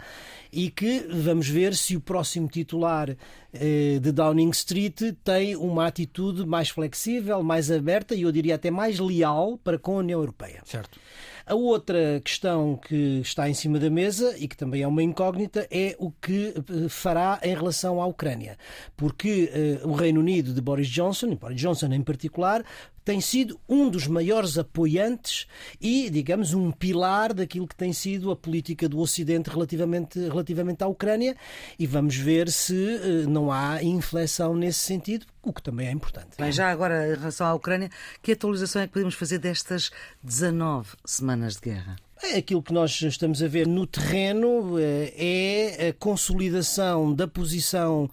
e 0.51 0.71
que 0.71 1.01
vamos 1.11 1.47
ver 1.47 1.77
se 1.77 1.95
o 1.95 2.01
próximo 2.01 2.49
titular 2.49 3.15
eh, 3.53 3.99
de 4.01 4.11
Downing 4.11 4.51
Street 4.51 5.15
tem 5.23 5.55
uma 5.55 5.87
atitude 5.87 6.47
mais 6.47 6.71
flexível, 6.71 7.43
mais 7.43 7.71
aberta 7.71 8.15
e 8.15 8.23
eu 8.23 8.33
diria 8.33 8.55
até 8.55 8.71
mais 8.71 8.99
leal 8.99 9.59
para 9.63 9.79
com 9.79 9.97
a 9.97 9.99
União 9.99 10.19
Europeia. 10.19 10.63
Certo. 10.65 10.99
A 11.45 11.55
outra 11.55 12.21
questão 12.25 12.77
que 12.77 13.21
está 13.21 13.49
em 13.49 13.55
cima 13.55 13.79
da 13.79 13.91
mesa 13.91 14.37
e 14.39 14.47
que 14.47 14.57
também 14.57 14.83
é 14.83 14.87
uma 14.87 15.03
incógnita 15.03 15.67
é 15.71 15.97
o 15.99 16.11
que 16.11 16.55
eh, 16.57 16.89
fará 16.89 17.41
em 17.43 17.55
relação 17.55 18.01
à 18.01 18.07
Ucrânia. 18.07 18.57
Porque 18.97 19.51
uh, 19.83 19.89
o 19.89 19.93
Reino 19.93 20.21
Unido 20.21 20.55
de 20.55 20.61
Boris 20.61 20.89
Johnson, 20.89 21.27
e 21.27 21.37
Boris 21.37 21.61
Johnson 21.61 21.93
em 21.93 22.03
particular, 22.03 22.65
tem 23.05 23.21
sido 23.21 23.59
um 23.69 23.89
dos 23.89 24.07
maiores 24.07 24.59
apoiantes 24.59 25.47
e, 25.81 26.09
digamos, 26.11 26.55
um 26.55 26.71
pilar 26.71 27.33
daquilo 27.33 27.67
que 27.67 27.75
tem 27.75 27.93
sido 27.93 28.31
a 28.31 28.37
política 28.37 28.89
do 28.89 28.99
Ocidente 28.99 29.51
relativamente, 29.51 30.19
relativamente 30.19 30.83
à 30.85 30.87
Ucrânia 30.87 31.37
e 31.79 31.87
vamos 31.87 32.17
ver 32.17 32.51
se 32.51 32.75
uh, 32.75 33.29
não 33.29 33.51
há 33.51 33.83
inflexão 33.83 34.55
nesse 34.55 34.81
sentido, 34.81 35.27
o 35.43 35.53
que 35.53 35.63
também 35.63 35.89
é 35.89 35.91
importante. 35.91 36.37
Bem, 36.39 36.53
já 36.53 36.71
agora, 36.71 37.09
em 37.09 37.17
relação 37.17 37.47
à 37.47 37.55
Ucrânia, 37.55 37.91
que 38.23 38.33
atualização 38.33 38.83
é 38.83 38.87
que 38.87 38.93
podemos 38.93 39.15
fazer 39.15 39.39
destas 39.39 39.91
19 40.23 40.91
semanas 41.05 41.55
de 41.55 41.61
guerra? 41.61 41.97
É, 42.23 42.37
aquilo 42.37 42.63
que 42.63 42.73
nós 42.73 43.03
estamos 43.03 43.43
a 43.43 43.49
ver 43.49 43.67
no 43.67 43.85
terreno 43.85 44.79
eh, 44.79 45.13
é 45.17 45.89
a 45.89 45.93
consolidação 45.93 47.13
da 47.13 47.27
posição 47.27 48.09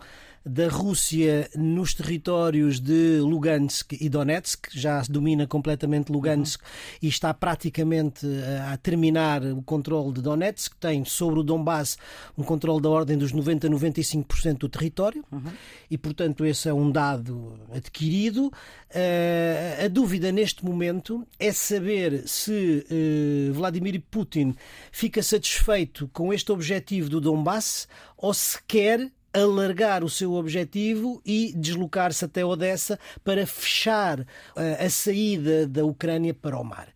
da 0.46 0.68
Rússia 0.68 1.50
nos 1.56 1.94
territórios 1.94 2.80
de 2.80 3.20
Lugansk 3.20 3.94
e 4.00 4.10
Donetsk, 4.10 4.68
já 4.72 5.02
domina 5.02 5.46
completamente 5.46 6.12
Lugansk 6.12 6.62
uhum. 6.62 6.68
e 7.02 7.08
está 7.08 7.34
praticamente 7.34 8.26
eh, 8.26 8.64
a 8.72 8.78
terminar 8.78 9.44
o 9.44 9.62
controle 9.62 10.14
de 10.14 10.22
Donetsk, 10.22 10.76
tem 10.80 11.04
sobre 11.04 11.40
o 11.40 11.44
Donbass 11.44 11.98
um 12.38 12.44
controle 12.44 12.82
da 12.82 12.90
ordem 12.90 13.18
dos 13.18 13.32
90 13.32 13.68
a 13.68 13.70
95% 13.70 14.58
do 14.58 14.70
território 14.70 15.24
uhum. 15.32 15.52
e, 15.90 15.98
portanto, 15.98 16.46
esse 16.46 16.70
é 16.70 16.74
um 16.74 16.92
dado 16.92 17.60
adquirido. 17.74 18.48
Uh, 18.48 19.86
a 19.86 19.88
dúvida 19.88 20.32
neste 20.32 20.66
momento 20.66 21.28
é 21.38 21.52
saber 21.52 22.28
se 22.28 22.86
uh, 22.90 23.54
Vladimir 23.54 24.02
Putin 24.10 24.56
fica 24.92 25.22
satisfeito 25.22 26.10
com 26.12 26.34
este 26.34 26.52
objetivo 26.52 27.10
do 27.10 27.22
Donbass 27.22 27.88
ou 28.18 28.34
se 28.34 28.58
quer 28.68 29.12
alargar 29.34 30.04
o 30.04 30.10
seu 30.10 30.34
objetivo 30.34 31.22
e 31.26 31.54
deslocar-se 31.56 32.26
até 32.26 32.44
Odessa 32.44 33.00
para 33.24 33.46
fechar 33.46 34.26
eh, 34.56 34.86
a 34.86 34.90
saída 34.90 35.68
da 35.68 35.86
Ucrânia 35.86 36.34
para 36.34 36.60
o 36.60 36.64
mar. 36.64 36.88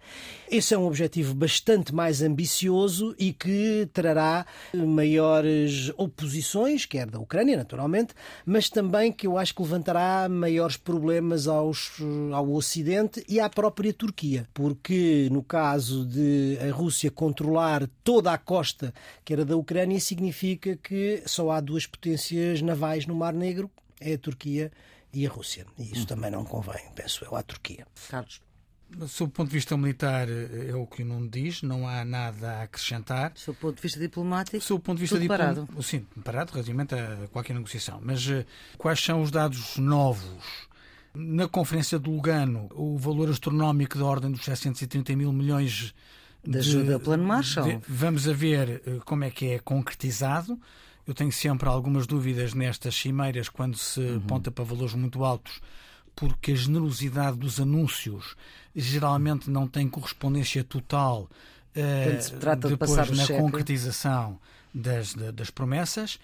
Esse 0.54 0.76
é 0.76 0.78
um 0.78 0.86
objetivo 0.86 1.34
bastante 1.34 1.96
mais 1.96 2.22
ambicioso 2.22 3.16
e 3.18 3.34
que 3.34 3.90
trará 3.92 4.46
maiores 4.72 5.92
oposições, 5.98 6.86
quer 6.86 7.10
da 7.10 7.20
Ucrânia, 7.20 7.58
naturalmente, 7.58 8.14
mas 8.46 8.70
também 8.70 9.12
que 9.12 9.26
eu 9.26 9.36
acho 9.36 9.56
que 9.56 9.64
levantará 9.64 10.30
maiores 10.30 10.78
problemas 10.78 11.48
aos, 11.48 11.94
ao 12.32 12.52
Ocidente 12.52 13.26
e 13.28 13.40
à 13.40 13.50
própria 13.50 13.92
Turquia, 13.92 14.48
porque 14.54 15.28
no 15.32 15.42
caso 15.42 16.06
de 16.06 16.60
a 16.62 16.72
Rússia 16.72 17.10
controlar 17.10 17.90
toda 18.04 18.32
a 18.32 18.38
costa 18.38 18.94
que 19.26 19.34
era 19.34 19.44
da 19.44 19.58
Ucrânia, 19.58 20.00
significa 20.00 20.78
que 20.78 21.24
só 21.26 21.50
há 21.50 21.60
duas 21.60 21.88
potências 21.88 22.62
navais 22.62 23.08
no 23.08 23.16
Mar 23.16 23.34
Negro, 23.34 23.72
é 24.00 24.14
a 24.14 24.20
Turquia 24.20 24.72
e 25.12 25.26
a 25.26 25.30
Rússia. 25.32 25.66
E 25.80 25.94
isso 25.94 26.06
também 26.06 26.30
não 26.30 26.46
convém, 26.46 26.84
penso 26.94 27.26
eu, 27.26 27.36
à 27.36 27.42
Turquia. 27.42 27.88
Carlos. 28.08 28.53
Sob 29.08 29.30
o 29.30 29.34
ponto 29.34 29.50
de 29.50 29.56
vista 29.56 29.76
militar, 29.78 30.30
eh, 30.30 30.70
é 30.70 30.76
o 30.76 30.86
que 30.86 31.04
o 31.04 31.06
Nuno 31.06 31.28
diz, 31.28 31.62
não 31.62 31.88
há 31.88 32.06
nada 32.06 32.60
a 32.60 32.64
acrescentar. 32.64 33.32
Sob 33.36 33.58
o 33.58 33.62
ponto 33.62 33.76
de 33.76 33.82
vista 33.82 34.00
diplomático, 34.00 34.62
Sob 34.62 34.80
o 34.80 34.84
ponto 34.84 34.98
de 34.98 35.02
vista 35.02 35.18
tudo 35.18 35.28
parado. 35.28 35.68
Sim, 35.82 36.06
parado 36.24 36.52
relativamente 36.52 36.96
a 36.96 37.28
qualquer 37.32 37.54
negociação. 37.54 38.00
Mas 38.04 38.28
uh, 38.28 38.46
quais 38.78 39.00
são 39.04 39.22
os 39.22 39.32
dados 39.32 39.78
novos? 39.78 40.68
Na 41.14 41.48
Conferência 41.48 42.00
de 42.00 42.10
Lugano, 42.10 42.70
o 42.74 42.98
valor 42.98 43.30
astronómico 43.30 43.98
da 43.98 44.06
ordem 44.06 44.32
dos 44.32 44.44
730 44.44 45.16
mil 45.16 45.32
milhões 45.32 45.94
de 46.44 46.58
ajuda 46.58 46.98
de, 46.98 47.04
Plano 47.04 47.24
Marshall. 47.24 47.68
De, 47.68 47.80
vamos 47.88 48.28
a 48.28 48.34
ver 48.34 48.82
uh, 48.86 49.02
como 49.06 49.24
é 49.24 49.30
que 49.30 49.52
é 49.52 49.60
concretizado. 49.60 50.60
Eu 51.06 51.14
tenho 51.14 51.32
sempre 51.32 51.68
algumas 51.68 52.08
dúvidas 52.08 52.54
nestas 52.54 52.96
cimeiras 52.96 53.50
quando 53.50 53.78
se 53.78 54.00
uhum. 54.00 54.18
aponta 54.18 54.50
para 54.50 54.64
valores 54.64 54.94
muito 54.94 55.24
altos 55.24 55.62
porque 56.16 56.52
a 56.52 56.56
generosidade 56.56 57.38
dos 57.38 57.60
anúncios 57.60 58.36
geralmente 58.76 59.50
não 59.50 59.68
tem 59.68 59.88
correspondência 59.88 60.64
total 60.64 61.30
uh, 61.76 62.68
depois 62.68 63.08
de 63.08 63.18
na 63.18 63.26
cheque. 63.26 63.40
concretização 63.40 64.40
das, 64.74 65.14
das 65.14 65.50
promessas. 65.50 66.20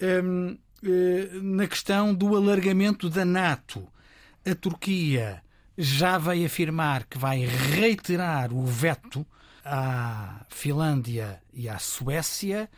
Um, 0.00 0.52
uh, 0.52 0.58
eh, 0.82 1.28
na 1.42 1.66
questão 1.66 2.14
do 2.14 2.34
alargamento 2.34 3.10
da 3.10 3.24
NATO, 3.24 3.86
a 4.46 4.54
Turquia 4.54 5.42
já 5.76 6.18
veio 6.18 6.46
afirmar 6.46 7.04
que 7.04 7.18
vai 7.18 7.44
reiterar 7.44 8.52
o 8.52 8.64
veto 8.64 9.26
à 9.64 10.44
Finlândia 10.48 11.42
e 11.52 11.68
à 11.68 11.78
Suécia 11.78 12.68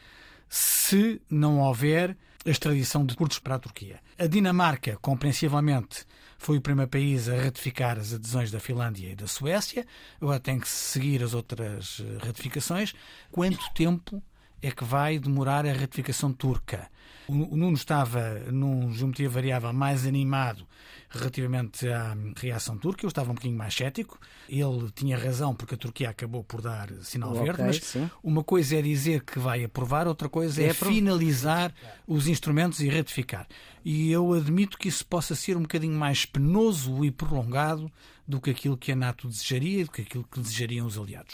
se 0.48 1.20
não 1.30 1.60
houver 1.60 2.16
a 2.44 2.50
extradição 2.50 3.06
de 3.06 3.14
curtos 3.14 3.38
para 3.38 3.54
a 3.54 3.58
Turquia. 3.58 4.00
A 4.18 4.26
Dinamarca, 4.26 4.98
compreensivelmente, 5.00 6.04
foi 6.42 6.58
o 6.58 6.60
primeiro 6.60 6.90
país 6.90 7.28
a 7.28 7.36
ratificar 7.36 7.96
as 8.00 8.12
adesões 8.12 8.50
da 8.50 8.58
Finlândia 8.58 9.12
e 9.12 9.14
da 9.14 9.28
Suécia. 9.28 9.86
Agora 10.20 10.40
tem 10.40 10.58
que 10.58 10.68
seguir 10.68 11.22
as 11.22 11.34
outras 11.34 12.02
eh, 12.04 12.26
ratificações. 12.26 12.94
Quanto 13.30 13.62
tempo 13.74 14.20
é 14.60 14.72
que 14.72 14.82
vai 14.82 15.20
demorar 15.20 15.64
a 15.64 15.72
ratificação 15.72 16.32
turca? 16.32 16.90
O 17.28 17.56
Nuno 17.56 17.74
estava 17.74 18.40
num 18.50 18.92
geometria 18.92 19.28
variável 19.28 19.72
mais 19.72 20.06
animado 20.06 20.66
relativamente 21.08 21.86
à 21.88 22.16
reação 22.36 22.76
turca. 22.76 23.04
Eu 23.04 23.08
estava 23.08 23.30
um 23.30 23.34
bocadinho 23.34 23.56
mais 23.56 23.74
cético. 23.74 24.18
Ele 24.48 24.90
tinha 24.94 25.16
razão 25.16 25.54
porque 25.54 25.74
a 25.74 25.78
Turquia 25.78 26.10
acabou 26.10 26.42
por 26.42 26.60
dar 26.60 26.90
sinal 27.02 27.32
okay, 27.32 27.44
verde. 27.44 27.62
Mas 27.62 27.76
sim. 27.76 28.10
uma 28.22 28.42
coisa 28.42 28.76
é 28.76 28.82
dizer 28.82 29.22
que 29.22 29.38
vai 29.38 29.64
aprovar, 29.64 30.08
outra 30.08 30.28
coisa 30.28 30.62
é, 30.62 30.66
é 30.66 30.74
finalizar 30.74 31.72
os 32.06 32.26
instrumentos 32.26 32.80
e 32.80 32.88
ratificar. 32.88 33.46
E 33.84 34.10
eu 34.10 34.32
admito 34.32 34.78
que 34.78 34.88
isso 34.88 35.04
possa 35.06 35.34
ser 35.34 35.56
um 35.56 35.62
bocadinho 35.62 35.98
mais 35.98 36.24
penoso 36.24 37.04
e 37.04 37.10
prolongado 37.10 37.90
do 38.26 38.40
que 38.40 38.50
aquilo 38.50 38.76
que 38.76 38.92
a 38.92 38.96
NATO 38.96 39.28
desejaria, 39.28 39.84
do 39.84 39.90
que 39.90 40.02
aquilo 40.02 40.24
que 40.24 40.40
desejariam 40.40 40.86
os 40.86 40.96
aliados. 40.96 41.32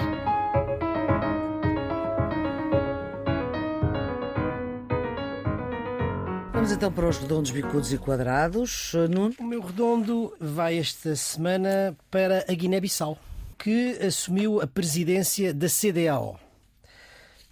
Vamos 6.69 6.77
então 6.77 6.93
para 6.93 7.09
os 7.09 7.17
redondos, 7.17 7.51
bicudos 7.51 7.93
e 7.95 7.97
quadrados. 7.97 8.93
Nuno? 9.09 9.35
O 9.41 9.43
meu 9.43 9.63
redondo 9.63 10.37
vai 10.39 10.77
esta 10.77 11.17
semana 11.17 11.97
para 12.11 12.45
a 12.47 12.53
Guiné-Bissau, 12.53 13.17
que 13.57 13.93
assumiu 14.07 14.61
a 14.61 14.67
presidência 14.67 15.55
da 15.55 15.67
CDAO. 15.67 16.39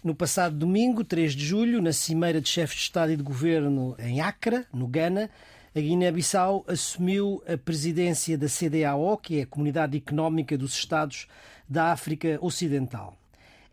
No 0.03 0.13
passado 0.13 0.55
domingo, 0.55 1.03
3 1.03 1.33
de 1.33 1.43
julho, 1.43 1.81
na 1.81 1.93
Cimeira 1.93 2.39
de 2.39 2.47
Chefes 2.47 2.75
de 2.75 2.83
Estado 2.83 3.11
e 3.11 3.17
de 3.17 3.23
Governo 3.23 3.95
em 3.97 4.21
Accra, 4.21 4.67
no 4.71 4.85
Ghana, 4.85 5.31
a 5.75 5.79
Guiné-Bissau 5.79 6.63
assumiu 6.67 7.41
a 7.51 7.57
presidência 7.57 8.37
da 8.37 8.45
CDAO, 8.47 9.17
que 9.17 9.39
é 9.39 9.41
a 9.41 9.47
Comunidade 9.47 9.97
Económica 9.97 10.55
dos 10.55 10.75
Estados 10.75 11.27
da 11.67 11.91
África 11.91 12.37
Ocidental. 12.39 13.17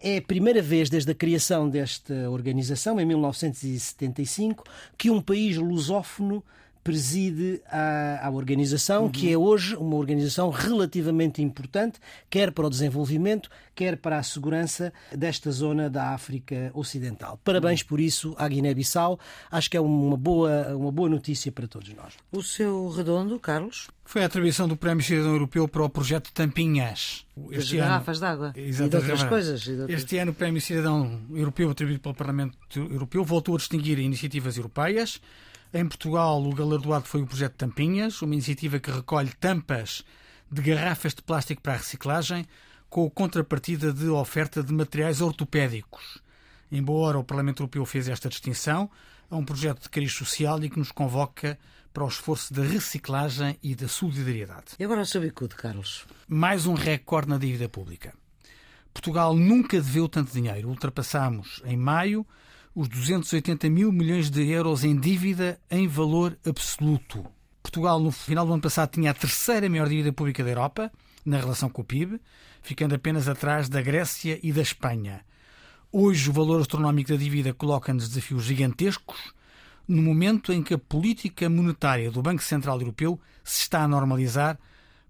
É 0.07 0.19
a 0.19 0.23
primeira 0.23 0.61
vez 0.61 0.91
desde 0.91 1.13
a 1.13 1.15
criação 1.15 1.67
desta 1.67 2.29
organização, 2.29 3.01
em 3.01 3.07
1975, 3.07 4.63
que 4.99 5.09
um 5.09 5.19
país 5.19 5.57
lusófono 5.57 6.45
preside 6.85 7.63
à, 7.67 8.27
à 8.27 8.31
organização, 8.31 9.05
uhum. 9.05 9.11
que 9.11 9.33
é 9.33 9.37
hoje 9.37 9.75
uma 9.75 9.97
organização 9.97 10.51
relativamente 10.51 11.41
importante, 11.41 11.99
quer 12.29 12.53
para 12.53 12.67
o 12.67 12.71
desenvolvimento, 12.71 13.49
quer 13.75 13.97
para 13.97 14.19
a 14.19 14.23
segurança 14.23 14.93
desta 15.11 15.51
zona 15.51 15.89
da 15.89 16.11
África 16.11 16.71
Ocidental. 16.75 17.41
Parabéns 17.43 17.81
uhum. 17.81 17.87
por 17.89 18.01
isso 18.01 18.35
à 18.39 18.47
Guiné-Bissau. 18.47 19.19
Acho 19.51 19.71
que 19.71 19.77
é 19.79 19.81
uma 19.81 20.17
boa, 20.17 20.77
uma 20.77 20.93
boa 20.93 21.09
notícia 21.09 21.51
para 21.51 21.67
todos 21.67 21.89
nós. 21.95 22.13
O 22.31 22.43
seu 22.43 22.91
redondo, 22.91 23.41
Carlos? 23.41 23.89
Foi 24.05 24.23
a 24.23 24.27
atribuição 24.27 24.69
do 24.69 24.77
Prémio 24.77 25.03
Cidadão 25.03 25.33
Europeu 25.33 25.67
para 25.67 25.83
o 25.83 25.89
projeto 25.89 26.31
Tampinhas. 26.35 27.25
Este 27.51 27.81
As 27.81 27.87
garrafas 27.87 28.19
de 28.19 28.27
água 28.27 28.53
e 28.55 28.71
de 28.71 28.83
outras 28.83 29.23
coisas. 29.25 29.63
De 29.63 29.71
outras... 29.73 29.91
Este 29.91 30.19
ano 30.19 30.33
o 30.33 30.35
Prémio 30.35 30.61
Cidadão 30.61 31.23
Europeu 31.33 31.71
atribuído 31.71 32.01
pelo 32.01 32.15
Parlamento 32.15 32.57
Europeu 32.77 33.25
voltou 33.25 33.55
a 33.55 33.59
distinguir 33.59 33.99
iniciativas 33.99 34.59
europeias 34.59 35.21
em 35.75 35.89
Portugal, 35.89 36.41
o 36.41 36.55
galardoado 36.55 37.05
foi 37.07 37.23
o 37.23 37.27
projeto 37.27 37.57
Tampinhas, 37.57 38.23
uma 38.23 38.33
iniciativa 38.33 38.79
que 38.79 38.93
recolhe 38.93 39.33
tampas 39.41 40.05
de 40.49 40.63
garrafas 40.63 41.13
de 41.13 41.21
plástico 41.21 41.61
para 41.61 41.75
a 41.75 41.79
reciclagem, 41.79 42.47
com 42.89 43.11
contrapartida 43.11 43.93
de 43.93 44.07
oferta 44.07 44.63
de 44.63 44.73
materiais 44.73 45.21
ortopédicos. 45.21 46.23
Embora 46.71 47.19
o 47.19 47.25
Parlamento 47.25 47.65
Europeu 47.65 47.85
fez 47.85 48.09
esta 48.09 48.29
distinção, 48.29 48.89
é 49.29 49.35
um 49.35 49.45
projeto 49.45 49.83
de 49.83 49.91
cariz 49.91 50.13
social 50.13 50.63
e 50.63 50.71
que 50.71 50.79
nos 50.79 50.93
convoca 50.93 51.59
para 51.93 52.05
o 52.05 52.09
esforço 52.09 52.55
da 52.55 52.63
reciclagem 52.63 53.59
e 53.61 53.75
da 53.75 53.89
solidariedade. 53.89 54.77
E 54.79 54.85
agora 54.85 55.01
o 55.01 55.07
seu 55.07 55.21
bicudo, 55.21 55.57
Carlos? 55.57 56.07
Mais 56.29 56.67
um 56.67 56.75
recorde 56.75 57.29
na 57.29 57.39
dívida 57.39 57.69
pública. 57.69 58.15
Portugal 58.93 59.35
nunca 59.35 59.81
deveu 59.81 60.09
tanto 60.09 60.33
dinheiro. 60.33 60.69
Ultrapassamos, 60.69 61.61
em 61.65 61.77
maio, 61.77 62.25
os 62.75 62.89
280 62.89 63.71
mil 63.71 63.93
milhões 63.93 64.29
de 64.29 64.45
euros 64.51 64.83
em 64.83 64.99
dívida 64.99 65.61
em 65.71 65.87
valor 65.87 66.37
absoluto. 66.45 67.25
Portugal, 67.63 68.01
no 68.01 68.11
final 68.11 68.45
do 68.45 68.53
ano 68.53 68.63
passado, 68.63 68.91
tinha 68.91 69.13
a 69.13 69.15
terceira 69.15 69.71
maior 69.71 69.89
dívida 69.89 70.13
pública 70.13 70.43
da 70.43 70.51
Europa, 70.51 70.91
na 71.25 71.39
relação 71.39 71.71
com 71.71 71.83
o 71.83 71.85
PIB, 71.85 72.21
ficando 72.63 72.95
apenas 72.95 73.29
atrás 73.29 73.69
da 73.69 73.81
Grécia 73.81 74.41
e 74.43 74.53
da 74.53 74.61
Espanha. 74.61 75.25
Hoje, 75.93 76.29
o 76.29 76.33
valor 76.33 76.61
astronómico 76.61 77.11
da 77.11 77.17
dívida 77.17 77.55
coloca-nos 77.55 78.09
desafios 78.09 78.43
gigantescos, 78.43 79.33
no 79.87 80.03
momento 80.03 80.53
em 80.53 80.61
que 80.61 80.75
a 80.75 80.79
política 80.79 81.49
monetária 81.49 82.11
do 82.11 82.23
Banco 82.23 82.43
Central 82.43 82.81
Europeu 82.81 83.21
se 83.45 83.61
está 83.61 83.85
a 83.85 83.89
normalizar 83.89 84.59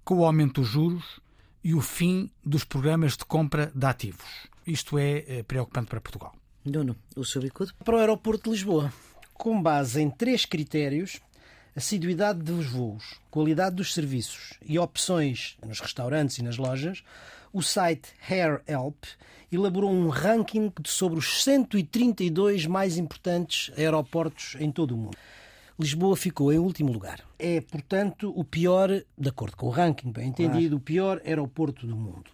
com 0.04 0.18
o 0.18 0.26
aumento 0.26 0.60
dos 0.60 0.68
juros 0.68 1.18
e 1.62 1.74
o 1.74 1.80
fim 1.80 2.30
dos 2.44 2.62
programas 2.62 3.16
de 3.16 3.24
compra 3.24 3.72
de 3.74 3.86
ativos. 3.86 4.48
Isto 4.66 4.98
é 4.98 5.24
eh, 5.26 5.42
preocupante 5.42 5.88
para 5.88 6.00
Portugal. 6.00 6.34
Nuno, 6.64 6.96
o 7.14 7.24
seu 7.26 7.42
bicudo? 7.42 7.74
Para 7.84 7.96
o 7.96 7.98
aeroporto 7.98 8.44
de 8.44 8.50
Lisboa, 8.50 8.90
com 9.34 9.60
base 9.60 10.00
em 10.00 10.08
três 10.08 10.46
critérios, 10.46 11.20
assiduidade 11.76 12.42
dos 12.42 12.64
voos, 12.66 13.20
qualidade 13.30 13.76
dos 13.76 13.92
serviços 13.92 14.54
e 14.64 14.78
opções 14.78 15.58
nos 15.66 15.78
restaurantes 15.80 16.38
e 16.38 16.42
nas 16.42 16.56
lojas, 16.56 17.04
o 17.52 17.60
site 17.60 18.08
Hair 18.26 18.62
Help 18.66 19.04
elaborou 19.52 19.90
um 19.90 20.08
ranking 20.08 20.72
sobre 20.86 21.18
os 21.18 21.44
132 21.44 22.64
mais 22.64 22.96
importantes 22.96 23.70
aeroportos 23.76 24.56
em 24.58 24.72
todo 24.72 24.94
o 24.94 24.96
mundo. 24.96 25.18
Lisboa 25.78 26.16
ficou 26.16 26.50
em 26.50 26.58
último 26.58 26.90
lugar. 26.90 27.20
É, 27.38 27.60
portanto, 27.60 28.32
o 28.34 28.42
pior, 28.42 28.88
de 28.88 29.28
acordo 29.28 29.54
com 29.54 29.66
o 29.66 29.70
ranking, 29.70 30.10
bem 30.10 30.28
entendido, 30.28 30.76
o 30.76 30.80
pior 30.80 31.20
aeroporto 31.26 31.86
do 31.86 31.94
mundo 31.94 32.33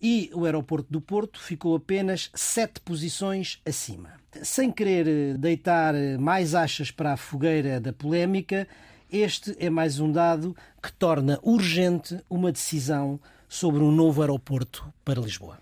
e 0.00 0.30
o 0.34 0.44
aeroporto 0.44 0.92
do 0.92 1.00
Porto 1.00 1.40
ficou 1.40 1.74
apenas 1.74 2.30
sete 2.34 2.80
posições 2.80 3.60
acima. 3.64 4.10
Sem 4.42 4.70
querer 4.70 5.08
eh, 5.08 5.34
deitar 5.38 5.94
eh, 5.94 6.18
mais 6.18 6.54
achas 6.54 6.90
para 6.90 7.14
a 7.14 7.16
fogueira 7.16 7.80
da 7.80 7.92
polémica, 7.92 8.68
este 9.10 9.56
é 9.58 9.70
mais 9.70 9.98
um 9.98 10.10
dado 10.10 10.54
que 10.82 10.92
torna 10.92 11.38
urgente 11.42 12.20
uma 12.28 12.52
decisão 12.52 13.18
sobre 13.48 13.82
um 13.82 13.90
novo 13.90 14.20
aeroporto 14.20 14.92
para 15.04 15.20
Lisboa. 15.20 15.58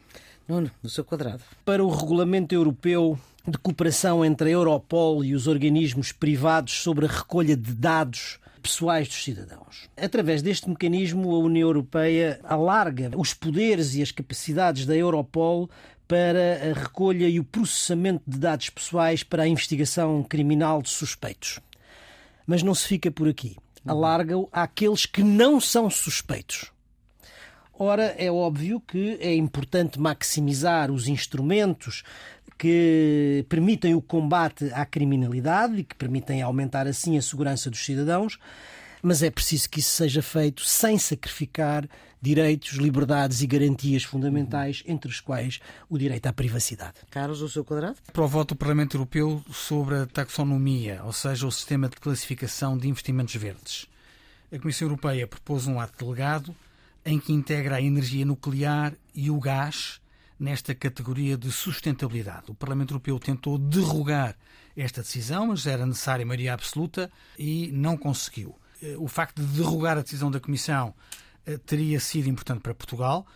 Nuno, 0.48 0.70
no 0.82 0.90
seu 0.90 1.04
quadrado. 1.04 1.42
Para 1.64 1.84
o 1.84 1.88
Regulamento 1.88 2.54
Europeu 2.54 3.18
de 3.46 3.58
Cooperação 3.58 4.24
entre 4.24 4.48
a 4.48 4.52
Europol 4.52 5.24
e 5.24 5.34
os 5.34 5.46
organismos 5.46 6.12
privados 6.12 6.82
sobre 6.82 7.06
a 7.06 7.08
recolha 7.08 7.56
de 7.56 7.72
dados 7.72 8.38
pessoais 8.64 9.06
dos 9.06 9.22
cidadãos. 9.22 9.90
Através 9.94 10.40
deste 10.40 10.70
mecanismo, 10.70 11.34
a 11.34 11.38
União 11.38 11.68
Europeia 11.68 12.40
alarga 12.42 13.10
os 13.14 13.34
poderes 13.34 13.94
e 13.94 14.00
as 14.00 14.10
capacidades 14.10 14.86
da 14.86 14.96
Europol 14.96 15.68
para 16.08 16.70
a 16.70 16.72
recolha 16.72 17.28
e 17.28 17.38
o 17.38 17.44
processamento 17.44 18.22
de 18.26 18.38
dados 18.38 18.70
pessoais 18.70 19.22
para 19.22 19.42
a 19.42 19.48
investigação 19.48 20.22
criminal 20.22 20.80
de 20.80 20.88
suspeitos. 20.88 21.60
Mas 22.46 22.62
não 22.62 22.74
se 22.74 22.88
fica 22.88 23.10
por 23.10 23.28
aqui. 23.28 23.56
Alarga-o 23.86 24.48
àqueles 24.50 25.04
que 25.04 25.22
não 25.22 25.60
são 25.60 25.90
suspeitos. 25.90 26.72
Ora, 27.78 28.14
é 28.16 28.30
óbvio 28.30 28.80
que 28.80 29.18
é 29.20 29.34
importante 29.34 30.00
maximizar 30.00 30.90
os 30.90 31.06
instrumentos 31.06 32.02
que 32.64 33.44
permitem 33.46 33.94
o 33.94 34.00
combate 34.00 34.72
à 34.72 34.86
criminalidade 34.86 35.76
e 35.76 35.84
que 35.84 35.94
permitem 35.94 36.40
aumentar 36.40 36.86
assim 36.86 37.18
a 37.18 37.20
segurança 37.20 37.68
dos 37.68 37.84
cidadãos, 37.84 38.38
mas 39.02 39.22
é 39.22 39.30
preciso 39.30 39.68
que 39.68 39.80
isso 39.80 39.90
seja 39.90 40.22
feito 40.22 40.64
sem 40.64 40.96
sacrificar 40.96 41.86
direitos, 42.22 42.78
liberdades 42.78 43.42
e 43.42 43.46
garantias 43.46 44.02
fundamentais, 44.02 44.82
entre 44.86 45.10
os 45.10 45.20
quais 45.20 45.60
o 45.90 45.98
direito 45.98 46.24
à 46.24 46.32
privacidade. 46.32 46.94
Carlos, 47.10 47.42
o 47.42 47.50
seu 47.50 47.66
quadrado? 47.66 47.96
Para 48.10 48.24
o 48.24 48.28
voto 48.28 48.54
do 48.54 48.58
Parlamento 48.58 48.96
Europeu 48.96 49.44
sobre 49.52 49.96
a 49.96 50.06
taxonomia, 50.06 51.02
ou 51.04 51.12
seja, 51.12 51.46
o 51.46 51.52
sistema 51.52 51.86
de 51.86 51.96
classificação 51.96 52.78
de 52.78 52.88
investimentos 52.88 53.34
verdes. 53.34 53.86
A 54.50 54.58
Comissão 54.58 54.88
Europeia 54.88 55.26
propôs 55.26 55.66
um 55.66 55.78
ato 55.78 56.02
delegado 56.02 56.56
em 57.04 57.20
que 57.20 57.30
integra 57.30 57.76
a 57.76 57.82
energia 57.82 58.24
nuclear 58.24 58.94
e 59.14 59.30
o 59.30 59.38
gás 59.38 60.00
nesta 60.38 60.74
categoria 60.74 61.36
de 61.36 61.50
sustentabilidade. 61.50 62.50
O 62.50 62.54
Parlamento 62.54 62.92
Europeu 62.92 63.18
tentou 63.18 63.58
derrogar 63.58 64.36
esta 64.76 65.02
decisão, 65.02 65.48
mas 65.48 65.66
era 65.66 65.86
necessária 65.86 66.26
maioria 66.26 66.54
absoluta 66.54 67.10
e 67.38 67.70
não 67.72 67.96
conseguiu. 67.96 68.58
Eh, 68.82 68.96
o 68.98 69.06
facto 69.08 69.40
de 69.40 69.46
derrogar 69.56 69.96
a 69.96 70.02
decisão 70.02 70.30
da 70.30 70.40
Comissão 70.40 70.94
eh, 71.46 71.58
teria 71.58 72.00
sido 72.00 72.28
importante 72.28 72.60
para 72.60 72.74
Portugal, 72.74 73.26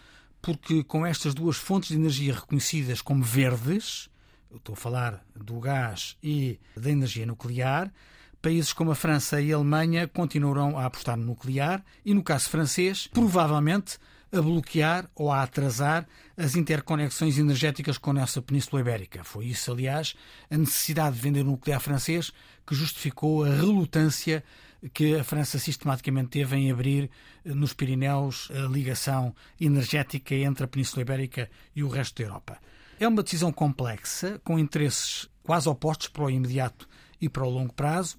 porque 0.43 0.83
com 0.83 1.07
estas 1.07 1.35
duas 1.35 1.57
fontes 1.57 1.91
de 1.91 1.97
energia 1.97 2.35
reconhecidas 2.35 3.01
como 3.01 3.23
verdes, 3.23 4.09
estou 4.55 4.73
a 4.73 4.77
falar 4.77 5.25
do 5.35 5.59
gás 5.61 6.17
e 6.23 6.59
da 6.77 6.91
energia 6.91 7.27
nuclear, 7.27 7.93
países 8.41 8.73
como 8.73 8.91
a 8.91 8.95
França 8.95 9.41
e 9.41 9.53
a 9.53 9.57
Alemanha 9.57 10.09
continuarão 10.09 10.79
a 10.79 10.87
apostar 10.87 11.17
no 11.17 11.25
nuclear 11.25 11.85
e, 12.05 12.15
no 12.15 12.23
caso 12.23 12.49
francês, 12.49 13.07
provavelmente 13.09 13.99
a 14.31 14.41
bloquear 14.41 15.11
ou 15.15 15.31
a 15.33 15.43
atrasar 15.43 16.07
as 16.37 16.55
interconexões 16.55 17.39
energéticas 17.39 17.99
com 17.99 18.11
a 18.11 18.15
nossa 18.15 18.43
Península 18.43 18.81
Ibérica. 18.81 19.25
Foi 19.25 19.47
isso, 19.47 19.73
aliás, 19.73 20.15
a 20.51 20.57
necessidade 20.57 21.17
de 21.17 21.23
vender 21.23 21.45
nuclear 21.45 21.81
francês 21.81 22.33
que 22.67 22.75
justificou 22.75 23.45
a 23.45 23.49
relutância 23.49 24.45
que 24.93 25.17
a 25.17 25.25
França 25.25 25.59
sistematicamente 25.59 26.31
teve 26.31 26.57
em 26.57 26.71
abrir 26.71 27.11
eh, 27.45 27.53
nos 27.53 27.73
Pirineus 27.73 28.51
a 28.53 28.69
ligação 28.69 29.35
energética 29.61 30.35
entre 30.35 30.65
a 30.65 30.69
Península 30.69 31.03
Ibérica 31.03 31.51
e 31.75 31.83
o 31.83 31.89
resto 31.89 32.23
da 32.23 32.29
Europa. 32.29 32.59
É 33.01 33.09
uma 33.09 33.23
decisão 33.23 33.53
complexa, 33.53 34.41
com 34.45 34.59
interesses 34.59 35.29
quase 35.43 35.69
opostos 35.69 36.09
para 36.09 36.25
o 36.25 36.31
imediato 36.31 36.89
e 37.21 37.29
para 37.29 37.45
o 37.45 37.51
longo 37.51 37.73
prazo, 37.73 38.19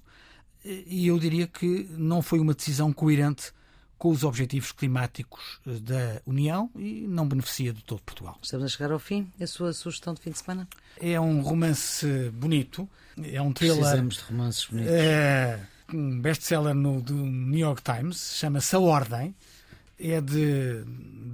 eh, 0.64 0.84
e 0.86 1.06
eu 1.06 1.18
diria 1.18 1.46
que 1.46 1.88
não 1.90 2.20
foi 2.20 2.40
uma 2.40 2.54
decisão 2.54 2.92
coerente 2.92 3.52
com 4.00 4.08
os 4.08 4.24
objetivos 4.24 4.72
climáticos 4.72 5.60
eh, 5.66 5.72
da 5.78 6.22
União 6.24 6.70
e 6.74 7.06
não 7.06 7.28
beneficia 7.28 7.70
de 7.70 7.84
todo 7.84 8.00
Portugal. 8.00 8.38
Estamos 8.42 8.64
a 8.64 8.68
chegar 8.70 8.90
ao 8.90 8.98
fim. 8.98 9.30
A 9.38 9.46
sua 9.46 9.74
sugestão 9.74 10.14
de 10.14 10.22
fim 10.22 10.30
de 10.30 10.38
semana? 10.38 10.66
É 10.98 11.20
um 11.20 11.42
romance 11.42 12.06
bonito. 12.30 12.88
É 13.22 13.42
um 13.42 13.52
thriller. 13.52 13.76
Precisamos 13.76 14.16
de 14.16 14.22
romances 14.22 14.64
bonitos. 14.64 14.90
É 14.90 15.60
um 15.92 16.18
best-seller 16.18 16.74
no 16.74 17.02
do 17.02 17.14
New 17.14 17.60
York 17.60 17.82
Times. 17.82 18.36
Chama-se 18.38 18.74
A 18.74 18.78
Ordem. 18.78 19.34
É 19.98 20.18
de 20.18 20.82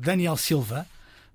Daniel 0.00 0.36
Silva. 0.36 0.84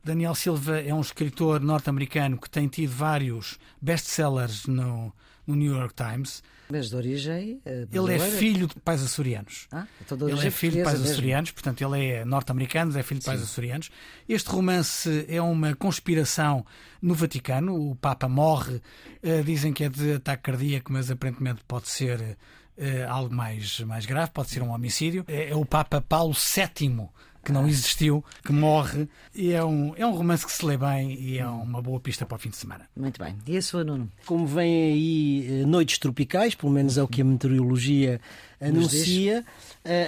Daniel 0.04 0.36
Silva 0.36 0.82
é 0.82 0.94
um 0.94 1.00
escritor 1.00 1.62
norte-americano 1.62 2.38
que 2.38 2.50
tem 2.50 2.68
tido 2.68 2.92
vários 2.92 3.58
best-sellers 3.82 4.66
no, 4.66 5.14
no 5.52 5.56
New 5.58 5.76
York 5.76 5.94
Times. 5.94 6.44
Mas 6.70 6.90
de 6.90 6.96
origem. 6.96 7.62
Uh, 7.66 7.88
ele 7.92 8.14
é 8.16 8.20
filho 8.20 8.68
de 8.68 8.76
pais 8.76 9.04
açorianos. 9.04 9.68
Ah, 9.72 9.86
então 10.02 10.18
de 10.18 10.24
ele 10.26 10.48
é 10.48 10.52
filho 10.52 10.78
de 10.78 10.84
pais 10.84 11.00
mesmo. 11.00 11.14
açorianos, 11.14 11.52
portanto, 11.52 11.82
ele 11.82 12.06
é 12.06 12.26
norte-americano, 12.26 12.98
é 12.98 13.04
filho 13.04 13.20
de 13.20 13.26
pais 13.26 13.40
Sim. 13.40 13.46
açorianos. 13.46 13.90
Este 14.28 14.50
romance 14.50 15.26
é 15.28 15.42
uma 15.42 15.76
conspiração 15.76 16.66
no 17.02 17.14
Vaticano. 17.14 17.92
O 17.92 17.96
Papa 17.96 18.30
morre, 18.30 18.76
uh, 18.76 19.44
dizem 19.44 19.74
que 19.74 19.84
é 19.84 19.90
de 19.90 20.14
ataque 20.14 20.44
cardíaco, 20.44 20.94
mas 20.94 21.12
aparentemente 21.12 21.62
pode 21.68 21.90
ser 21.90 22.20
uh, 22.22 23.10
algo 23.10 23.36
mais, 23.36 23.82
mais 23.82 24.06
grave, 24.06 24.32
pode 24.32 24.50
ser 24.50 24.64
um 24.64 24.72
homicídio. 24.72 25.26
É, 25.28 25.50
é 25.50 25.56
o 25.56 25.66
Papa 25.66 26.02
Paulo 26.02 26.34
VII 26.34 27.10
que 27.44 27.52
não 27.52 27.68
existiu, 27.68 28.24
que 28.44 28.52
morre. 28.52 29.08
E 29.34 29.52
é 29.52 29.64
um, 29.64 29.94
é 29.96 30.06
um 30.06 30.12
romance 30.12 30.46
que 30.46 30.52
se 30.52 30.66
lê 30.66 30.78
bem 30.78 31.14
e 31.14 31.38
é 31.38 31.48
uma 31.48 31.82
boa 31.82 32.00
pista 32.00 32.26
para 32.26 32.36
o 32.36 32.40
fim 32.40 32.50
de 32.50 32.58
semana. 32.58 32.88
Muito 32.96 33.24
bem. 33.24 33.36
E 33.48 33.58
a 33.58 33.62
sua, 33.62 33.84
Nuno? 33.84 34.10
Como 34.26 34.46
vem 34.46 34.92
aí 34.92 35.62
eh, 35.62 35.66
noites 35.66 35.98
tropicais, 35.98 36.56
pelo 36.56 36.72
menos 36.72 36.98
é 36.98 37.04
o 37.04 37.08
que 37.08 37.22
a 37.22 37.26
meteorologia 37.26 38.22
anuncia, 38.60 39.44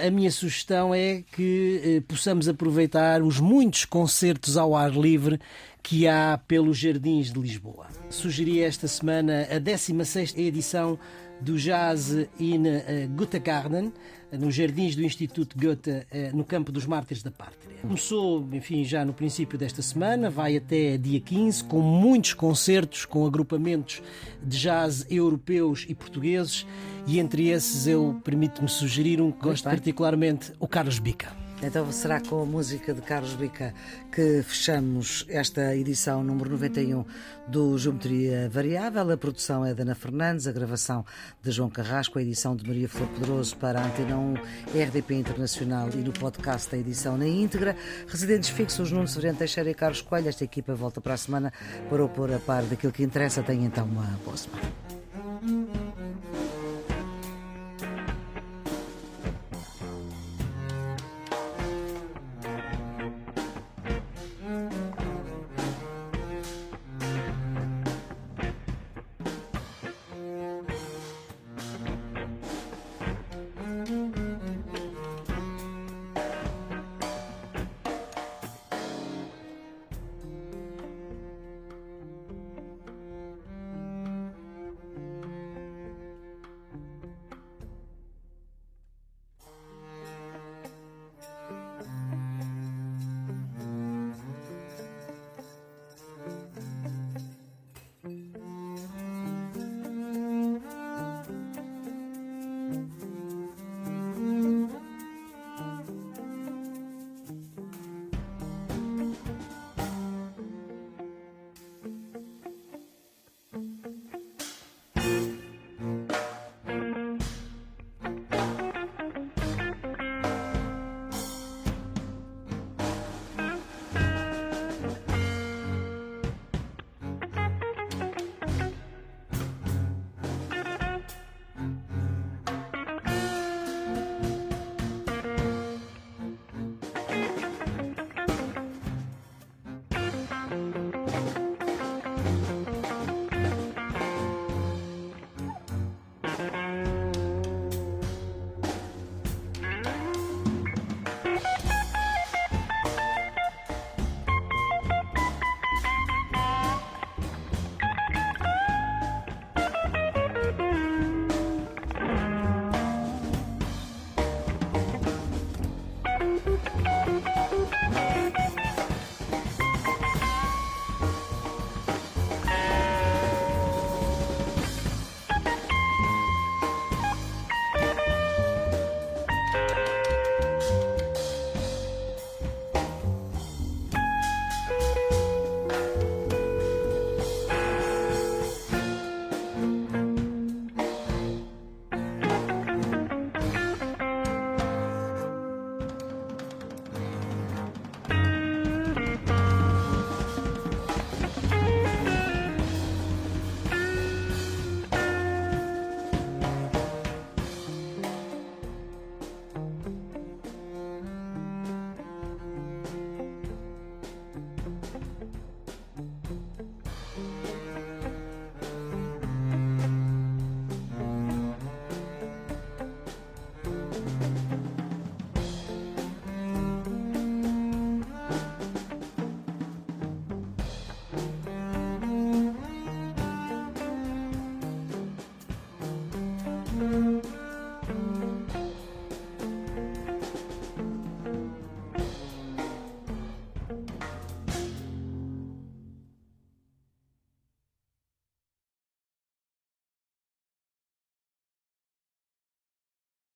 a 0.06 0.10
minha 0.10 0.30
sugestão 0.30 0.94
é 0.94 1.22
que 1.32 1.80
eh, 1.84 2.00
possamos 2.06 2.48
aproveitar 2.48 3.20
os 3.22 3.40
muitos 3.40 3.84
concertos 3.84 4.56
ao 4.56 4.76
ar 4.76 4.92
livre 4.92 5.40
que 5.82 6.06
há 6.06 6.40
pelos 6.46 6.78
Jardins 6.78 7.32
de 7.32 7.40
Lisboa. 7.40 7.88
Sugeri 8.08 8.62
esta 8.62 8.86
semana 8.86 9.42
a 9.50 9.60
16ª 9.60 10.38
edição 10.38 10.98
do 11.40 11.58
Jazz 11.58 12.10
in 12.38 12.66
eh, 12.66 13.08
Goethe 13.14 13.40
Garden, 13.40 13.92
nos 14.38 14.54
jardins 14.54 14.94
do 14.94 15.02
Instituto 15.02 15.56
Goethe, 15.58 16.06
eh, 16.10 16.30
no 16.32 16.44
campo 16.44 16.72
dos 16.72 16.86
Mártires 16.86 17.22
da 17.22 17.30
Pátria. 17.30 17.76
Começou, 17.82 18.48
enfim, 18.52 18.84
já 18.84 19.04
no 19.04 19.12
princípio 19.12 19.58
desta 19.58 19.82
semana, 19.82 20.30
vai 20.30 20.56
até 20.56 20.96
dia 20.96 21.20
15, 21.20 21.64
com 21.64 21.80
muitos 21.80 22.32
concertos 22.34 23.04
com 23.04 23.26
agrupamentos 23.26 24.02
de 24.42 24.58
jazz 24.58 25.06
europeus 25.10 25.84
e 25.88 25.94
portugueses, 25.94 26.66
e 27.06 27.18
entre 27.18 27.48
esses 27.48 27.86
eu 27.86 28.20
permito-me 28.24 28.68
sugerir 28.68 29.20
um 29.20 29.30
que 29.30 29.42
gosto 29.42 29.64
particularmente, 29.64 30.52
o 30.58 30.66
Carlos 30.66 30.98
Bica. 30.98 31.43
Então 31.66 31.90
será 31.90 32.20
com 32.20 32.42
a 32.42 32.44
música 32.44 32.92
de 32.92 33.00
Carlos 33.00 33.32
Bica 33.32 33.72
que 34.12 34.42
fechamos 34.42 35.24
esta 35.30 35.74
edição 35.74 36.22
número 36.22 36.50
91 36.50 37.04
do 37.48 37.78
Geometria 37.78 38.50
Variável. 38.50 39.10
A 39.10 39.16
produção 39.16 39.64
é 39.64 39.72
da 39.72 39.82
Ana 39.82 39.94
Fernandes, 39.94 40.46
a 40.46 40.52
gravação 40.52 41.04
de 41.42 41.50
João 41.50 41.70
Carrasco, 41.70 42.18
a 42.18 42.22
edição 42.22 42.54
de 42.54 42.68
Maria 42.68 42.88
Flor 42.88 43.08
Pedroso 43.08 43.56
para 43.56 43.80
a 43.80 43.86
Antena 43.86 44.16
1, 44.16 44.34
RDP 44.74 45.14
Internacional 45.14 45.88
e 45.94 45.96
no 45.96 46.12
podcast 46.12 46.74
a 46.74 46.78
edição 46.78 47.16
na 47.16 47.26
íntegra. 47.26 47.74
Residentes 48.06 48.50
fixos 48.50 48.92
Nuno 48.92 49.08
Severino 49.08 49.38
Teixeira 49.38 49.70
e 49.70 49.74
Carlos 49.74 50.02
Coelho. 50.02 50.28
Esta 50.28 50.44
equipa 50.44 50.74
volta 50.74 51.00
para 51.00 51.14
a 51.14 51.18
semana 51.18 51.52
para 51.88 52.04
opor 52.04 52.30
a 52.30 52.38
par 52.38 52.62
daquilo 52.64 52.92
que 52.92 53.02
interessa. 53.02 53.42
Tenha 53.42 53.66
então 53.66 53.86
uma 53.86 54.20
boa 54.22 54.36
semana. 54.36 56.03